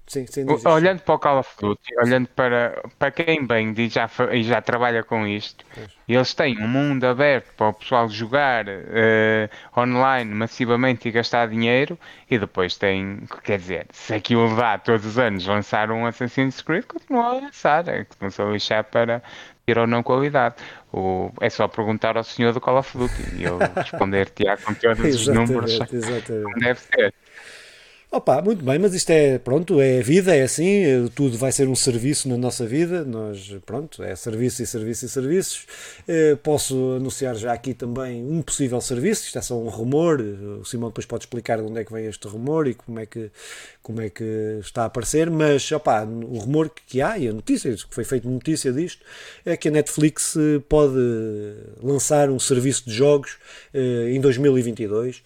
Sim, 0.06 0.26
olhando 0.66 1.00
para 1.00 1.14
o 1.14 1.18
Call 1.18 1.38
of 1.38 1.50
Duty, 1.58 1.94
olhando 1.98 2.28
para, 2.28 2.82
para 2.98 3.10
quem 3.10 3.46
bem 3.46 3.74
e 3.76 3.88
já, 3.88 4.08
e 4.32 4.42
já 4.42 4.60
trabalha 4.60 5.02
com 5.02 5.26
isto, 5.26 5.64
pois. 5.74 5.88
eles 6.06 6.34
têm 6.34 6.58
um 6.62 6.68
mundo 6.68 7.04
aberto 7.04 7.54
para 7.56 7.68
o 7.68 7.72
pessoal 7.72 8.06
jogar 8.08 8.66
uh, 8.68 9.80
online 9.80 10.34
massivamente 10.34 11.08
e 11.08 11.10
gastar 11.10 11.48
dinheiro, 11.48 11.98
e 12.30 12.38
depois 12.38 12.76
tem, 12.76 13.22
quer 13.42 13.58
dizer, 13.58 13.86
se 13.92 14.14
aquilo 14.14 14.54
dá 14.54 14.76
todos 14.76 15.06
os 15.06 15.18
anos 15.18 15.46
lançar 15.46 15.90
um 15.90 16.04
Assassin's 16.04 16.60
Creed, 16.60 16.84
continua 16.84 17.24
a 17.24 17.32
lançar, 17.32 17.88
é 17.88 18.04
que 18.04 18.14
não 18.20 18.30
se 18.30 18.44
lixar 18.44 18.84
para 18.84 19.22
ter 19.64 19.78
ou 19.78 19.86
não 19.86 20.02
qualidade. 20.02 20.56
O, 20.92 21.30
é 21.40 21.50
só 21.50 21.66
perguntar 21.66 22.16
ao 22.16 22.24
senhor 22.24 22.52
do 22.52 22.60
Call 22.60 22.78
of 22.78 22.96
Duty 22.96 23.36
e 23.36 23.44
ele 23.44 23.58
responder-te 23.74 24.44
com 24.64 24.74
todos 24.74 25.14
os 25.14 25.26
números, 25.28 25.72
exatamente. 25.72 26.60
deve 26.60 26.80
ser. 26.80 27.14
Opa, 28.14 28.40
muito 28.40 28.64
bem, 28.64 28.78
mas 28.78 28.94
isto 28.94 29.10
é, 29.10 29.38
pronto, 29.38 29.80
é 29.80 30.00
vida, 30.00 30.36
é 30.36 30.42
assim, 30.42 31.10
tudo 31.16 31.36
vai 31.36 31.50
ser 31.50 31.66
um 31.66 31.74
serviço 31.74 32.28
na 32.28 32.36
nossa 32.36 32.64
vida, 32.64 33.04
nós, 33.04 33.56
pronto, 33.66 34.04
é 34.04 34.14
serviço 34.14 34.62
e 34.62 34.66
serviço 34.68 35.04
e 35.04 35.08
serviços. 35.08 35.66
Eh, 36.06 36.36
posso 36.40 36.92
anunciar 36.92 37.34
já 37.34 37.52
aqui 37.52 37.74
também 37.74 38.22
um 38.24 38.40
possível 38.40 38.80
serviço, 38.80 39.24
isto 39.24 39.36
é 39.36 39.42
só 39.42 39.58
um 39.58 39.68
rumor, 39.68 40.20
o 40.20 40.64
Simão 40.64 40.90
depois 40.90 41.04
pode 41.06 41.24
explicar 41.24 41.56
de 41.56 41.64
onde 41.64 41.80
é 41.80 41.84
que 41.84 41.92
vem 41.92 42.06
este 42.06 42.28
rumor 42.28 42.68
e 42.68 42.74
como 42.74 43.00
é 43.00 43.06
que, 43.06 43.32
como 43.82 44.00
é 44.00 44.08
que 44.08 44.60
está 44.60 44.82
a 44.82 44.86
aparecer, 44.86 45.28
mas, 45.28 45.72
opa, 45.72 46.04
o 46.04 46.38
rumor 46.38 46.70
que 46.86 47.02
há, 47.02 47.18
e 47.18 47.26
a 47.26 47.32
notícia, 47.32 47.74
que 47.74 47.92
foi 47.92 48.04
feita 48.04 48.28
notícia 48.28 48.72
disto, 48.72 49.04
é 49.44 49.56
que 49.56 49.66
a 49.66 49.72
Netflix 49.72 50.36
eh, 50.36 50.60
pode 50.68 50.94
lançar 51.82 52.30
um 52.30 52.38
serviço 52.38 52.84
de 52.88 52.94
jogos 52.94 53.38
eh, 53.74 54.12
em 54.12 54.20
2022, 54.20 55.20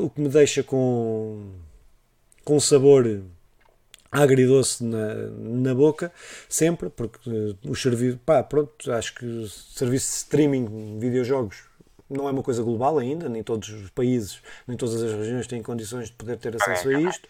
o 0.00 0.10
que 0.10 0.20
me 0.20 0.28
deixa 0.28 0.64
com 0.64 1.62
com 2.44 2.60
sabor 2.60 3.22
agridoce 4.10 4.84
na, 4.84 5.14
na 5.36 5.74
boca, 5.74 6.12
sempre, 6.48 6.88
porque 6.88 7.18
uh, 7.28 7.56
os 7.68 7.82
serviços, 7.82 8.18
pá, 8.24 8.42
pronto, 8.42 8.92
acho 8.92 9.14
que 9.14 9.24
o 9.24 9.48
serviço 9.48 10.10
de 10.10 10.16
streaming 10.18 10.98
de 10.98 11.00
videojogos 11.00 11.64
não 12.08 12.28
é 12.28 12.30
uma 12.30 12.42
coisa 12.42 12.62
global 12.62 12.98
ainda, 12.98 13.28
nem 13.28 13.42
todos 13.42 13.68
os 13.68 13.90
países, 13.90 14.40
nem 14.66 14.76
todas 14.76 15.02
as 15.02 15.12
regiões 15.12 15.46
têm 15.46 15.62
condições 15.62 16.08
de 16.08 16.12
poder 16.12 16.36
ter 16.36 16.54
acesso 16.54 16.88
a 16.88 17.00
isto. 17.00 17.28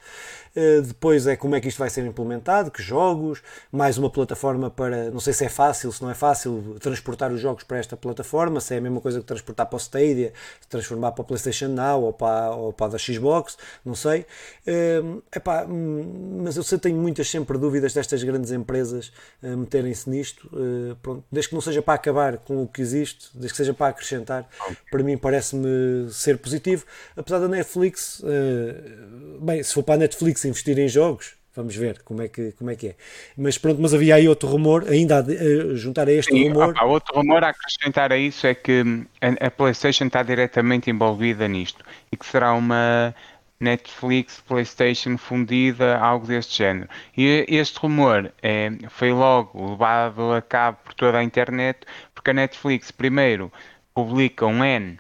Eh, 0.56 0.82
depois 0.82 1.26
é 1.26 1.34
como 1.34 1.56
é 1.56 1.60
que 1.60 1.66
isto 1.68 1.78
vai 1.78 1.90
ser 1.90 2.06
implementado, 2.06 2.70
que 2.70 2.80
jogos, 2.80 3.42
mais 3.72 3.98
uma 3.98 4.08
plataforma 4.08 4.70
para, 4.70 5.10
não 5.10 5.18
sei 5.18 5.32
se 5.32 5.44
é 5.44 5.48
fácil, 5.48 5.90
se 5.90 6.00
não 6.00 6.10
é 6.10 6.14
fácil 6.14 6.76
transportar 6.80 7.32
os 7.32 7.40
jogos 7.40 7.64
para 7.64 7.78
esta 7.78 7.96
plataforma, 7.96 8.60
se 8.60 8.74
é 8.74 8.78
a 8.78 8.80
mesma 8.80 9.00
coisa 9.00 9.18
que 9.18 9.26
transportar 9.26 9.66
para 9.66 9.76
o 9.76 9.80
Stadia, 9.80 10.32
transformar 10.68 11.10
para 11.12 11.22
o 11.22 11.24
PlayStation 11.24 11.68
Now 11.68 12.02
ou 12.02 12.12
para, 12.12 12.50
ou 12.50 12.72
para 12.72 12.86
a 12.86 12.88
da 12.90 12.98
Xbox, 12.98 13.58
não 13.84 13.96
sei. 13.96 14.26
Uh, 14.66 15.22
epá, 15.34 15.64
hum, 15.64 16.42
mas 16.44 16.56
eu 16.56 16.62
sei 16.62 16.78
tenho 16.78 16.96
muitas 16.96 17.28
sempre 17.28 17.58
dúvidas 17.58 17.92
destas 17.92 18.22
grandes 18.22 18.52
empresas 18.52 19.12
uh, 19.42 19.56
meterem-se 19.56 20.08
nisto, 20.08 20.48
uh, 20.52 20.94
pronto, 21.02 21.24
desde 21.32 21.48
que 21.48 21.54
não 21.54 21.62
seja 21.62 21.82
para 21.82 21.94
acabar 21.94 22.38
com 22.38 22.62
o 22.62 22.68
que 22.68 22.80
existe, 22.80 23.28
desde 23.34 23.50
que 23.50 23.56
seja 23.56 23.74
para 23.74 23.88
acrescentar, 23.88 24.48
para 24.90 25.02
mim 25.02 25.16
parece-me 25.16 26.10
ser 26.10 26.38
positivo. 26.38 26.84
Apesar 27.16 27.38
da 27.38 27.48
Netflix, 27.48 28.20
uh, 28.20 29.40
bem, 29.40 29.62
se 29.62 29.74
for 29.74 29.82
para 29.82 29.94
a 29.94 29.98
Netflix 29.98 30.44
investir 30.44 30.78
em 30.78 30.88
jogos, 30.88 31.34
vamos 31.54 31.76
ver 31.76 32.02
como 32.02 32.22
é 32.22 32.28
que, 32.28 32.52
como 32.52 32.70
é, 32.70 32.76
que 32.76 32.88
é. 32.88 32.94
Mas 33.36 33.58
pronto, 33.58 33.80
mas 33.80 33.94
havia 33.94 34.16
aí 34.16 34.28
outro 34.28 34.48
rumor, 34.48 34.86
ainda 34.88 35.18
a, 35.18 35.20
a 35.20 35.74
juntar 35.74 36.08
a 36.08 36.12
este 36.12 36.32
Sim, 36.32 36.48
rumor. 36.48 36.70
Opa, 36.70 36.84
outro 36.84 37.14
rumor 37.14 37.44
a 37.44 37.50
acrescentar 37.50 38.12
a 38.12 38.16
isso 38.16 38.46
é 38.46 38.54
que 38.54 38.82
a, 39.20 39.46
a 39.46 39.50
PlayStation 39.50 40.06
está 40.06 40.22
diretamente 40.22 40.90
envolvida 40.90 41.46
nisto 41.46 41.84
e 42.10 42.16
que 42.16 42.26
será 42.26 42.52
uma 42.52 43.14
Netflix, 43.60 44.42
PlayStation 44.46 45.16
fundida, 45.16 45.96
algo 45.98 46.26
deste 46.26 46.58
género. 46.58 46.88
E 47.16 47.46
este 47.48 47.78
rumor 47.78 48.32
é, 48.42 48.70
foi 48.90 49.12
logo 49.12 49.70
levado 49.70 50.32
a 50.32 50.42
cabo 50.42 50.78
por 50.84 50.94
toda 50.94 51.18
a 51.18 51.22
internet, 51.22 51.86
porque 52.14 52.30
a 52.30 52.34
Netflix 52.34 52.90
primeiro 52.90 53.52
publica 53.94 54.44
um 54.44 54.64
N, 54.64 54.98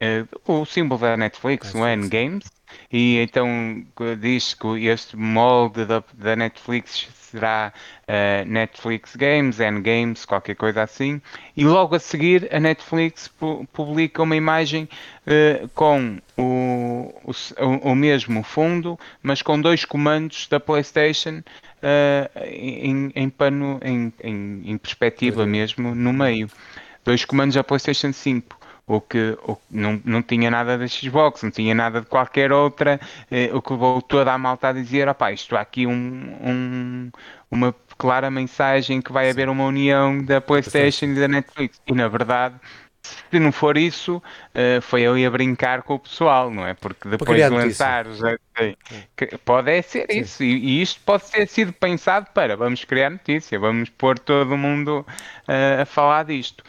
uh, 0.00 0.52
o 0.52 0.64
símbolo 0.64 1.00
da 1.00 1.16
Netflix, 1.16 1.74
o 1.74 1.86
N 1.86 2.08
Games, 2.08 2.50
e 2.90 3.18
então 3.18 3.84
diz 4.20 4.54
que 4.54 4.86
este 4.86 5.16
molde 5.16 5.84
da, 5.84 6.02
da 6.14 6.34
Netflix 6.36 7.08
será 7.12 7.72
uh, 8.08 8.48
Netflix 8.48 9.14
Games, 9.14 9.60
N 9.60 9.80
Games, 9.80 10.24
qualquer 10.24 10.54
coisa 10.54 10.82
assim. 10.82 11.20
E 11.56 11.64
logo 11.64 11.94
a 11.94 11.98
seguir 11.98 12.48
a 12.52 12.58
Netflix 12.58 13.28
pu 13.28 13.66
publica 13.72 14.22
uma 14.22 14.36
imagem 14.36 14.88
uh, 15.26 15.68
com 15.74 16.18
o, 16.36 17.14
o, 17.24 17.90
o, 17.90 17.94
mesmo 17.94 18.42
fundo, 18.42 18.98
mas 19.22 19.42
com 19.42 19.60
dois 19.60 19.84
comandos 19.84 20.48
da 20.48 20.58
PlayStation 20.58 21.42
em, 22.46 23.10
em, 23.14 23.30
pano, 23.30 23.80
em, 23.82 24.12
em, 24.22 24.62
em 24.64 24.78
perspectiva 24.78 25.46
mesmo 25.46 25.94
no 25.94 26.12
meio. 26.12 26.48
Dois 27.10 27.24
comandos 27.24 27.56
da 27.56 27.64
PlayStation 27.64 28.12
5 28.12 28.56
o 28.86 29.00
que, 29.00 29.36
o 29.42 29.56
que 29.56 29.62
não, 29.68 30.00
não 30.04 30.22
tinha 30.22 30.48
nada 30.48 30.78
da 30.78 30.86
Xbox, 30.86 31.42
não 31.42 31.50
tinha 31.50 31.74
nada 31.74 32.00
de 32.00 32.06
qualquer 32.06 32.52
outra, 32.52 33.00
eh, 33.28 33.50
o 33.52 33.60
que 33.60 33.72
levou 33.72 34.00
toda 34.00 34.32
a 34.32 34.38
malta 34.38 34.68
a 34.68 34.72
dizer, 34.72 35.08
opá, 35.08 35.32
isto 35.32 35.56
há 35.56 35.60
aqui 35.60 35.88
um, 35.88 35.92
um, 35.92 37.10
uma 37.50 37.74
clara 37.98 38.30
mensagem 38.30 39.02
que 39.02 39.10
vai 39.10 39.28
haver 39.28 39.48
uma 39.48 39.64
união 39.64 40.24
da 40.24 40.40
Playstation 40.40 41.06
e 41.06 41.14
da 41.16 41.26
Netflix, 41.26 41.80
e 41.84 41.92
na 41.92 42.06
verdade 42.06 42.54
se 43.02 43.40
não 43.40 43.50
for 43.50 43.76
isso, 43.76 44.18
uh, 44.18 44.80
foi 44.82 45.06
ali 45.06 45.24
a 45.24 45.30
brincar 45.30 45.82
com 45.82 45.94
o 45.94 45.98
pessoal, 45.98 46.50
não 46.50 46.66
é? 46.66 46.74
Porque 46.74 47.08
depois 47.08 47.42
de 47.42 47.48
lançar 47.48 48.06
os. 48.06 48.20
Pode 49.44 49.70
é 49.70 49.82
ser 49.82 50.06
Sim. 50.10 50.20
isso, 50.20 50.44
e, 50.44 50.78
e, 50.78 50.82
isto 50.82 51.00
pode 51.04 51.24
ter 51.30 51.48
sido 51.48 51.72
pensado 51.72 52.26
para 52.34 52.56
vamos 52.56 52.84
criar 52.84 53.10
notícia, 53.10 53.58
vamos 53.58 53.88
pôr 53.88 54.18
todo 54.18 54.56
mundo 54.56 55.04
uh, 55.48 55.82
a 55.82 55.84
falar 55.84 56.24
disto. 56.24 56.62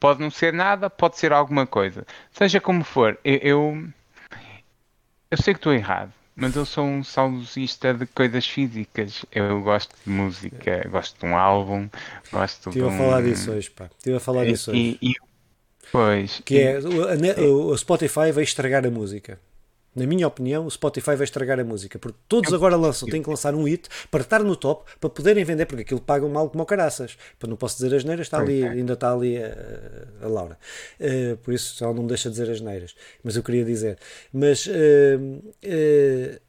Pode 0.00 0.20
não 0.20 0.30
ser 0.30 0.52
nada, 0.52 0.88
pode 0.88 1.18
ser 1.18 1.32
alguma 1.32 1.66
coisa. 1.66 2.06
Seja 2.32 2.60
como 2.60 2.82
for, 2.82 3.18
eu, 3.24 3.36
eu, 3.36 3.88
eu 5.30 5.36
sei 5.36 5.52
que 5.54 5.58
estou 5.58 5.72
errado, 5.72 6.12
mas 6.34 6.56
eu 6.56 6.64
sou 6.64 6.84
um 6.84 7.04
saudosista 7.04 7.92
de 7.92 8.06
coisas 8.06 8.46
físicas. 8.46 9.24
Eu 9.30 9.60
gosto 9.62 9.94
de 10.04 10.10
música, 10.10 10.88
gosto 10.88 11.18
de 11.18 11.26
um 11.26 11.36
álbum, 11.36 11.88
gosto 12.32 12.70
Estive 12.70 12.86
de 12.86 12.90
um... 12.90 12.94
a 12.94 12.98
falar 12.98 13.22
disso 13.22 13.52
hoje, 13.52 13.70
pá. 13.70 13.90
Estive 13.98 14.16
a 14.16 14.20
falar 14.20 14.44
disso 14.46 14.70
hoje. 14.70 14.98
E, 15.02 15.10
e, 15.10 15.14
pois. 15.92 16.40
Que 16.44 16.60
é, 16.60 16.78
o, 16.78 17.66
o 17.68 17.76
Spotify 17.76 18.32
vai 18.32 18.44
estragar 18.44 18.86
a 18.86 18.90
música 18.90 19.38
na 19.96 20.06
minha 20.06 20.28
opinião, 20.28 20.66
o 20.66 20.70
Spotify 20.70 21.16
vai 21.16 21.24
estragar 21.24 21.58
a 21.58 21.64
música, 21.64 21.98
porque 21.98 22.18
todos 22.28 22.52
agora 22.52 22.76
lançam, 22.76 23.08
têm 23.08 23.22
que 23.22 23.30
lançar 23.30 23.54
um 23.54 23.64
hit 23.64 23.88
para 24.10 24.20
estar 24.20 24.42
no 24.42 24.54
top, 24.54 24.84
para 25.00 25.08
poderem 25.08 25.42
vender, 25.42 25.64
porque 25.64 25.82
aquilo 25.82 26.00
pagam 26.00 26.28
mal 26.28 26.50
como 26.50 26.66
caraças. 26.66 27.16
Para 27.38 27.48
não 27.48 27.56
posso 27.56 27.76
dizer 27.76 27.96
as 27.96 28.04
neiras, 28.04 28.26
está 28.26 28.38
ali, 28.38 28.62
ainda 28.62 28.92
está 28.92 29.10
ali 29.10 29.38
a, 29.38 29.56
a 30.22 30.28
Laura. 30.28 30.58
Uh, 31.00 31.38
por 31.38 31.54
isso 31.54 31.82
ela 31.82 31.94
não 31.94 32.02
me 32.02 32.08
deixa 32.08 32.28
dizer 32.28 32.50
as 32.50 32.60
neiras. 32.60 32.94
Mas 33.24 33.36
eu 33.36 33.42
queria 33.42 33.64
dizer. 33.64 33.98
Mas 34.30 34.66
uh, 34.66 34.70
uh, 34.70 36.40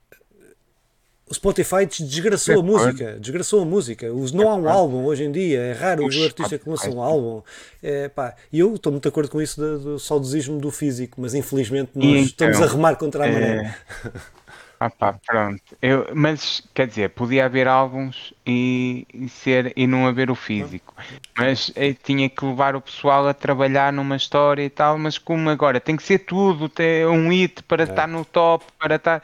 o 1.29 1.33
Spotify 1.33 1.85
desgraçou 1.85 2.59
a 2.59 2.63
música, 2.63 3.17
desgraçou 3.19 3.61
a 3.61 3.65
música. 3.65 4.07
Não 4.33 4.49
há 4.49 4.55
um 4.55 4.69
álbum 4.69 5.05
hoje 5.05 5.25
em 5.25 5.31
dia, 5.31 5.59
é 5.59 5.73
raro 5.73 6.03
o 6.03 6.05
artista 6.05 6.57
que 6.57 6.69
lança 6.69 6.89
um 6.89 7.01
álbum. 7.01 7.41
É, 7.83 8.07
pá, 8.07 8.33
e 8.51 8.59
eu 8.59 8.73
estou 8.75 8.91
muito 8.91 9.03
de 9.03 9.09
acordo 9.09 9.29
com 9.29 9.41
isso 9.41 9.59
do, 9.59 9.79
do 9.79 9.99
saudosismo 9.99 10.59
do 10.59 10.71
físico, 10.71 11.19
mas 11.19 11.33
infelizmente 11.33 11.91
nós 11.95 12.05
então, 12.05 12.21
estamos 12.49 12.61
a 12.61 12.65
remar 12.65 12.95
contra 12.95 13.25
a 13.25 13.31
maré. 13.31 13.75
É... 14.05 14.11
Ah 14.79 14.91
pá, 14.91 15.19
pronto. 15.25 15.75
Eu, 15.81 16.07
mas 16.13 16.61
quer 16.73 16.87
dizer, 16.87 17.09
podia 17.09 17.45
haver 17.45 17.67
álbuns 17.67 18.31
e, 18.45 19.07
e, 19.11 19.27
ser, 19.27 19.73
e 19.75 19.87
não 19.87 20.05
haver 20.05 20.29
o 20.29 20.35
físico. 20.35 20.93
Mas 21.35 21.71
eh, 21.75 21.93
tinha 21.93 22.29
que 22.29 22.45
levar 22.45 22.75
o 22.75 22.81
pessoal 22.81 23.27
a 23.27 23.33
trabalhar 23.33 23.91
numa 23.91 24.15
história 24.15 24.61
e 24.63 24.69
tal, 24.69 24.99
mas 24.99 25.17
como 25.17 25.49
agora 25.49 25.79
tem 25.79 25.95
que 25.95 26.03
ser 26.03 26.19
tudo, 26.19 26.69
ter 26.69 27.07
um 27.07 27.29
hit 27.29 27.63
para 27.63 27.83
é. 27.83 27.89
estar 27.89 28.07
no 28.07 28.23
top, 28.23 28.65
para 28.77 28.97
estar 28.97 29.23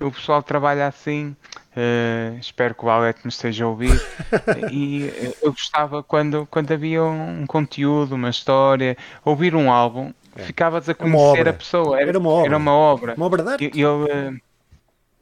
o 0.00 0.10
pessoal 0.10 0.42
trabalha 0.42 0.86
assim. 0.86 1.36
Uh, 1.76 2.36
espero 2.40 2.74
que 2.74 2.84
o 2.84 2.90
Alete 2.90 3.20
me 3.24 3.30
esteja 3.30 3.64
a 3.64 3.68
ouvir. 3.68 4.00
e 4.72 5.08
eh, 5.08 5.34
eu 5.42 5.52
gostava 5.52 6.02
quando, 6.02 6.46
quando 6.50 6.72
havia 6.72 7.04
um, 7.04 7.46
conteúdo, 7.46 8.14
uma 8.14 8.30
história, 8.30 8.96
ouvir 9.24 9.54
um 9.54 9.70
álbum, 9.70 10.12
é. 10.36 10.42
ficavas 10.42 10.88
a 10.88 10.94
conhecer 10.94 11.48
a 11.48 11.52
pessoa. 11.52 12.00
Era, 12.00 12.10
era, 12.10 12.18
uma 12.18 12.30
obra. 12.30 12.46
Era 12.48 12.56
uma 12.56 12.72
obra. 12.72 13.14
Uma 13.16 13.26
obra 13.26 13.42
de 13.42 13.50
arte. 13.50 13.70
Eu, 13.78 14.04
uh, 14.04 14.34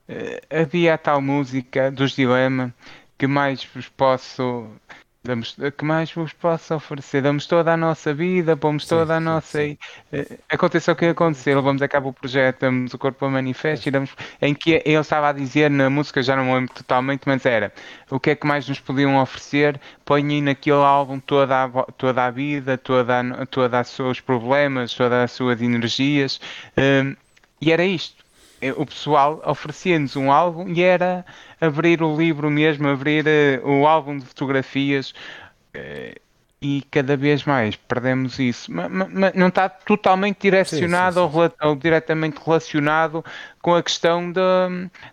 uh, 0.09 0.63
havia 0.63 0.95
a 0.95 0.99
tal 0.99 1.21
música 1.21 1.91
dos 1.91 2.13
Dilema 2.13 2.73
que 3.19 3.27
mais 3.27 3.65
vos 3.75 3.89
posso 3.89 4.69
Damos, 5.25 5.57
que 5.77 5.85
mais 5.85 6.13
vos 6.13 6.33
posso 6.33 6.75
oferecer? 6.75 7.21
Damos 7.21 7.47
toda 7.47 7.73
a 7.73 7.77
nossa 7.77 8.15
vida, 8.15 8.57
pomos 8.57 8.85
sim, 8.85 8.89
toda 8.91 9.17
a 9.17 9.19
sim, 9.19 9.25
nossa. 9.25 9.59
Sim. 9.59 9.79
Uh, 10.13 10.39
aconteça 10.49 10.93
o 10.93 10.97
que 10.97 11.07
acontecer, 11.07 11.55
levamos 11.55 11.83
a 11.83 11.89
cabo 11.89 12.11
o 12.11 12.13
projeto, 12.13 12.61
damos 12.61 12.95
o 12.95 12.99
corpo 12.99 13.27
a 13.27 13.31
manifesto 13.31 13.89
e 13.89 13.91
damos. 13.91 14.15
Em 14.41 14.55
que 14.55 14.81
ele 14.85 14.97
estava 14.97 15.29
a 15.29 15.33
dizer 15.33 15.71
na 15.71 15.91
música, 15.91 16.23
já 16.23 16.37
não 16.37 16.45
me 16.45 16.55
lembro 16.55 16.73
totalmente, 16.73 17.23
mas 17.27 17.45
era 17.45 17.73
o 18.11 18.19
que 18.21 18.31
é 18.31 18.35
que 18.37 18.47
mais 18.47 18.69
nos 18.69 18.81
podiam 18.81 19.21
oferecer? 19.21 19.81
Põem 20.05 20.41
naquele 20.41 20.77
álbum 20.77 21.19
toda 21.19 21.65
a, 21.65 21.69
toda 21.93 22.25
a 22.25 22.31
vida, 22.31 22.79
toda 22.79 23.21
a, 23.21 23.47
toda 23.47 23.81
os 23.81 23.89
seus 23.89 24.21
problemas, 24.21 24.95
todas 24.95 25.25
as 25.25 25.33
suas 25.33 25.61
energias. 25.61 26.41
Uh, 26.77 27.17
e 27.61 27.73
era 27.73 27.85
isto 27.85 28.18
o 28.77 28.87
pessoal 28.87 29.41
oferecia-nos 29.45 30.17
um 30.17 30.31
álbum 30.33 30.69
e 30.69 30.83
era 30.83 31.25
abrir 31.61 32.03
o 32.03 32.17
livro 32.17 32.51
mesmo, 32.51 32.89
abrir 32.89 33.25
uh, 33.27 33.69
o 33.69 33.87
álbum 33.87 34.19
de 34.19 34.27
fotografias 34.27 35.11
uh, 35.75 36.21
e 36.61 36.83
cada 36.91 37.17
vez 37.17 37.45
mais 37.45 37.77
perdemos 37.77 38.39
isso. 38.39 38.73
Mas, 38.73 38.91
mas 38.91 39.35
não 39.35 39.49
está 39.49 39.69
totalmente 39.69 40.43
direcionado 40.43 41.21
sim, 41.21 41.27
sim, 41.27 41.33
sim. 41.33 41.55
Ou, 41.61 41.71
ou, 41.71 41.77
diretamente 41.77 42.41
relacionado 42.45 43.25
com 43.63 43.75
a 43.75 43.83
questão 43.83 44.33
de, 44.33 44.41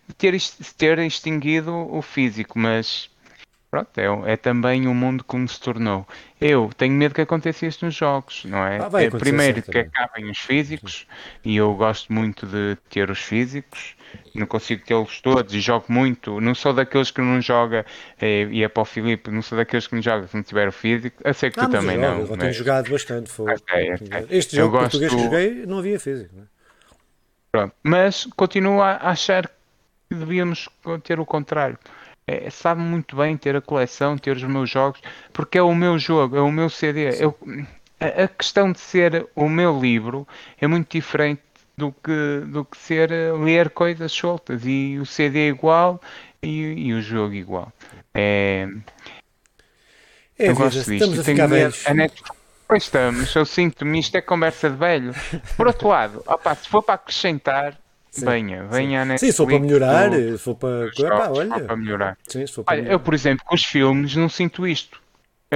de 0.08 0.16
ter, 0.16 0.36
ter 0.78 1.00
extinguido 1.00 1.72
o 1.74 2.02
físico, 2.02 2.58
mas 2.58 3.10
pronto, 3.70 3.98
é, 3.98 4.34
é, 4.34 4.38
também 4.38 4.88
o 4.88 4.94
mundo 4.94 5.24
como 5.24 5.48
se 5.48 5.60
tornou. 5.60 6.08
Eu 6.48 6.70
tenho 6.78 6.94
medo 6.94 7.16
que 7.16 7.22
aconteça 7.22 7.66
isto 7.66 7.86
nos 7.86 7.96
jogos, 7.96 8.46
não 8.46 8.60
é? 8.60 8.78
Ah, 8.78 9.02
é 9.02 9.10
primeiro 9.10 9.64
que 9.64 9.80
acabem 9.80 10.30
os 10.30 10.38
físicos, 10.38 11.08
e 11.44 11.56
eu 11.56 11.74
gosto 11.74 12.14
muito 12.14 12.46
de 12.46 12.78
ter 12.88 13.10
os 13.10 13.18
físicos, 13.18 13.96
não 14.36 14.46
consigo 14.46 14.86
tê-los 14.86 15.20
todos 15.22 15.52
e 15.56 15.60
jogo 15.60 15.86
muito. 15.90 16.40
Não 16.40 16.54
sou 16.54 16.72
daqueles 16.72 17.10
que 17.10 17.20
não 17.20 17.42
joga, 17.42 17.84
é, 18.22 18.44
e 18.44 18.64
é 18.64 18.68
para 18.68 18.84
o 18.84 18.86
Filipe, 18.86 19.32
não 19.32 19.42
sou 19.42 19.58
daqueles 19.58 19.88
que 19.88 19.96
não 19.96 20.04
joga 20.04 20.28
se 20.28 20.36
não 20.36 20.44
tiver 20.44 20.68
o 20.68 20.72
físico. 20.72 21.20
Eu 21.24 21.34
sei 21.34 21.50
que 21.50 21.60
tu 21.60 21.68
também 21.68 21.98
não. 21.98 22.20
Eu 22.20 22.28
mas... 22.30 22.38
tenho 22.38 22.54
jogado 22.54 22.92
bastante. 22.92 23.32
Foi... 23.32 23.52
Okay, 23.52 23.94
okay. 23.96 24.28
Este 24.30 24.56
jogo 24.56 24.78
gosto... 24.78 25.00
português 25.00 25.14
que 25.16 25.24
joguei 25.24 25.66
não 25.66 25.80
havia 25.80 26.00
físico. 26.00 26.36
Não 26.36 26.44
é? 26.44 26.46
Pronto, 27.52 27.76
mas 27.82 28.28
continuo 28.36 28.84
a 28.84 28.98
achar 28.98 29.48
que 29.48 30.16
devíamos 30.16 30.70
ter 31.04 31.20
o 31.20 31.26
contrário 31.26 31.80
é, 32.28 32.50
sabe 32.50 32.82
muito 32.82 33.16
bem 33.16 33.38
ter 33.38 33.56
a 33.56 33.62
coleção, 33.62 34.18
ter 34.18 34.36
os 34.36 34.44
meus 34.44 34.70
jogos, 34.70 35.00
porque 35.32 35.58
é 35.58 35.62
o 35.62 35.76
meu 35.76 36.00
jogo, 36.00 36.36
é 36.36 36.42
o 36.42 36.52
meu 36.52 36.70
CD. 36.70 37.10
Eu, 37.24 37.38
a, 38.00 38.24
a, 38.24 38.28
questão 38.28 38.72
de 38.72 38.80
ser 38.80 39.28
o 39.36 39.48
meu 39.48 39.80
livro 39.80 40.28
é 40.60 40.66
muito 40.66 40.92
diferente 40.92 41.42
do 41.78 41.92
que, 41.92 42.42
do 42.48 42.66
que 42.66 42.78
ser 42.78 43.12
eh, 43.12 43.32
ler 43.34 43.70
coisas 43.70 44.12
soltas. 44.12 44.64
E 44.66 44.98
o 45.00 45.06
CD 45.06 45.40
é 45.40 45.48
igual 45.50 46.02
e, 46.42 46.88
e 46.88 46.94
o 46.94 47.02
jogo 47.02 47.34
igual. 47.34 47.72
É, 48.14 48.68
é 50.40 50.50
eu 50.50 50.56
gosto 50.56 50.78
disto. 50.78 50.94
Estamos 50.94 51.20
a 51.20 51.24
ficar 51.24 51.48
velhos. 51.48 51.86
A 51.86 51.94
Netflix, 51.94 52.32
pois 52.68 52.84
estamos, 52.84 53.36
eu 53.36 53.46
sinto-me, 53.46 54.00
isto 54.00 54.16
é 54.16 54.22
conversa 54.22 54.70
de 54.70 54.78
velho. 54.78 55.14
Por 55.56 55.68
outro 55.68 55.90
lado, 55.90 56.24
opa, 56.26 56.56
se 56.56 56.68
for 56.68 56.82
para 56.82 56.96
acrescentar, 56.96 57.78
Sim, 58.16 58.26
venha, 58.26 58.64
venha 58.68 59.06
sim. 59.06 59.18
Sim, 59.18 59.32
se 59.32 59.38
for 59.38 59.46
para 59.48 59.60
melhorar, 59.60 60.12
for 60.38 60.56
para. 60.56 60.88
Jogos, 60.88 61.38
olha. 61.38 61.60
para 61.60 61.76
melhorar. 61.76 62.18
Sim, 62.26 62.48
for 62.48 62.64
para 62.64 62.74
olha, 62.74 62.82
melhorar. 62.82 62.96
eu, 62.96 63.00
por 63.02 63.14
exemplo, 63.14 63.46
com 63.46 63.56
os 63.56 63.66
filmes 63.66 64.16
não 64.16 64.30
sinto 64.30 64.66
isto. 64.66 65.02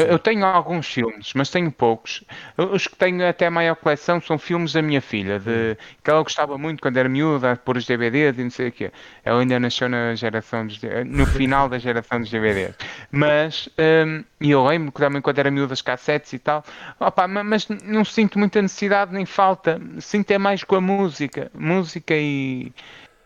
Eu 0.07 0.19
tenho 0.19 0.45
alguns 0.45 0.87
filmes, 0.87 1.33
mas 1.33 1.49
tenho 1.49 1.71
poucos. 1.71 2.23
Os 2.57 2.87
que 2.87 2.95
tenho 2.95 3.27
até 3.27 3.47
a 3.47 3.51
maior 3.51 3.75
coleção 3.75 4.21
são 4.21 4.37
filmes 4.37 4.73
da 4.73 4.81
minha 4.81 5.01
filha, 5.01 5.39
de, 5.39 5.49
hum. 5.49 5.75
que 6.03 6.09
ela 6.09 6.21
gostava 6.21 6.57
muito 6.57 6.81
quando 6.81 6.97
era 6.97 7.09
miúda, 7.09 7.55
por 7.55 7.77
os 7.77 7.85
DVDs 7.85 8.37
e 8.37 8.43
não 8.43 8.49
sei 8.51 8.69
o 8.69 8.71
quê. 8.71 8.91
Ela 9.23 9.41
ainda 9.41 9.59
nasceu 9.59 9.89
na 9.89 10.15
geração 10.15 10.65
dos, 10.65 10.79
no 11.05 11.25
final 11.25 11.67
da 11.67 11.77
geração 11.77 12.19
dos 12.19 12.29
DVDs. 12.29 12.75
Mas, 13.11 13.69
um, 13.77 14.23
e 14.39 14.51
eu 14.51 14.65
lembro 14.65 14.91
que 14.91 14.99
também 14.99 15.21
quando 15.21 15.39
era 15.39 15.51
miúda 15.51 15.73
as 15.73 15.81
cassetes 15.81 16.33
e 16.33 16.39
tal, 16.39 16.63
opa, 16.99 17.27
mas 17.27 17.67
não 17.83 18.05
sinto 18.05 18.37
muita 18.37 18.61
necessidade 18.61 19.13
nem 19.13 19.25
falta. 19.25 19.79
Sinto 19.99 20.31
é 20.31 20.37
mais 20.37 20.63
com 20.63 20.75
a 20.75 20.81
música. 20.81 21.51
Música 21.53 22.13
e, 22.15 22.71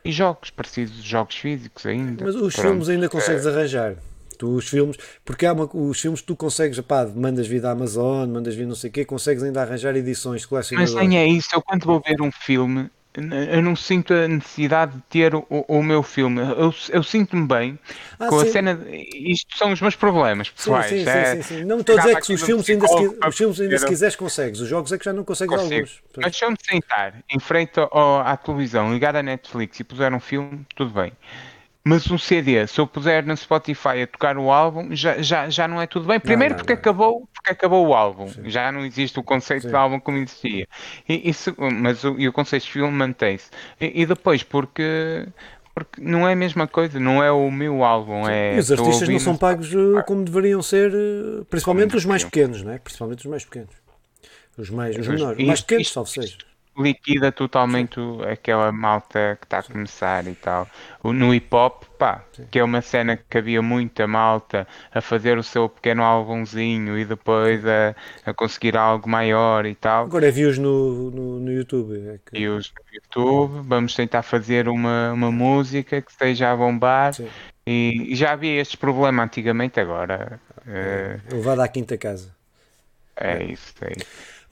e 0.04 0.12
jogos, 0.12 0.50
parecidos 0.50 0.96
jogos 1.04 1.36
físicos 1.36 1.86
ainda. 1.86 2.26
Mas 2.26 2.36
os 2.36 2.54
Pronto. 2.54 2.68
filmes 2.68 2.90
ainda 2.90 3.10
consegues 3.10 3.46
é... 3.46 3.50
arranjar? 3.50 3.96
Tu, 4.44 4.50
os 4.54 4.68
filmes, 4.68 4.98
porque 5.24 5.46
há 5.46 5.54
uma, 5.54 5.70
os 5.74 6.02
filmes 6.02 6.22
tu 6.22 6.36
consegues, 6.36 6.78
pá, 6.82 7.06
mandas 7.06 7.48
vir 7.48 7.62
da 7.62 7.72
Amazon, 7.72 8.30
mandas 8.30 8.54
vir 8.54 8.68
não 8.68 8.76
sei 8.76 8.89
o 8.89 8.94
quê, 8.94 9.06
consegues 9.06 9.41
ainda 9.41 9.62
arranjar 9.62 9.96
edições 9.96 10.46
colecionadoras. 10.46 10.94
Mas 10.94 11.08
nem 11.08 11.18
é 11.18 11.26
isso, 11.26 11.48
eu 11.54 11.62
quando 11.62 11.86
vou 11.86 12.02
ver 12.06 12.22
um 12.22 12.30
filme, 12.30 12.89
eu 13.16 13.62
não 13.62 13.74
sinto 13.74 14.14
a 14.14 14.28
necessidade 14.28 14.96
de 14.96 15.02
ter 15.04 15.34
o, 15.34 15.46
o 15.50 15.82
meu 15.82 16.04
filme. 16.04 16.41
Eu, 16.41 16.74
eu 16.89 17.04
sinto-me 17.04 17.48
bem 17.48 17.80
ah, 18.20 18.28
com 18.28 18.38
sim. 18.39 18.50
a 18.50 18.52
cena. 18.52 18.86
Isto 19.14 19.58
são 19.58 19.72
os 19.72 19.80
meus 19.80 19.96
problemas 19.96 20.50
pessoais. 20.50 20.88
Sim, 20.88 21.06
sim, 21.06 21.10
é, 21.10 21.36
sim, 21.36 21.41
sim, 21.41 21.64
Não 21.64 21.80
estou 21.80 21.98
a 21.98 22.02
dizer 22.02 22.22
que 22.22 22.34
os 22.34 22.41
filmes, 22.41 22.70
ainda 22.70 22.88
se, 22.88 23.28
os 23.28 23.38
filmes 23.38 23.62
ainda 23.62 23.78
se 23.78 23.86
quiseres 23.86 24.16
consegues. 24.18 24.60
Os 24.60 24.68
jogos 24.68 24.91
é 24.91 24.98
que 24.98 25.06
já 25.06 25.14
não 25.14 25.24
consegues 25.24 25.56
Consigo. 25.56 25.74
alguns. 25.74 26.02
Mas 26.18 26.36
se 26.36 26.44
eu 26.44 26.52
me 26.52 26.58
sentar 26.62 27.24
em 27.30 27.39
frente 27.39 27.80
ao, 27.80 28.20
à 28.20 28.36
televisão, 28.36 28.91
ligar 28.91 29.16
a 29.16 29.24
Netflix 29.24 29.80
e 29.80 29.86
puser 29.86 30.14
um 30.14 30.20
filme, 30.20 30.66
tudo 30.76 30.91
bem. 30.91 31.14
Mas 31.86 32.10
um 32.10 32.18
CD, 32.18 32.66
se 32.66 32.80
eu 32.80 32.88
puser 32.88 33.26
no 33.26 33.36
Spotify 33.36 34.04
a 34.04 34.08
tocar 34.08 34.38
o 34.38 34.50
álbum, 34.50 34.96
já, 34.96 35.22
já, 35.22 35.50
já 35.50 35.68
não 35.68 35.82
é 35.82 35.86
tudo 35.86 36.08
bem. 36.08 36.18
Primeiro 36.18 36.54
não, 36.54 36.60
não, 36.60 36.66
porque, 36.66 36.74
não. 36.74 36.80
Acabou, 36.80 37.30
porque 37.34 37.50
acabou 37.52 37.88
o 37.88 37.94
álbum. 37.94 38.30
Sim. 38.30 38.50
Já 38.50 38.72
não 38.72 38.86
existe 38.86 39.20
o 39.20 39.24
conceito 39.24 39.64
Sim. 39.64 39.68
de 39.68 39.76
álbum 39.76 40.00
como 40.00 40.18
existia. 40.18 40.66
E, 41.10 41.30
e 41.30 41.34
se, 41.34 41.54
mas 41.58 42.06
o, 42.06 42.18
e 42.18 42.26
o 42.26 42.32
conceito 42.32 42.64
de 42.64 42.72
filme 42.72 42.92
mantém-se. 42.92 43.50
E, 43.82 44.02
e, 44.02 44.06
depois 44.06 44.44
porque 44.44 45.28
porque 45.76 46.02
não 46.02 46.26
é 46.28 46.34
a 46.34 46.36
mesma 46.36 46.68
coisa, 46.68 47.00
não 47.00 47.22
é 47.22 47.32
o 47.32 47.52
meu 47.52 47.84
álbum. 47.84 48.30
É, 48.30 48.56
e 48.56 48.60
os 48.60 48.72
artistas 48.72 49.10
não 49.10 49.20
são 49.20 49.36
pagos 49.36 49.74
eh, 49.74 50.04
como 50.04 50.24
deveriam 50.24 50.62
ser, 50.62 50.94
eh, 50.94 51.44
principalmente 51.50 51.98
os 51.98 52.06
mais 52.06 52.24
pequenos, 52.24 52.62
não 52.62 52.72
é? 52.72 52.78
Principalmente 52.78 53.20
os 53.20 53.26
mais 53.26 53.44
pequenos. 53.44 53.76
Os 54.56 54.70
mais, 54.70 54.96
os 54.96 55.08
menores, 55.08 55.40
os 55.40 55.46
mais 55.46 55.62
pequenos, 55.62 55.92
salvo 55.92 56.10
seja 56.10 56.38
liquida 56.78 57.32
totalmente 57.32 58.00
aquela 58.32 58.72
malta 58.72 59.38
que 59.40 59.46
está 59.46 59.60
a 59.60 59.64
começar 59.64 60.28
e 60.28 60.36
tal. 60.36 60.68
No 61.04 61.34
hip 61.34 61.54
hop, 61.54 61.84
pá, 61.98 62.24
Sim. 62.34 62.46
que 62.50 62.60
é 62.60 62.64
uma 62.64 62.82
cena 62.82 63.18
que 63.18 63.38
havia 63.38 63.62
muita 63.62 64.08
malta 64.08 64.68
a 64.92 65.02
fazer 65.02 65.38
o 65.38 65.44
seu 65.44 65.70
pequeno 65.70 66.04
álbumzinho 66.04 66.98
e 66.98 67.06
depois 67.06 67.64
a, 67.66 67.96
a 68.26 68.34
conseguir 68.34 68.76
algo 68.76 69.08
maior 69.10 69.66
e 69.66 69.76
tal. 69.76 70.06
Agora 70.06 70.28
é 70.28 70.32
views 70.32 70.58
no, 70.58 71.12
no, 71.12 71.40
no 71.40 71.52
YouTube. 71.52 71.96
É 72.08 72.20
que... 72.26 72.40
Views 72.40 72.74
no 72.76 72.96
YouTube, 72.96 73.68
vamos 73.68 73.94
tentar 73.94 74.24
fazer 74.24 74.68
uma, 74.68 75.12
uma 75.14 75.32
música 75.32 76.02
que 76.02 76.12
esteja 76.12 76.52
a 76.52 76.56
bombar. 76.56 77.14
E, 77.66 78.12
e, 78.12 78.16
já 78.16 78.34
havia 78.34 78.60
estes 78.60 78.76
problemas 78.76 79.26
antigamente, 79.26 79.80
agora. 79.80 80.40
É, 80.68 81.20
uh... 81.32 81.36
Levado 81.36 81.62
à 81.62 81.68
quinta 81.68 81.98
casa. 81.98 82.36
É 83.16 83.44
isso, 83.44 83.74
é 83.82 83.94
isso. 83.96 84.08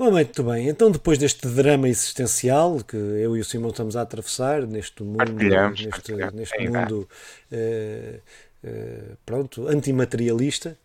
Muito 0.10 0.42
bem, 0.42 0.68
então 0.68 0.90
depois 0.90 1.20
deste 1.20 1.48
drama 1.48 1.88
existencial 1.88 2.80
que 2.84 2.98
eu 2.98 3.38
e 3.38 3.40
o 3.40 3.46
Simão 3.46 3.70
estamos 3.70 3.96
a 3.96 4.02
atravessar 4.02 4.66
neste 4.66 5.04
mundo, 5.04 5.32
neste, 5.32 6.16
neste 6.34 6.68
mundo 6.68 7.08
uh, 7.52 8.20
uh, 8.68 9.18
pronto, 9.24 9.68
antimaterialista, 9.68 10.76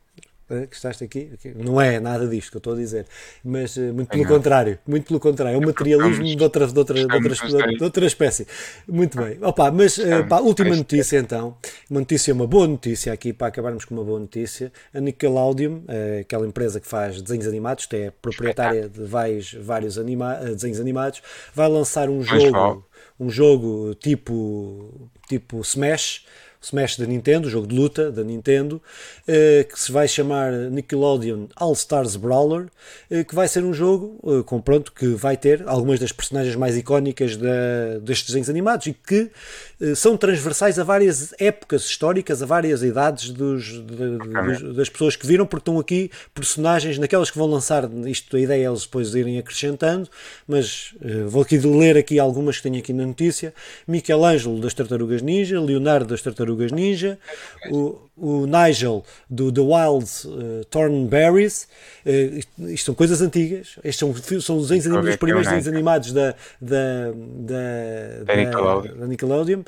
que 0.48 0.76
estás 0.76 1.02
aqui, 1.02 1.32
não 1.56 1.80
é 1.80 1.98
nada 1.98 2.26
disto 2.28 2.50
que 2.52 2.56
eu 2.56 2.58
estou 2.58 2.74
a 2.74 2.76
dizer, 2.76 3.04
mas 3.44 3.76
eh, 3.76 3.90
muito 3.90 4.08
pelo 4.08 4.22
não. 4.22 4.30
contrário, 4.30 4.78
muito 4.86 5.08
pelo 5.08 5.18
contrário, 5.18 5.56
é 5.56 5.58
um 5.58 5.66
materialismo 5.66 6.24
de 6.24 6.40
outra, 6.40 6.66
de, 6.68 6.78
outra, 6.78 6.94
de, 6.94 7.02
outra, 7.02 7.72
de 7.72 7.82
outra 7.82 8.06
espécie. 8.06 8.46
Muito 8.86 9.16
bem, 9.18 9.38
opa, 9.42 9.72
mas 9.72 9.98
eh, 9.98 10.22
pá, 10.22 10.38
última 10.38 10.76
notícia 10.76 11.18
então, 11.18 11.56
uma 11.90 11.98
notícia, 11.98 12.32
uma 12.32 12.46
boa 12.46 12.68
notícia 12.68 13.12
aqui 13.12 13.32
para 13.32 13.48
acabarmos 13.48 13.84
com 13.84 13.94
uma 13.94 14.04
boa 14.04 14.20
notícia. 14.20 14.72
A 14.94 15.00
Nickelodeon, 15.00 15.80
eh, 15.88 16.18
aquela 16.20 16.46
empresa 16.46 16.78
que 16.78 16.86
faz 16.86 17.20
desenhos 17.20 17.48
animados, 17.48 17.88
é 17.92 18.12
proprietária 18.22 18.88
de 18.88 19.02
vários, 19.02 19.52
vários 19.52 19.98
anima 19.98 20.34
desenhos 20.36 20.78
animados, 20.78 21.22
vai 21.52 21.68
lançar 21.68 22.08
um 22.08 22.22
jogo, 22.22 22.86
um 23.18 23.28
jogo 23.28 23.96
tipo, 23.96 25.10
tipo 25.28 25.60
Smash 25.60 26.24
Smash 26.66 26.96
da 26.96 27.06
Nintendo, 27.06 27.48
jogo 27.48 27.66
de 27.66 27.76
luta 27.76 28.10
da 28.10 28.24
Nintendo, 28.24 28.82
eh, 29.28 29.64
que 29.70 29.78
se 29.78 29.92
vai 29.92 30.08
chamar 30.08 30.52
Nickelodeon 30.52 31.46
All 31.54 31.72
Stars 31.74 32.16
Brawler, 32.16 32.66
eh, 33.08 33.22
que 33.22 33.36
vai 33.36 33.46
ser 33.46 33.62
um 33.62 33.72
jogo 33.72 34.18
eh, 34.26 34.42
com 34.44 34.60
pronto 34.60 34.90
que 34.90 35.06
vai 35.06 35.36
ter 35.36 35.62
algumas 35.66 36.00
das 36.00 36.10
personagens 36.10 36.56
mais 36.56 36.76
icónicas 36.76 37.36
da, 37.36 37.98
destes 38.02 38.28
desenhos 38.28 38.50
animados 38.50 38.88
e 38.88 38.92
que 38.92 39.30
são 39.94 40.16
transversais 40.16 40.78
a 40.78 40.84
várias 40.84 41.34
épocas 41.38 41.84
históricas, 41.84 42.42
a 42.42 42.46
várias 42.46 42.82
idades 42.82 43.28
dos, 43.28 43.64
de, 43.64 44.18
dos, 44.18 44.74
das 44.74 44.88
pessoas 44.88 45.16
que 45.16 45.26
viram, 45.26 45.44
porque 45.46 45.60
estão 45.60 45.78
aqui 45.78 46.10
personagens 46.34 46.98
naquelas 46.98 47.30
que 47.30 47.36
vão 47.36 47.46
lançar 47.46 47.88
isto, 48.06 48.36
a 48.36 48.40
ideia 48.40 48.64
é 48.64 48.68
eles 48.70 48.82
depois 48.82 49.14
irem 49.14 49.38
acrescentando, 49.38 50.08
mas 50.48 50.94
vou 51.28 51.42
aqui 51.42 51.58
ler 51.58 51.98
aqui 51.98 52.18
algumas 52.18 52.56
que 52.56 52.62
tenho 52.62 52.78
aqui 52.78 52.94
na 52.94 53.04
notícia. 53.04 53.52
Michelangelo 53.86 54.58
das 54.60 54.72
Tartarugas 54.72 55.20
Ninja, 55.20 55.60
Leonardo 55.60 56.06
das 56.06 56.22
Tartarugas 56.22 56.55
Tartarugas 56.56 56.72
Ninja, 56.72 57.18
o, 57.70 57.98
o 58.16 58.46
Nigel 58.46 59.04
do 59.28 59.52
The 59.52 59.60
Wild 59.60 60.06
uh, 60.24 60.64
Thornberries. 60.66 61.68
Uh, 62.04 62.70
isto, 62.70 62.86
são 62.86 62.94
coisas 62.94 63.20
antigas. 63.20 63.78
Estes 63.84 63.96
são, 63.96 64.40
são 64.40 64.56
os, 64.56 64.68
desenhos, 64.68 65.06
os 65.06 65.16
primeiros 65.16 65.46
desenhos 65.46 65.68
animados 65.68 66.12
da, 66.12 66.34
da, 66.60 67.12
da, 67.12 68.24
da, 68.24 68.36
Nickelodeon. 68.36 68.96
Da 68.96 69.06
Nickelodeon. 69.06 69.62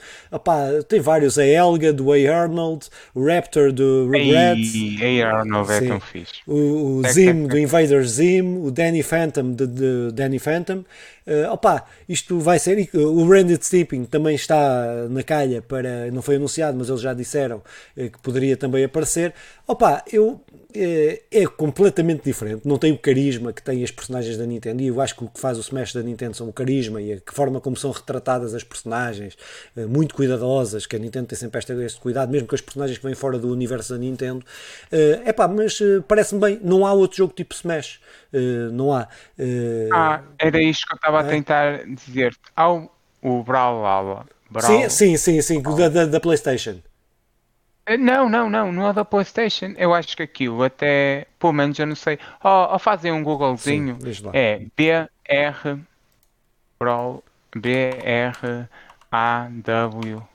Tem 0.88 1.00
vários. 1.00 1.38
A 1.38 1.44
Elga 1.44 1.92
do 1.92 2.12
A. 2.12 2.16
Arnold, 2.16 2.86
o 3.14 3.26
Raptor 3.26 3.72
do 3.72 4.06
Rugrats. 4.06 4.72
A. 5.02 5.38
Arnold 5.38 5.72
é 5.72 5.80
tão 5.80 6.00
fixe. 6.00 6.34
O, 6.46 7.00
o 7.00 7.02
Zim 7.08 7.46
do 7.46 7.58
Invader 7.58 8.04
Zim, 8.04 8.58
o 8.58 8.70
Danny 8.70 9.02
Phantom 9.02 9.52
de, 9.52 9.66
de 9.66 10.12
Danny 10.12 10.38
Phantom. 10.38 10.84
Uh, 11.28 11.52
opa, 11.52 11.84
isto 12.08 12.40
vai 12.40 12.58
ser. 12.58 12.88
O 12.94 13.28
Randy 13.28 13.62
Steeping 13.62 14.06
também 14.06 14.34
está 14.34 15.06
na 15.10 15.22
calha 15.22 15.60
para. 15.60 16.10
Não 16.10 16.22
foi 16.22 16.36
anunciado, 16.36 16.78
mas 16.78 16.88
eles 16.88 17.02
já 17.02 17.12
disseram 17.12 17.58
uh, 17.58 18.10
que 18.10 18.18
poderia 18.22 18.56
também 18.56 18.82
aparecer. 18.82 19.34
Opa, 19.68 20.02
eu 20.10 20.40
é, 20.74 21.22
é, 21.30 21.46
completamente 21.46 22.24
diferente, 22.24 22.66
não 22.66 22.78
tem 22.78 22.92
o 22.92 22.98
carisma 22.98 23.52
que 23.52 23.62
têm 23.62 23.84
as 23.84 23.90
personagens 23.90 24.36
da 24.36 24.46
Nintendo, 24.46 24.82
e 24.82 24.86
eu 24.86 25.00
acho 25.00 25.14
que 25.14 25.24
o 25.24 25.28
que 25.28 25.38
faz 25.38 25.58
o 25.58 25.60
Smash 25.60 25.92
da 25.92 26.02
Nintendo 26.02 26.34
são 26.34 26.48
o 26.48 26.52
carisma 26.52 27.02
e 27.02 27.12
a 27.14 27.18
forma 27.32 27.60
como 27.60 27.76
são 27.76 27.90
retratadas 27.90 28.54
as 28.54 28.62
personagens, 28.62 29.36
eh, 29.76 29.86
muito 29.86 30.14
cuidadosas, 30.14 30.86
que 30.86 30.96
a 30.96 30.98
Nintendo 30.98 31.26
tem 31.26 31.38
sempre 31.38 31.58
este, 31.58 31.72
este 31.72 32.00
cuidado, 32.00 32.30
mesmo 32.30 32.48
com 32.48 32.54
as 32.54 32.60
personagens 32.60 32.98
que 32.98 33.04
vêm 33.04 33.14
fora 33.14 33.38
do 33.38 33.50
universo 33.50 33.92
da 33.92 33.98
Nintendo. 33.98 34.44
É 34.90 35.30
uh, 35.30 35.34
pá, 35.34 35.46
mas 35.48 35.78
parece-me 36.06 36.40
bem, 36.40 36.60
não 36.62 36.86
há 36.86 36.92
outro 36.92 37.18
jogo 37.18 37.32
tipo 37.34 37.54
Smash, 37.54 38.00
não 38.72 38.92
há. 38.92 39.06
ah, 39.92 40.22
era 40.38 40.62
isto 40.62 40.86
que 40.86 40.94
eu 40.94 40.96
estava 40.96 41.20
a 41.20 41.24
tentar 41.24 41.84
dizer-te. 41.86 42.40
Há 42.56 42.72
o, 42.72 42.90
o 43.22 43.42
Brawl 43.42 43.84
Sim, 44.88 44.88
sim, 44.88 45.16
sim, 45.16 45.42
sim, 45.42 45.62
da, 45.62 45.88
da, 45.88 46.06
da 46.06 46.20
PlayStation. 46.20 46.80
Eh, 47.88 47.96
não, 47.96 48.28
não, 48.28 48.50
não, 48.50 48.70
não 48.70 48.88
é 48.90 48.92
da 48.92 49.04
PlayStation. 49.04 49.72
Eu 49.78 49.94
acho 49.94 50.14
que 50.14 50.22
aquilo 50.22 50.62
até, 50.62 51.26
pelo 51.38 51.54
menos 51.54 51.78
eu 51.78 51.86
não 51.86 51.96
sei. 51.96 52.18
Ou, 52.44 52.72
ou 52.72 52.78
fazem 52.78 53.10
um 53.10 53.22
Googlezinho. 53.22 53.98
Sim, 54.00 54.30
é 54.34 54.66
BR 54.76 55.80
Brawl 56.78 57.24
BR 57.56 58.68
AW 59.10 60.28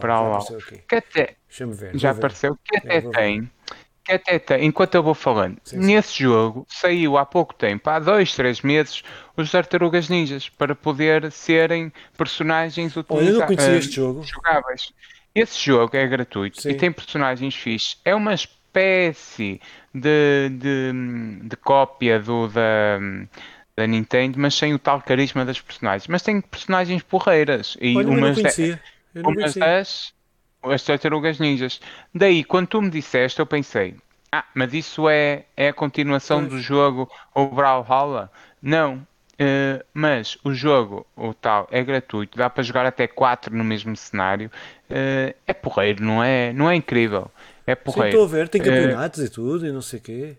Brawlhalla. 0.00 0.40
Que 0.88 0.96
até 0.96 1.36
ver, 1.48 1.96
já 1.96 2.10
apareceu. 2.10 2.58
Que 2.64 2.78
até 2.78 2.96
é, 2.96 3.00
tem. 3.00 3.50
Que 4.02 4.12
até 4.12 4.38
tem, 4.40 4.64
enquanto 4.64 4.94
eu 4.96 5.02
vou 5.02 5.14
falando, 5.14 5.58
sim, 5.62 5.80
sim. 5.80 5.86
nesse 5.86 6.22
jogo 6.22 6.66
saiu 6.68 7.18
há 7.18 7.26
pouco 7.26 7.54
tempo, 7.54 7.88
há 7.90 7.98
dois, 7.98 8.34
três 8.34 8.62
meses, 8.62 9.04
os 9.36 9.52
Tartarugas 9.52 10.08
Ninjas 10.08 10.48
para 10.48 10.74
poder 10.74 11.30
serem 11.30 11.92
personagens 12.16 12.96
utilizáveis. 12.96 13.28
Olha, 13.28 13.36
eu 13.36 13.38
não 13.38 13.46
conhecia 13.46 13.76
este 13.76 13.96
jogo. 13.96 14.22
Jogáveis. 14.24 14.92
Esse 15.34 15.64
jogo 15.64 15.96
é 15.96 16.06
gratuito 16.06 16.60
Sim. 16.60 16.70
e 16.70 16.74
tem 16.74 16.90
personagens 16.90 17.54
fixes. 17.54 17.98
É 18.04 18.14
uma 18.14 18.34
espécie 18.34 19.60
de, 19.94 20.48
de, 20.50 20.92
de 21.44 21.56
cópia 21.56 22.18
do 22.18 22.48
da, 22.48 22.98
da 23.76 23.86
Nintendo, 23.86 24.38
mas 24.38 24.54
sem 24.54 24.74
o 24.74 24.78
tal 24.78 25.00
carisma 25.00 25.44
das 25.44 25.60
personagens. 25.60 26.08
Mas 26.08 26.22
tem 26.22 26.40
personagens 26.40 27.02
porreiras. 27.02 27.76
E 27.80 27.96
Olha, 27.96 28.08
umas, 28.08 28.38
umas 29.14 29.54
das 29.54 30.12
as 30.62 30.82
tartarugas 30.82 31.38
ninjas. 31.38 31.80
Daí, 32.14 32.44
quando 32.44 32.68
tu 32.68 32.82
me 32.82 32.90
disseste, 32.90 33.40
eu 33.40 33.46
pensei, 33.46 33.96
ah, 34.30 34.44
mas 34.54 34.74
isso 34.74 35.08
é, 35.08 35.44
é 35.56 35.68
a 35.68 35.72
continuação 35.72 36.40
pois. 36.40 36.50
do 36.50 36.58
jogo 36.60 37.10
o 37.34 37.46
Brawlhalla? 37.46 38.30
Não, 38.60 39.06
Uh, 39.40 39.82
mas 39.94 40.36
o 40.44 40.52
jogo, 40.52 41.06
o 41.16 41.32
tal, 41.32 41.66
é 41.70 41.82
gratuito, 41.82 42.36
dá 42.36 42.50
para 42.50 42.62
jogar 42.62 42.84
até 42.84 43.06
4 43.08 43.56
no 43.56 43.64
mesmo 43.64 43.96
cenário. 43.96 44.50
Uh, 44.90 45.34
é 45.46 45.54
porreiro, 45.54 46.04
não 46.04 46.22
é, 46.22 46.52
não 46.52 46.68
é 46.68 46.74
incrível. 46.74 47.30
É 47.66 47.74
porreiro. 47.74 48.18
Sim, 48.18 48.22
estou 48.22 48.24
a 48.24 48.38
ver, 48.38 48.48
tem 48.50 48.60
campeonatos 48.60 49.20
uh, 49.20 49.24
e 49.24 49.28
tudo 49.30 49.66
e 49.66 49.72
não 49.72 49.80
sei 49.80 49.98
o 49.98 50.02
quê. 50.02 50.36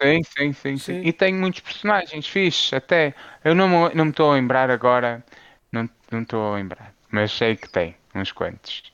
Sim, 0.00 0.22
sim, 0.22 0.52
sim, 0.52 0.76
sim, 0.76 1.00
E 1.02 1.12
tem 1.12 1.34
muitos 1.34 1.60
personagens 1.60 2.28
fixes, 2.28 2.72
até. 2.72 3.14
Eu 3.42 3.54
não 3.54 3.68
me, 3.68 3.94
não 3.94 4.04
me 4.04 4.10
estou 4.10 4.30
a 4.30 4.34
lembrar 4.34 4.70
agora, 4.70 5.24
não, 5.72 5.88
não 6.12 6.22
estou 6.22 6.52
a 6.52 6.54
lembrar, 6.56 6.94
mas 7.10 7.32
sei 7.32 7.56
que 7.56 7.68
tem 7.68 7.96
uns 8.14 8.30
quantos. 8.30 8.84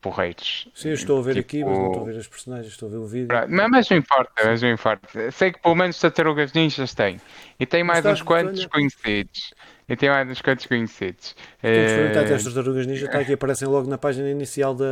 Porreiros. 0.00 0.68
Sim, 0.74 0.88
eu 0.88 0.94
estou 0.94 1.18
a 1.18 1.22
ver 1.22 1.34
tipo... 1.34 1.46
aqui, 1.46 1.64
mas 1.64 1.76
não 1.76 1.86
estou 1.88 2.02
a 2.02 2.06
ver 2.06 2.18
as 2.18 2.26
personagens, 2.28 2.72
estou 2.72 2.88
a 2.88 2.92
ver 2.92 2.98
o 2.98 3.06
vídeo. 3.06 3.28
Mas, 3.48 3.70
mas 3.70 3.90
não 3.90 3.96
importa, 3.96 4.32
mas 4.44 4.62
não 4.62 4.70
importa. 4.70 5.30
Sei 5.32 5.52
que 5.52 5.60
pelo 5.60 5.74
menos 5.74 5.98
Tartarugas 5.98 6.52
Ninjas 6.52 6.94
tem. 6.94 7.20
E 7.58 7.66
tem 7.66 7.82
mais 7.82 8.06
uns 8.06 8.22
quantos 8.22 8.64
conhecidos. 8.66 9.52
E 9.88 9.96
tem 9.96 10.08
mais 10.08 10.28
uns 10.30 10.40
quantos 10.40 10.66
conhecidos. 10.66 11.34
Temos 11.60 11.78
que 11.78 11.84
experimentar 11.86 12.22
é... 12.24 12.34
estas 12.34 12.54
Tartarugas 12.54 12.86
Ninjas, 12.86 13.08
está 13.08 13.18
aqui, 13.18 13.32
aparecem 13.32 13.66
logo 13.66 13.88
na 13.88 13.98
página 13.98 14.30
inicial 14.30 14.74
da, 14.74 14.84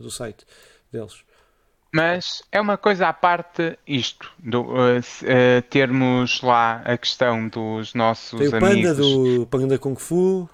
do 0.00 0.10
site 0.10 0.44
deles. 0.92 1.24
Mas 1.92 2.42
é 2.50 2.60
uma 2.60 2.76
coisa 2.76 3.08
à 3.08 3.12
parte 3.12 3.78
isto, 3.86 4.28
do, 4.38 4.62
uh, 4.62 4.98
uh, 4.98 5.62
termos 5.70 6.42
lá 6.42 6.82
a 6.84 6.98
questão 6.98 7.46
dos 7.46 7.94
nossos 7.94 8.36
Tem 8.36 8.48
o 8.48 8.50
Panda 8.50 8.66
amigos. 8.66 8.96
do 8.96 9.46
Panda 9.46 9.78
Kung 9.78 9.94
Fu. 9.94 10.48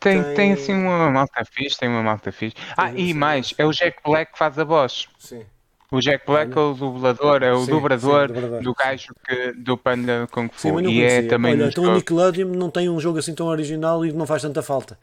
Tem, 0.00 0.22
tem, 0.22 0.34
tem 0.34 0.52
assim 0.52 0.74
uma 0.74 1.10
malta 1.10 1.44
fixe, 1.44 1.78
tem 1.78 1.88
uma 1.88 2.02
malta 2.02 2.32
fixe. 2.32 2.56
Ah, 2.76 2.92
e 2.92 3.14
mais, 3.14 3.54
é 3.56 3.64
o 3.64 3.72
Jack 3.72 3.98
Black 4.04 4.32
que 4.32 4.38
faz 4.38 4.58
a 4.58 4.64
voz. 4.64 5.06
Sim. 5.18 5.44
O 5.90 6.00
Jack 6.00 6.26
Black 6.26 6.54
é 6.54 6.60
o 6.60 6.74
dublador, 6.74 7.42
é 7.42 7.50
o 7.50 7.64
sim, 7.64 7.70
dobrador 7.70 8.28
sim, 8.28 8.62
do 8.62 8.74
gajo 8.74 9.14
que, 9.26 9.52
do 9.52 9.78
Panda 9.78 10.28
Kung 10.30 10.50
Fu. 10.52 10.78
Sim, 10.78 10.86
e 10.86 11.02
é 11.02 11.22
também 11.22 11.54
Olha, 11.54 11.68
então 11.68 11.84
o 11.84 11.94
Nickelodeon 11.94 12.48
não 12.48 12.70
tem 12.70 12.90
um 12.90 13.00
jogo 13.00 13.18
assim 13.18 13.34
tão 13.34 13.46
original 13.46 14.04
e 14.04 14.12
não 14.12 14.26
faz 14.26 14.42
tanta 14.42 14.62
falta. 14.62 14.98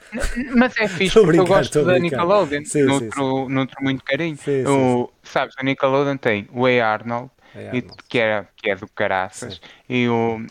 Mas 0.55 0.78
é 0.78 0.86
fixe, 0.88 1.19
porque 1.19 1.39
eu 1.39 1.47
gosto 1.47 1.84
da 1.84 1.97
Nickelodeon, 1.97 2.63
sim, 2.65 2.84
noutro, 2.84 3.49
noutro 3.49 3.84
muito 3.84 4.03
carinho. 4.03 4.38
o, 4.67 5.09
sabes, 5.23 5.55
a 5.57 5.63
Nickelodeon 5.63 6.17
tem 6.17 6.47
o 6.53 6.67
A. 6.67 6.86
Arnold, 6.86 7.32
E, 7.73 7.82
que, 8.07 8.19
é, 8.19 8.45
que 8.55 8.69
é 8.69 8.76
do 8.76 8.88
caraças, 8.88 9.59
e 9.89 10.07
o 10.07 10.45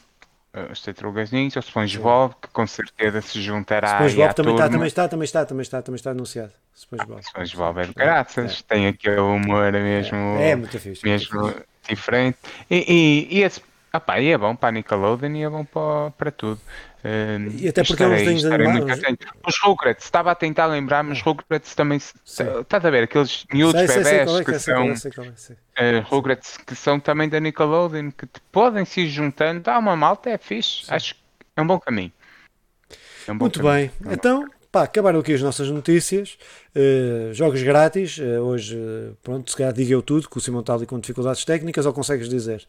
os 0.71 0.81
Tartarugas 0.81 1.31
Ninja, 1.31 1.59
o 1.59 1.63
SpongeBob, 1.63 2.35
que 2.41 2.49
com 2.49 2.67
certeza 2.67 3.21
se 3.21 3.41
juntará 3.41 3.97
SpongeBob 3.97 4.35
também 4.35 4.55
está, 4.55 4.69
também 4.69 4.87
está, 4.87 5.09
também 5.09 5.25
está, 5.25 5.45
também 5.45 5.63
está, 5.63 5.83
também 5.83 5.97
está 5.97 6.11
anunciado. 6.11 6.53
SpongeBob, 6.75 7.23
SpongeBob 7.25 7.81
é 7.81 7.85
de 7.85 7.93
graças, 7.93 8.61
é. 8.61 8.75
tem 8.75 8.87
aquele 8.87 9.21
humor 9.21 9.73
mesmo, 9.73 10.17
é, 10.39 10.51
é 10.51 10.57
muito 10.57 10.79
fixe, 10.79 11.05
mesmo 11.05 11.41
muito 11.41 11.65
diferente. 11.89 12.39
E, 12.71 12.85
e, 13.31 13.39
e 13.39 13.43
esse 13.43 13.61
Opa, 13.95 14.19
e 14.19 14.33
é 14.33 14.37
bom 14.37 14.57
para 14.57 14.71
a 14.71 14.73
Nickelodeon 14.73 15.37
e 15.37 15.43
é 15.45 15.49
bom 15.49 15.65
para, 15.65 16.11
para 16.11 16.31
tudo. 16.33 16.61
Uh, 17.05 17.49
e 17.59 17.69
até 17.69 17.85
porque 17.85 18.03
estarei, 18.03 18.27
é 18.27 18.31
uns 18.33 18.43
desenhos 18.43 18.45
animados. 18.47 19.01
Os 19.47 19.61
Rugrats, 19.63 20.05
estava 20.05 20.33
a 20.33 20.35
tentar 20.35 20.67
lembrar, 20.67 21.05
mas 21.05 21.23
Rugrats 21.23 21.77
também. 21.77 21.99
Estás 21.99 22.85
a 22.85 22.91
ver? 22.91 23.05
Aqueles 23.05 23.47
miúdos 23.53 23.81
sei, 23.81 23.87
bebés 23.87 24.31
sei, 24.31 24.41
é, 24.41 24.45
que 24.45 24.59
são. 24.59 24.91
Uh, 24.91 26.01
Rugrats 26.07 26.57
que 26.57 26.75
são 26.75 26.99
também 26.99 27.29
da 27.29 27.39
Nickelodeon, 27.39 28.11
que 28.11 28.27
podem 28.51 28.85
se 28.85 29.03
ir 29.03 29.09
juntando. 29.09 29.61
Dá 29.61 29.79
uma 29.79 29.95
malta, 29.95 30.29
é 30.29 30.39
fixe. 30.39 30.87
Sim. 30.87 30.93
Acho 30.93 31.15
que 31.15 31.21
é 31.57 31.63
um 31.63 31.67
bom 31.67 31.79
caminho. 31.79 32.13
É 33.29 33.31
um 33.31 33.39
bom 33.39 33.45
Muito 33.45 33.61
caminho. 33.61 33.93
bem, 34.01 34.11
é 34.11 34.15
então. 34.15 34.49
Pá, 34.73 34.83
acabaram 34.83 35.21
aqui 35.21 35.35
as 35.35 35.41
nossas 35.41 35.71
notícias. 35.71 36.37
Uh, 36.75 37.33
jogos 37.33 37.63
grátis. 37.63 38.19
Uh, 38.19 38.41
hoje, 38.41 38.77
pronto, 39.23 39.49
se 39.49 39.57
calhar 39.57 39.73
diga 39.73 39.93
eu 39.93 40.03
tudo, 40.03 40.29
que 40.29 40.37
o 40.37 40.41
Simão 40.41 40.63
está 40.63 40.75
ali 40.75 40.85
com 40.85 40.99
dificuldades 40.99 41.45
técnicas, 41.45 41.87
ou 41.87 41.93
consegues 41.93 42.29
dizer? 42.29 42.67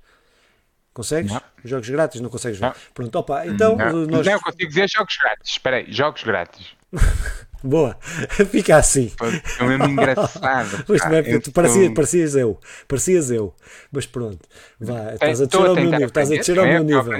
Consegues? 0.96 1.30
Não. 1.30 1.42
Jogos 1.66 1.90
grátis 1.90 2.22
não 2.22 2.30
consegues 2.30 2.58
ver. 2.58 2.68
Não. 2.68 2.74
Pronto, 2.94 3.16
opa, 3.18 3.46
então 3.46 3.76
não. 3.76 4.06
nós. 4.08 4.26
Não, 4.26 4.40
consigo 4.40 4.70
dizer 4.70 4.90
jogos 4.90 5.18
grátis. 5.18 5.52
Espera 5.52 5.76
aí, 5.76 5.92
jogos 5.92 6.24
grátis. 6.24 6.68
Boa, 7.62 7.98
fica 8.50 8.78
assim. 8.78 9.12
É 9.60 9.64
mesmo 9.66 9.90
engraçado. 9.90 10.84
Pois, 10.88 11.02
é, 11.02 11.40
tu 11.40 11.52
parecias, 11.52 11.94
parecias 11.94 12.36
eu, 12.36 12.60
parecias 12.88 13.32
eu, 13.32 13.54
mas 13.92 14.06
pronto, 14.06 14.48
vá, 14.80 15.14
estás 15.14 15.42
a 15.42 15.46
descer 15.46 15.68
ao 15.68 15.76
meu 15.76 15.84
nível, 15.84 16.08
estás 16.08 16.32
a 16.32 16.36
descer 16.36 16.60
ao 16.60 16.66
meu 16.66 16.84
nível. 16.84 17.14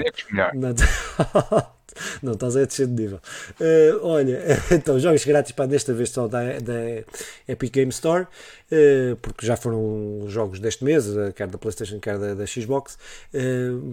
Não, 2.22 2.32
estás 2.32 2.56
a 2.56 2.64
descer 2.64 2.86
de 2.86 3.02
nível. 3.02 3.20
Uh, 3.60 4.04
olha, 4.06 4.40
então, 4.72 4.98
jogos 4.98 5.24
grátis 5.24 5.52
para 5.52 5.66
desta 5.66 5.92
vez 5.92 6.10
só 6.10 6.28
da, 6.28 6.58
da 6.58 7.04
Epic 7.48 7.72
Game 7.72 7.90
Store, 7.90 8.24
uh, 8.24 9.16
porque 9.22 9.46
já 9.46 9.56
foram 9.56 10.24
jogos 10.28 10.60
deste 10.60 10.84
mês, 10.84 11.06
uh, 11.08 11.32
quer 11.34 11.48
da 11.48 11.58
PlayStation, 11.58 11.98
quer 12.00 12.18
da, 12.18 12.34
da 12.34 12.46
Xbox. 12.46 12.98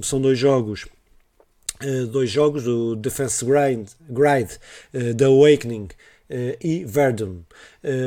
são 0.01 0.21
dois 0.21 0.37
jogos. 0.37 0.85
dois 2.11 2.29
jogos, 2.29 2.67
o 2.67 2.95
Defense 2.95 3.43
Grind, 3.43 3.89
Grind 4.09 4.49
The 4.91 5.25
Awakening 5.25 5.89
e 6.61 6.85
Verdun. 6.85 7.41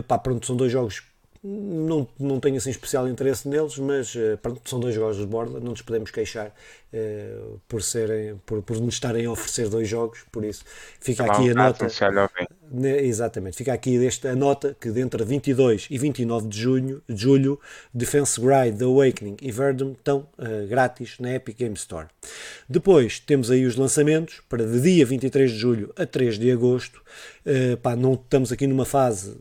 pá, 0.09 0.19
pronto, 0.19 0.47
são 0.47 0.57
dois 0.57 0.73
jogos 0.73 1.03
não, 1.47 2.09
não 2.19 2.41
tenho 2.41 2.57
assim 2.57 2.71
especial 2.71 3.09
interesse 3.09 3.49
neles, 3.49 3.79
mas 3.79 4.15
pronto, 4.43 4.69
são 4.69 4.81
dois 4.81 4.95
jogos 4.95 5.17
de 5.17 5.27
borda, 5.27 5.61
não 5.61 5.71
nos 5.71 5.83
podemos 5.83 6.11
queixar 6.11 6.53
uh, 6.93 7.61
por, 7.69 7.83
serem, 7.83 8.37
por, 8.45 8.63
por 8.63 8.81
nos 8.81 8.95
estarem 8.95 9.27
a 9.27 9.31
oferecer 9.31 9.69
dois 9.69 9.89
jogos, 9.89 10.21
por 10.31 10.45
isso 10.45 10.65
fica 11.01 11.25
aqui 11.25 11.51
a 11.51 11.55
nota. 11.55 11.87
Ne, 12.69 13.01
exatamente, 13.03 13.57
fica 13.57 13.73
aqui 13.73 14.05
esta, 14.05 14.31
a 14.31 14.37
nota 14.37 14.77
que 14.81 14.89
entre 14.89 15.25
22 15.25 15.87
e 15.91 15.99
29 15.99 16.49
de 16.49 16.59
junho, 16.59 17.03
de 17.09 17.21
julho, 17.21 17.61
Defense 17.95 18.41
Gride, 18.41 18.79
The 18.79 18.85
Awakening 18.85 19.37
e 19.41 19.53
Verdum 19.53 19.93
estão 19.93 20.29
uh, 20.39 20.67
grátis 20.69 21.17
na 21.21 21.35
Epic 21.35 21.59
Game 21.59 21.75
Store. 21.75 22.09
Depois 22.69 23.21
temos 23.21 23.51
aí 23.51 23.65
os 23.65 23.77
lançamentos 23.77 24.43
para 24.49 24.67
de 24.67 24.81
dia 24.81 25.07
23 25.07 25.51
de 25.51 25.59
julho 25.59 25.93
a 25.97 26.05
3 26.05 26.39
de 26.39 26.51
agosto. 26.51 27.01
Uh, 27.47 27.77
pá, 27.77 27.95
não 27.95 28.15
estamos 28.15 28.51
aqui 28.51 28.67
numa 28.67 28.85
fase 28.85 29.37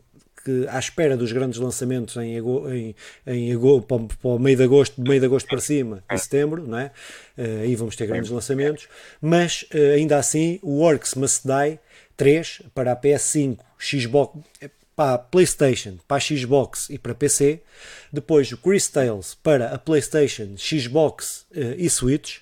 que 0.46 0.64
à 0.68 0.78
espera 0.78 1.16
dos 1.16 1.32
grandes 1.32 1.58
lançamentos 1.58 2.16
em, 2.18 2.36
em, 2.36 2.94
em 3.26 3.58
para, 3.82 3.98
para 3.98 4.30
o 4.30 4.38
meio 4.38 4.56
de 4.56 4.62
agosto, 4.62 5.02
meio 5.02 5.18
de 5.18 5.26
agosto 5.26 5.48
para 5.48 5.58
cima, 5.58 6.04
em 6.08 6.16
setembro, 6.16 6.64
não 6.64 6.78
é? 6.78 6.92
Uh, 7.36 7.62
aí 7.62 7.74
vamos 7.74 7.96
ter 7.96 8.06
grandes 8.06 8.30
lançamentos, 8.30 8.86
mas 9.20 9.62
uh, 9.74 9.94
ainda 9.96 10.16
assim 10.16 10.60
o 10.62 10.78
Works 10.78 11.16
Must 11.16 11.42
Die 11.44 11.80
3 12.16 12.62
para 12.72 12.92
a 12.92 12.96
PS5, 12.96 13.58
Xbox, 13.76 14.38
para 14.94 15.14
a 15.14 15.18
PlayStation, 15.18 15.98
para 16.06 16.18
a 16.18 16.20
Xbox 16.20 16.88
e 16.90 16.96
para 16.96 17.12
PC, 17.12 17.60
depois 18.12 18.52
o 18.52 18.56
Chris 18.56 18.86
Tales 18.86 19.34
para 19.42 19.74
a 19.74 19.78
PlayStation, 19.78 20.54
Xbox 20.56 21.44
uh, 21.50 21.74
e 21.76 21.90
Switch, 21.90 22.38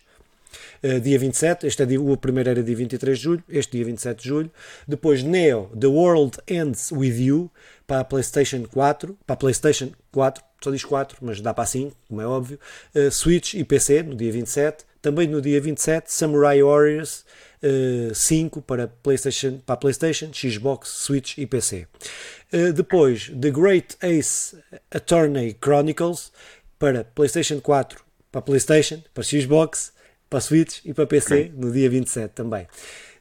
Uh, 0.84 1.00
dia 1.00 1.18
27, 1.18 1.66
este 1.66 1.82
é 1.82 1.86
dia, 1.86 1.98
o 1.98 2.14
primeiro 2.14 2.50
era 2.50 2.62
dia 2.62 2.76
23 2.76 3.16
de 3.16 3.24
julho, 3.24 3.44
este 3.48 3.72
dia 3.72 3.86
27 3.86 4.22
de 4.22 4.28
julho. 4.28 4.50
Depois 4.86 5.22
Neo, 5.22 5.70
The 5.80 5.86
World 5.86 6.36
Ends 6.46 6.92
With 6.92 7.18
You, 7.18 7.50
para 7.86 8.00
a 8.00 8.04
PlayStation 8.04 8.64
4, 8.70 9.16
para 9.26 9.32
a 9.32 9.36
PlayStation 9.36 9.92
4, 10.12 10.44
só 10.62 10.70
diz 10.70 10.84
4, 10.84 11.16
mas 11.22 11.40
dá 11.40 11.54
para 11.54 11.64
5, 11.64 11.96
como 12.06 12.20
é 12.20 12.26
óbvio. 12.26 12.60
Uh, 12.94 13.10
Switch 13.10 13.54
e 13.54 13.64
PC 13.64 14.02
no 14.02 14.14
dia 14.14 14.30
27. 14.30 14.84
Também 15.00 15.26
no 15.26 15.40
dia 15.40 15.60
27, 15.60 16.12
Samurai 16.12 16.62
Warriors 16.62 17.26
uh, 17.62 18.10
eh, 18.10 18.14
5 18.14 18.62
para 18.62 18.88
PlayStation, 18.88 19.58
para 19.64 19.76
PlayStation, 19.76 20.30
Xbox, 20.32 20.88
Switch 20.88 21.36
e 21.36 21.46
PC. 21.46 21.86
Uh, 22.52 22.72
depois, 22.72 23.30
The 23.38 23.50
Great 23.50 23.96
Ace 24.02 24.56
Attorney 24.90 25.56
Chronicles 25.62 26.32
para 26.78 27.04
PlayStation 27.04 27.60
4, 27.60 28.02
para 28.30 28.40
PlayStation, 28.40 29.02
para 29.12 29.24
Xbox, 29.24 29.93
para 30.34 30.40
Switch 30.40 30.80
e 30.84 30.92
para 30.92 31.06
PC 31.06 31.52
no 31.56 31.70
dia 31.70 31.88
27 31.88 32.32
também. 32.32 32.66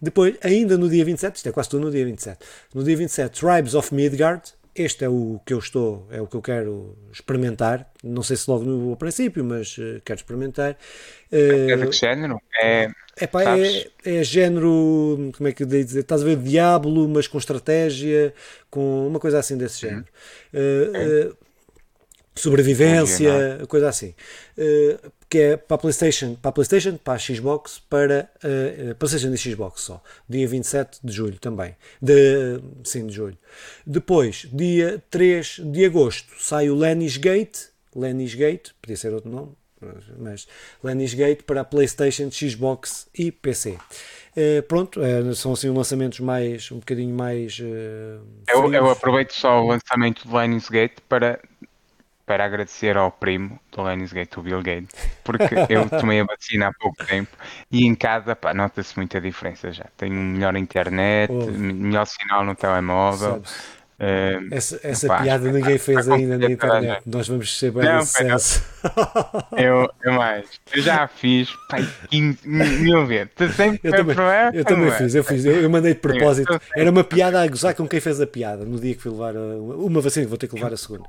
Depois, 0.02 0.36
ainda 0.42 0.80
no 0.80 0.90
dia 0.90 1.06
27, 1.06 1.36
isto 1.36 1.50
é 1.50 1.52
quase 1.52 1.70
tudo 1.70 1.86
no 1.86 1.92
dia 1.92 2.04
27, 2.04 2.40
no 2.74 2.84
dia 2.84 2.98
27, 2.98 3.40
Tribes 3.40 3.76
of 3.76 3.94
Midgard, 3.94 4.42
este 4.76 5.06
é 5.06 5.10
o 5.10 5.40
que 5.46 5.54
eu 5.54 5.60
estou, 5.60 6.08
é 6.10 6.20
o 6.20 6.26
que 6.26 6.36
eu 6.36 6.42
quero 6.42 6.98
experimentar. 7.12 7.88
Não 8.04 8.24
sei 8.24 8.36
se 8.36 8.50
logo 8.50 8.64
no 8.64 8.98
princípio, 8.98 9.44
mas 9.46 9.78
uh, 9.78 10.02
quero 10.04 10.20
experimentar. 10.20 10.72
Uh, 11.32 11.70
é 11.70 11.78
de 11.78 11.86
que 11.86 11.96
género? 11.96 12.42
É, 12.60 12.90
epá, 13.22 13.60
é, 13.60 13.88
é 14.04 14.24
género, 14.24 15.32
como 15.38 15.48
é 15.48 15.52
que 15.52 15.62
eu 15.62 15.68
devo 15.68 15.86
dizer? 15.86 16.00
Estás 16.00 16.24
a 16.24 16.26
ver 16.26 16.38
Diablo, 16.38 17.08
mas 17.08 17.28
com 17.28 17.38
estratégia, 17.38 18.34
com 18.72 19.08
uma 19.08 19.20
coisa 19.20 19.38
assim 19.38 19.56
desse 19.56 19.82
género. 19.82 20.08
Uhum. 20.52 21.30
Uh, 21.30 21.38
sobrevivência, 22.36 23.62
coisa 23.68 23.90
assim 23.90 24.14
que 25.34 25.40
é 25.40 25.58
para 25.58 25.74
a 25.74 25.78
PlayStation, 25.80 26.36
para 26.36 26.50
a 26.50 26.52
PlayStation, 26.52 26.96
para 26.96 27.14
a 27.16 27.18
Xbox, 27.18 27.82
para 27.90 28.30
uh, 28.44 28.94
PlayStation 28.94 29.34
e 29.34 29.38
Xbox 29.38 29.82
só. 29.82 30.00
Dia 30.30 30.48
27 30.48 31.00
de 31.04 31.12
julho 31.12 31.40
também. 31.40 31.76
De, 32.00 32.62
sim, 32.84 33.08
de 33.08 33.16
julho. 33.16 33.36
Depois, 33.84 34.48
dia 34.54 35.04
3 35.10 35.62
de 35.66 35.86
agosto, 35.86 36.32
sai 36.38 36.70
o 36.70 36.76
Lenny's 36.76 37.18
Gate. 37.18 37.58
Lenny's 37.96 38.36
Gate, 38.36 38.74
podia 38.80 38.96
ser 38.96 39.12
outro 39.12 39.32
nome, 39.32 39.54
mas 40.20 40.48
Lenny's 40.84 41.16
Gate 41.16 41.42
para 41.42 41.62
a 41.62 41.66
PlayStation, 41.66 42.30
Xbox 42.30 43.08
e 43.18 43.32
PC. 43.32 43.80
Uh, 44.36 44.62
pronto, 44.68 45.00
uh, 45.00 45.34
são 45.34 45.54
assim 45.54 45.70
lançamentos 45.70 46.20
mais 46.20 46.72
um 46.72 46.78
bocadinho 46.78 47.16
mais. 47.16 47.58
Uh, 47.60 48.22
eu, 48.48 48.72
eu, 48.72 48.90
aproveito 48.90 49.32
só 49.32 49.64
o 49.64 49.68
lançamento 49.68 50.28
do 50.28 50.36
Lenny's 50.36 50.70
Gate 50.70 51.00
para 51.10 51.40
para 52.34 52.46
agradecer 52.46 52.98
ao 52.98 53.12
primo 53.12 53.60
do 53.72 53.88
Lionsgate, 53.88 54.40
o 54.40 54.42
Bill 54.42 54.64
Gates, 54.64 54.90
porque 55.24 55.54
eu 55.70 55.88
tomei 56.02 56.20
a 56.20 56.24
vacina 56.24 56.70
há 56.70 56.74
pouco 56.74 57.06
tempo 57.06 57.30
e 57.72 57.86
em 57.86 57.94
casa 57.94 58.36
nota-se 58.56 58.98
muita 58.98 59.22
diferença 59.22 59.72
já. 59.72 59.86
Tenho 59.96 60.16
melhor 60.16 60.56
internet, 60.56 61.32
oh. 61.32 61.52
melhor 61.52 62.08
sinal 62.08 62.44
no 62.44 62.56
telemóvel. 62.56 63.44
Uh, 64.00 64.48
essa 64.50 64.80
essa 64.82 65.06
pá, 65.06 65.22
piada 65.22 65.52
ninguém 65.52 65.78
fez 65.78 66.10
ainda 66.10 66.40
na 66.40 66.50
internet. 66.50 67.04
Nós 67.06 67.28
vamos 67.28 67.56
ser 67.56 67.72
bem 67.72 68.02
sucesso. 68.02 68.64
Eu, 69.56 69.88
eu 70.04 70.14
mais. 70.14 70.46
Eu 70.74 70.82
já 70.82 71.08
fiz 71.08 71.50
pai, 71.70 71.88
15 72.10 72.40
mil 72.48 73.06
vezes. 73.06 73.30
eu 73.38 73.56
também, 73.56 73.80
eu 74.54 74.66
também 74.66 74.92
fiz, 74.92 75.14
eu 75.14 75.24
fiz. 75.24 75.46
Eu, 75.46 75.62
eu 75.62 75.70
mandei 75.70 75.94
de 75.94 76.00
propósito. 76.00 76.60
Era 76.76 76.90
uma 76.90 77.04
piada 77.04 77.40
a 77.40 77.48
gozar 77.48 77.76
com 77.76 77.88
quem 77.88 78.00
fez 78.00 78.20
a 78.20 78.26
piada 78.26 78.66
no 78.66 78.80
dia 78.80 78.96
que 78.96 79.02
fui 79.02 79.12
levar 79.12 79.38
a, 79.38 79.40
uma 79.40 80.02
vacina, 80.02 80.26
vou 80.26 80.38
ter 80.38 80.48
que 80.48 80.56
levar 80.56 80.74
a 80.74 80.78
segunda. 80.78 81.08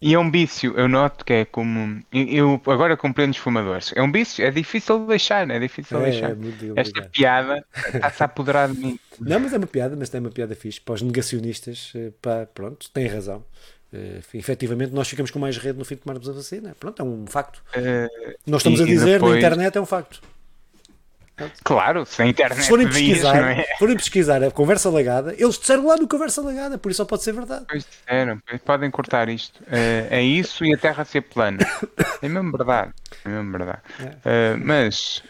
E 0.00 0.14
é 0.14 0.18
um 0.18 0.30
vício, 0.30 0.74
eu 0.78 0.88
noto 0.88 1.24
que 1.24 1.32
é 1.32 1.44
como. 1.44 2.00
Eu 2.12 2.62
agora 2.66 2.96
compreendo 2.96 3.32
os 3.32 3.36
fumadores. 3.36 3.92
É 3.96 4.02
um 4.02 4.12
vício, 4.12 4.44
é 4.44 4.50
difícil 4.50 5.00
de 5.00 5.06
deixar, 5.06 5.50
é 5.50 5.58
difícil 5.58 5.98
é, 5.98 6.10
deixar. 6.10 6.30
É, 6.30 6.36
Esta 6.76 7.02
piada 7.02 7.64
está-se 7.92 8.22
a 8.22 8.26
apoderar 8.26 8.68
de 8.68 8.78
mim. 8.78 9.00
Não, 9.18 9.40
mas 9.40 9.52
é 9.52 9.56
uma 9.58 9.66
piada, 9.66 9.96
mas 9.96 10.08
tem 10.08 10.20
uma 10.20 10.30
piada 10.30 10.54
fixe. 10.54 10.80
Para 10.80 10.94
os 10.94 11.02
negacionistas, 11.02 11.92
eh, 11.96 12.12
pá, 12.22 12.46
pronto, 12.46 12.88
têm 12.90 13.08
razão. 13.08 13.44
Uh, 13.92 14.20
efetivamente, 14.34 14.92
nós 14.92 15.08
ficamos 15.08 15.32
com 15.32 15.38
mais 15.40 15.56
rede 15.56 15.78
no 15.78 15.84
fim 15.84 15.96
de 15.96 16.02
tomarmos 16.02 16.28
a 16.28 16.32
vacina. 16.32 16.76
Pronto, 16.78 17.02
é 17.02 17.04
um 17.04 17.26
facto. 17.26 17.56
Uh, 17.74 18.34
nós 18.46 18.60
estamos 18.60 18.80
a 18.80 18.84
dizer 18.84 19.14
depois... 19.14 19.32
na 19.32 19.38
internet, 19.38 19.76
é 19.76 19.80
um 19.80 19.86
facto. 19.86 20.20
Claro, 21.62 22.04
se 22.04 22.22
a 22.22 22.26
internet 22.26 22.62
se 22.62 22.68
forem 22.68 22.86
pesquisar, 22.86 23.54
diz, 23.54 23.64
é? 23.64 23.76
forem 23.78 23.96
pesquisar 23.96 24.42
a 24.42 24.50
conversa 24.50 24.90
legada, 24.90 25.34
eles 25.38 25.58
disseram 25.58 25.86
lá 25.86 25.96
no 25.96 26.08
conversa 26.08 26.42
legada, 26.42 26.78
por 26.78 26.90
isso 26.90 26.98
só 26.98 27.04
pode 27.04 27.22
ser 27.22 27.32
verdade. 27.32 27.64
Pois 27.68 27.84
disseram, 27.84 28.40
podem 28.64 28.90
cortar 28.90 29.28
isto. 29.28 29.60
Uh, 29.62 30.06
é 30.10 30.22
isso 30.22 30.64
e 30.64 30.74
a 30.74 30.78
Terra 30.78 31.04
ser 31.04 31.22
plana. 31.22 31.58
É 32.20 32.28
mesmo 32.28 32.50
verdade. 32.50 32.92
É 33.24 33.28
mesmo 33.28 33.52
verdade. 33.52 33.80
É. 34.00 34.54
Uh, 34.54 34.58
mas. 34.64 35.22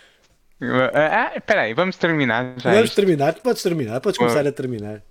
Uh, 0.60 0.90
ah, 0.94 1.32
espera 1.36 1.62
aí, 1.62 1.74
vamos 1.74 1.96
terminar 1.96 2.54
já. 2.56 2.70
Vamos 2.70 2.86
isto. 2.86 2.96
terminar, 2.96 3.34
podes 3.34 3.62
terminar, 3.62 4.00
podes 4.00 4.18
começar 4.18 4.46
a 4.46 4.52
terminar. 4.52 5.02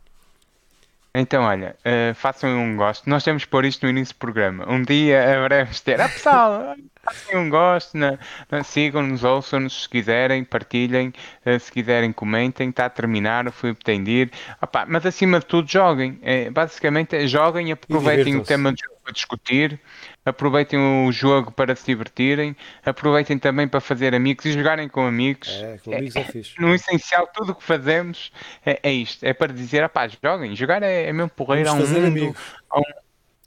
Então, 1.14 1.44
olha, 1.44 1.76
uh, 1.80 2.14
façam 2.14 2.50
um 2.50 2.76
gosto. 2.76 3.10
Nós 3.10 3.24
temos 3.24 3.44
que 3.44 3.50
pôr 3.50 3.66
isto 3.66 3.84
no 3.84 3.90
início 3.90 4.14
do 4.14 4.18
programa. 4.18 4.70
Um 4.70 4.84
dia 4.84 5.38
haveremos 5.38 5.82
ter. 5.82 6.00
Ah, 6.00 6.10
pessoal, 6.10 6.76
façam 7.04 7.42
um 7.42 7.50
gosto, 7.50 7.98
né? 7.98 8.20
sigam-nos, 8.64 9.24
ouçam-nos 9.24 9.84
se 9.84 9.90
quiserem, 9.90 10.44
partilhem, 10.44 11.14
uh, 11.46 11.60
se 11.60 11.72
quiserem, 11.72 12.12
comentem. 12.12 12.70
Está 12.70 12.86
a 12.86 12.90
terminar, 12.90 13.48
o 13.48 13.52
Filipe 13.52 13.84
tem 13.84 14.04
de 14.04 14.12
ir. 14.12 14.32
Opa, 14.62 14.86
mas 14.88 15.06
acima 15.06 15.40
de 15.40 15.46
tudo, 15.46 15.68
joguem. 15.70 16.20
É, 16.22 16.50
basicamente, 16.50 17.28
joguem, 17.28 17.72
aproveitem 17.72 18.36
o 18.36 18.44
tema 18.44 18.72
de 18.72 18.82
jogo 18.84 18.97
para 19.08 19.14
discutir, 19.14 19.80
aproveitem 20.26 20.78
o 20.78 21.12
jogo 21.14 21.50
para 21.50 21.74
se 21.76 21.86
divertirem, 21.86 22.56
aproveitem 22.86 23.40
também 23.40 23.66
para 23.66 23.80
fazer 23.80 24.14
amigos 24.14 24.46
e 24.46 24.52
jogarem 24.52 24.90
com 24.90 25.08
amigos. 25.08 25.48
É, 25.48 25.78
com 25.78 25.96
amigos 25.96 26.16
é, 26.18 26.20
é 26.20 26.24
fixe. 26.26 26.60
No 26.60 26.76
essencial, 26.76 27.26
tudo 27.34 27.54
o 27.54 27.56
que 27.56 27.64
fazemos 27.64 28.34
é, 28.66 28.80
é 28.84 28.92
isto, 28.92 29.24
é 29.24 29.34
para 29.34 29.54
dizer, 29.54 29.88
pá, 29.88 30.10
joguem, 30.10 30.56
jogar 30.58 30.84
é, 30.84 31.06
é 31.06 31.14
mesmo 31.14 31.30
porreiro, 31.30 31.70
há 31.70 31.74
um 31.74 31.78
mundo, 31.78 32.06
amigos. 32.06 32.38
um... 32.76 32.82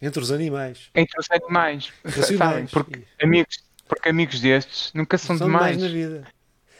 Entre 0.00 0.22
os 0.22 0.32
animais. 0.32 0.90
Entre 0.94 1.20
os 1.20 1.30
animais, 1.30 1.92
sabem? 2.38 2.66
Porque 2.66 3.02
amigos, 3.22 3.62
porque 3.86 4.08
amigos 4.08 4.40
destes 4.40 4.90
nunca 4.94 5.18
são, 5.18 5.36
são 5.36 5.46
demais. 5.46 5.76
demais 5.76 5.92
na 5.92 5.98
vida. 5.98 6.26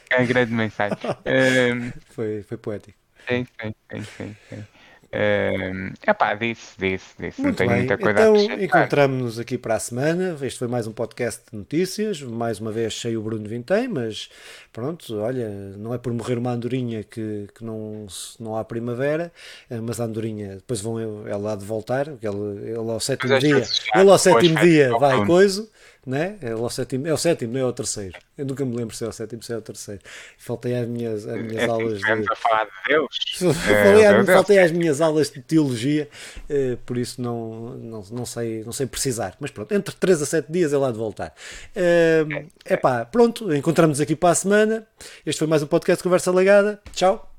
É 0.09 0.25
grande 0.25 0.51
mensagem. 0.51 0.97
um... 1.05 1.91
foi, 2.09 2.41
foi 2.41 2.57
poético. 2.57 2.97
Sim, 3.29 3.45
sim, 3.61 3.75
sim, 3.91 4.03
sim. 4.03 4.35
sim. 4.49 4.65
Uh, 5.13 5.91
epá, 6.07 6.33
disse, 6.35 6.73
disse, 6.77 7.15
disse. 7.19 7.41
Muito 7.41 7.43
não 7.43 7.53
tenho 7.53 7.69
bem. 7.69 7.79
muita 7.79 7.97
coisa 7.97 8.21
então, 8.21 8.35
a 8.35 8.63
encontramos-nos 8.63 9.39
aqui 9.39 9.57
para 9.57 9.75
a 9.75 9.79
semana. 9.79 10.37
Este 10.41 10.59
foi 10.59 10.69
mais 10.69 10.87
um 10.87 10.93
podcast 10.93 11.41
de 11.51 11.57
notícias. 11.57 12.21
Mais 12.21 12.61
uma 12.61 12.71
vez 12.71 12.93
cheio 12.93 13.19
o 13.19 13.23
Bruno 13.23 13.47
Vintém, 13.47 13.89
mas 13.89 14.29
pronto, 14.71 15.17
olha, 15.17 15.49
não 15.77 15.93
é 15.93 15.97
por 15.97 16.13
morrer 16.13 16.37
uma 16.37 16.51
andorinha 16.51 17.03
que, 17.03 17.47
que 17.53 17.61
não, 17.61 18.07
não 18.39 18.55
há 18.55 18.63
primavera, 18.63 19.33
eh, 19.69 19.81
mas 19.81 19.99
a 19.99 20.05
andorinha 20.05 20.55
depois 20.55 20.79
vão 20.79 21.27
ela 21.27 21.53
há 21.53 21.55
de 21.57 21.65
voltar, 21.65 22.07
ele, 22.07 22.69
ele 22.69 22.77
ao 22.77 22.99
sétimo 22.99 23.37
dia, 23.37 23.63
ele 23.95 24.09
ao 24.09 24.17
sétimo 24.17 24.59
dia 24.59 24.97
vai 24.97 25.25
coisa 25.25 25.67
né? 26.05 26.37
é, 26.41 26.55
o 26.55 26.69
sétimo, 26.69 27.07
é 27.07 27.13
o 27.13 27.17
sétimo, 27.17 27.53
não 27.53 27.59
é 27.59 27.65
o 27.65 27.73
terceiro. 27.73 28.17
Eu 28.37 28.45
nunca 28.45 28.65
me 28.65 28.75
lembro 28.75 28.95
se 28.95 29.03
é 29.05 29.07
o 29.07 29.11
sétimo, 29.11 29.43
se 29.43 29.53
é 29.53 29.57
o 29.57 29.61
terceiro. 29.61 30.01
Faltei 30.37 30.75
às 30.75 30.87
minhas, 30.87 31.27
às 31.27 31.41
minhas 31.41 31.63
é, 31.63 31.67
aulas 31.67 31.99
de. 31.99 32.11
A 32.11 32.35
falar 32.35 32.65
de 32.65 32.71
Deus. 32.87 33.17
falei, 33.65 34.03
é, 34.03 34.23
faltei 34.23 34.59
às 34.59 34.71
minhas 34.71 34.99
aulas 34.99 35.29
de 35.29 35.41
teologia, 35.41 36.09
eh, 36.49 36.77
por 36.85 36.97
isso 36.97 37.21
não, 37.21 37.75
não, 37.77 38.03
não, 38.11 38.25
sei, 38.25 38.63
não 38.63 38.71
sei 38.71 38.87
precisar. 38.87 39.35
Mas 39.39 39.51
pronto, 39.51 39.71
entre 39.73 39.95
3 39.95 40.21
a 40.21 40.25
7 40.25 40.51
dias 40.51 40.73
é 40.73 40.77
lá 40.77 40.91
de 40.91 40.97
voltar. 40.97 41.33
É 41.75 42.25
uh, 42.73 42.81
pá, 42.81 43.05
pronto, 43.05 43.53
encontramos 43.53 44.01
aqui 44.01 44.15
para 44.15 44.29
a 44.29 44.35
semana. 44.35 44.87
Este 45.25 45.39
foi 45.39 45.47
mais 45.47 45.61
um 45.61 45.67
podcast 45.67 45.99
de 45.99 46.03
Conversa 46.03 46.31
Legada. 46.31 46.81
Tchau. 46.93 47.30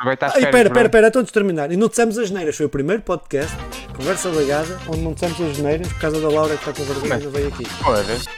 Ah, 0.00 0.12
espera, 0.12 0.68
espera, 0.68 0.86
espera, 0.86 1.08
então 1.08 1.22
de 1.24 1.32
terminar. 1.32 1.72
E 1.72 1.76
não 1.76 1.88
dissemos 1.88 2.16
as 2.18 2.30
neiras, 2.30 2.56
foi 2.56 2.66
o 2.66 2.68
primeiro 2.68 3.02
podcast, 3.02 3.56
conversa 3.96 4.28
legada, 4.28 4.78
onde 4.86 5.00
não 5.00 5.12
dissemos 5.12 5.40
as 5.40 5.58
neiras 5.58 5.88
por 5.88 6.00
causa 6.00 6.20
da 6.20 6.28
Laura 6.28 6.56
que 6.56 6.68
está 6.68 6.72
com 6.72 6.84
vergonha 6.84 7.20
e 7.20 7.24
não 7.24 7.30
veio 7.32 7.48
aqui. 7.48 7.64
Foda-se. 7.64 8.28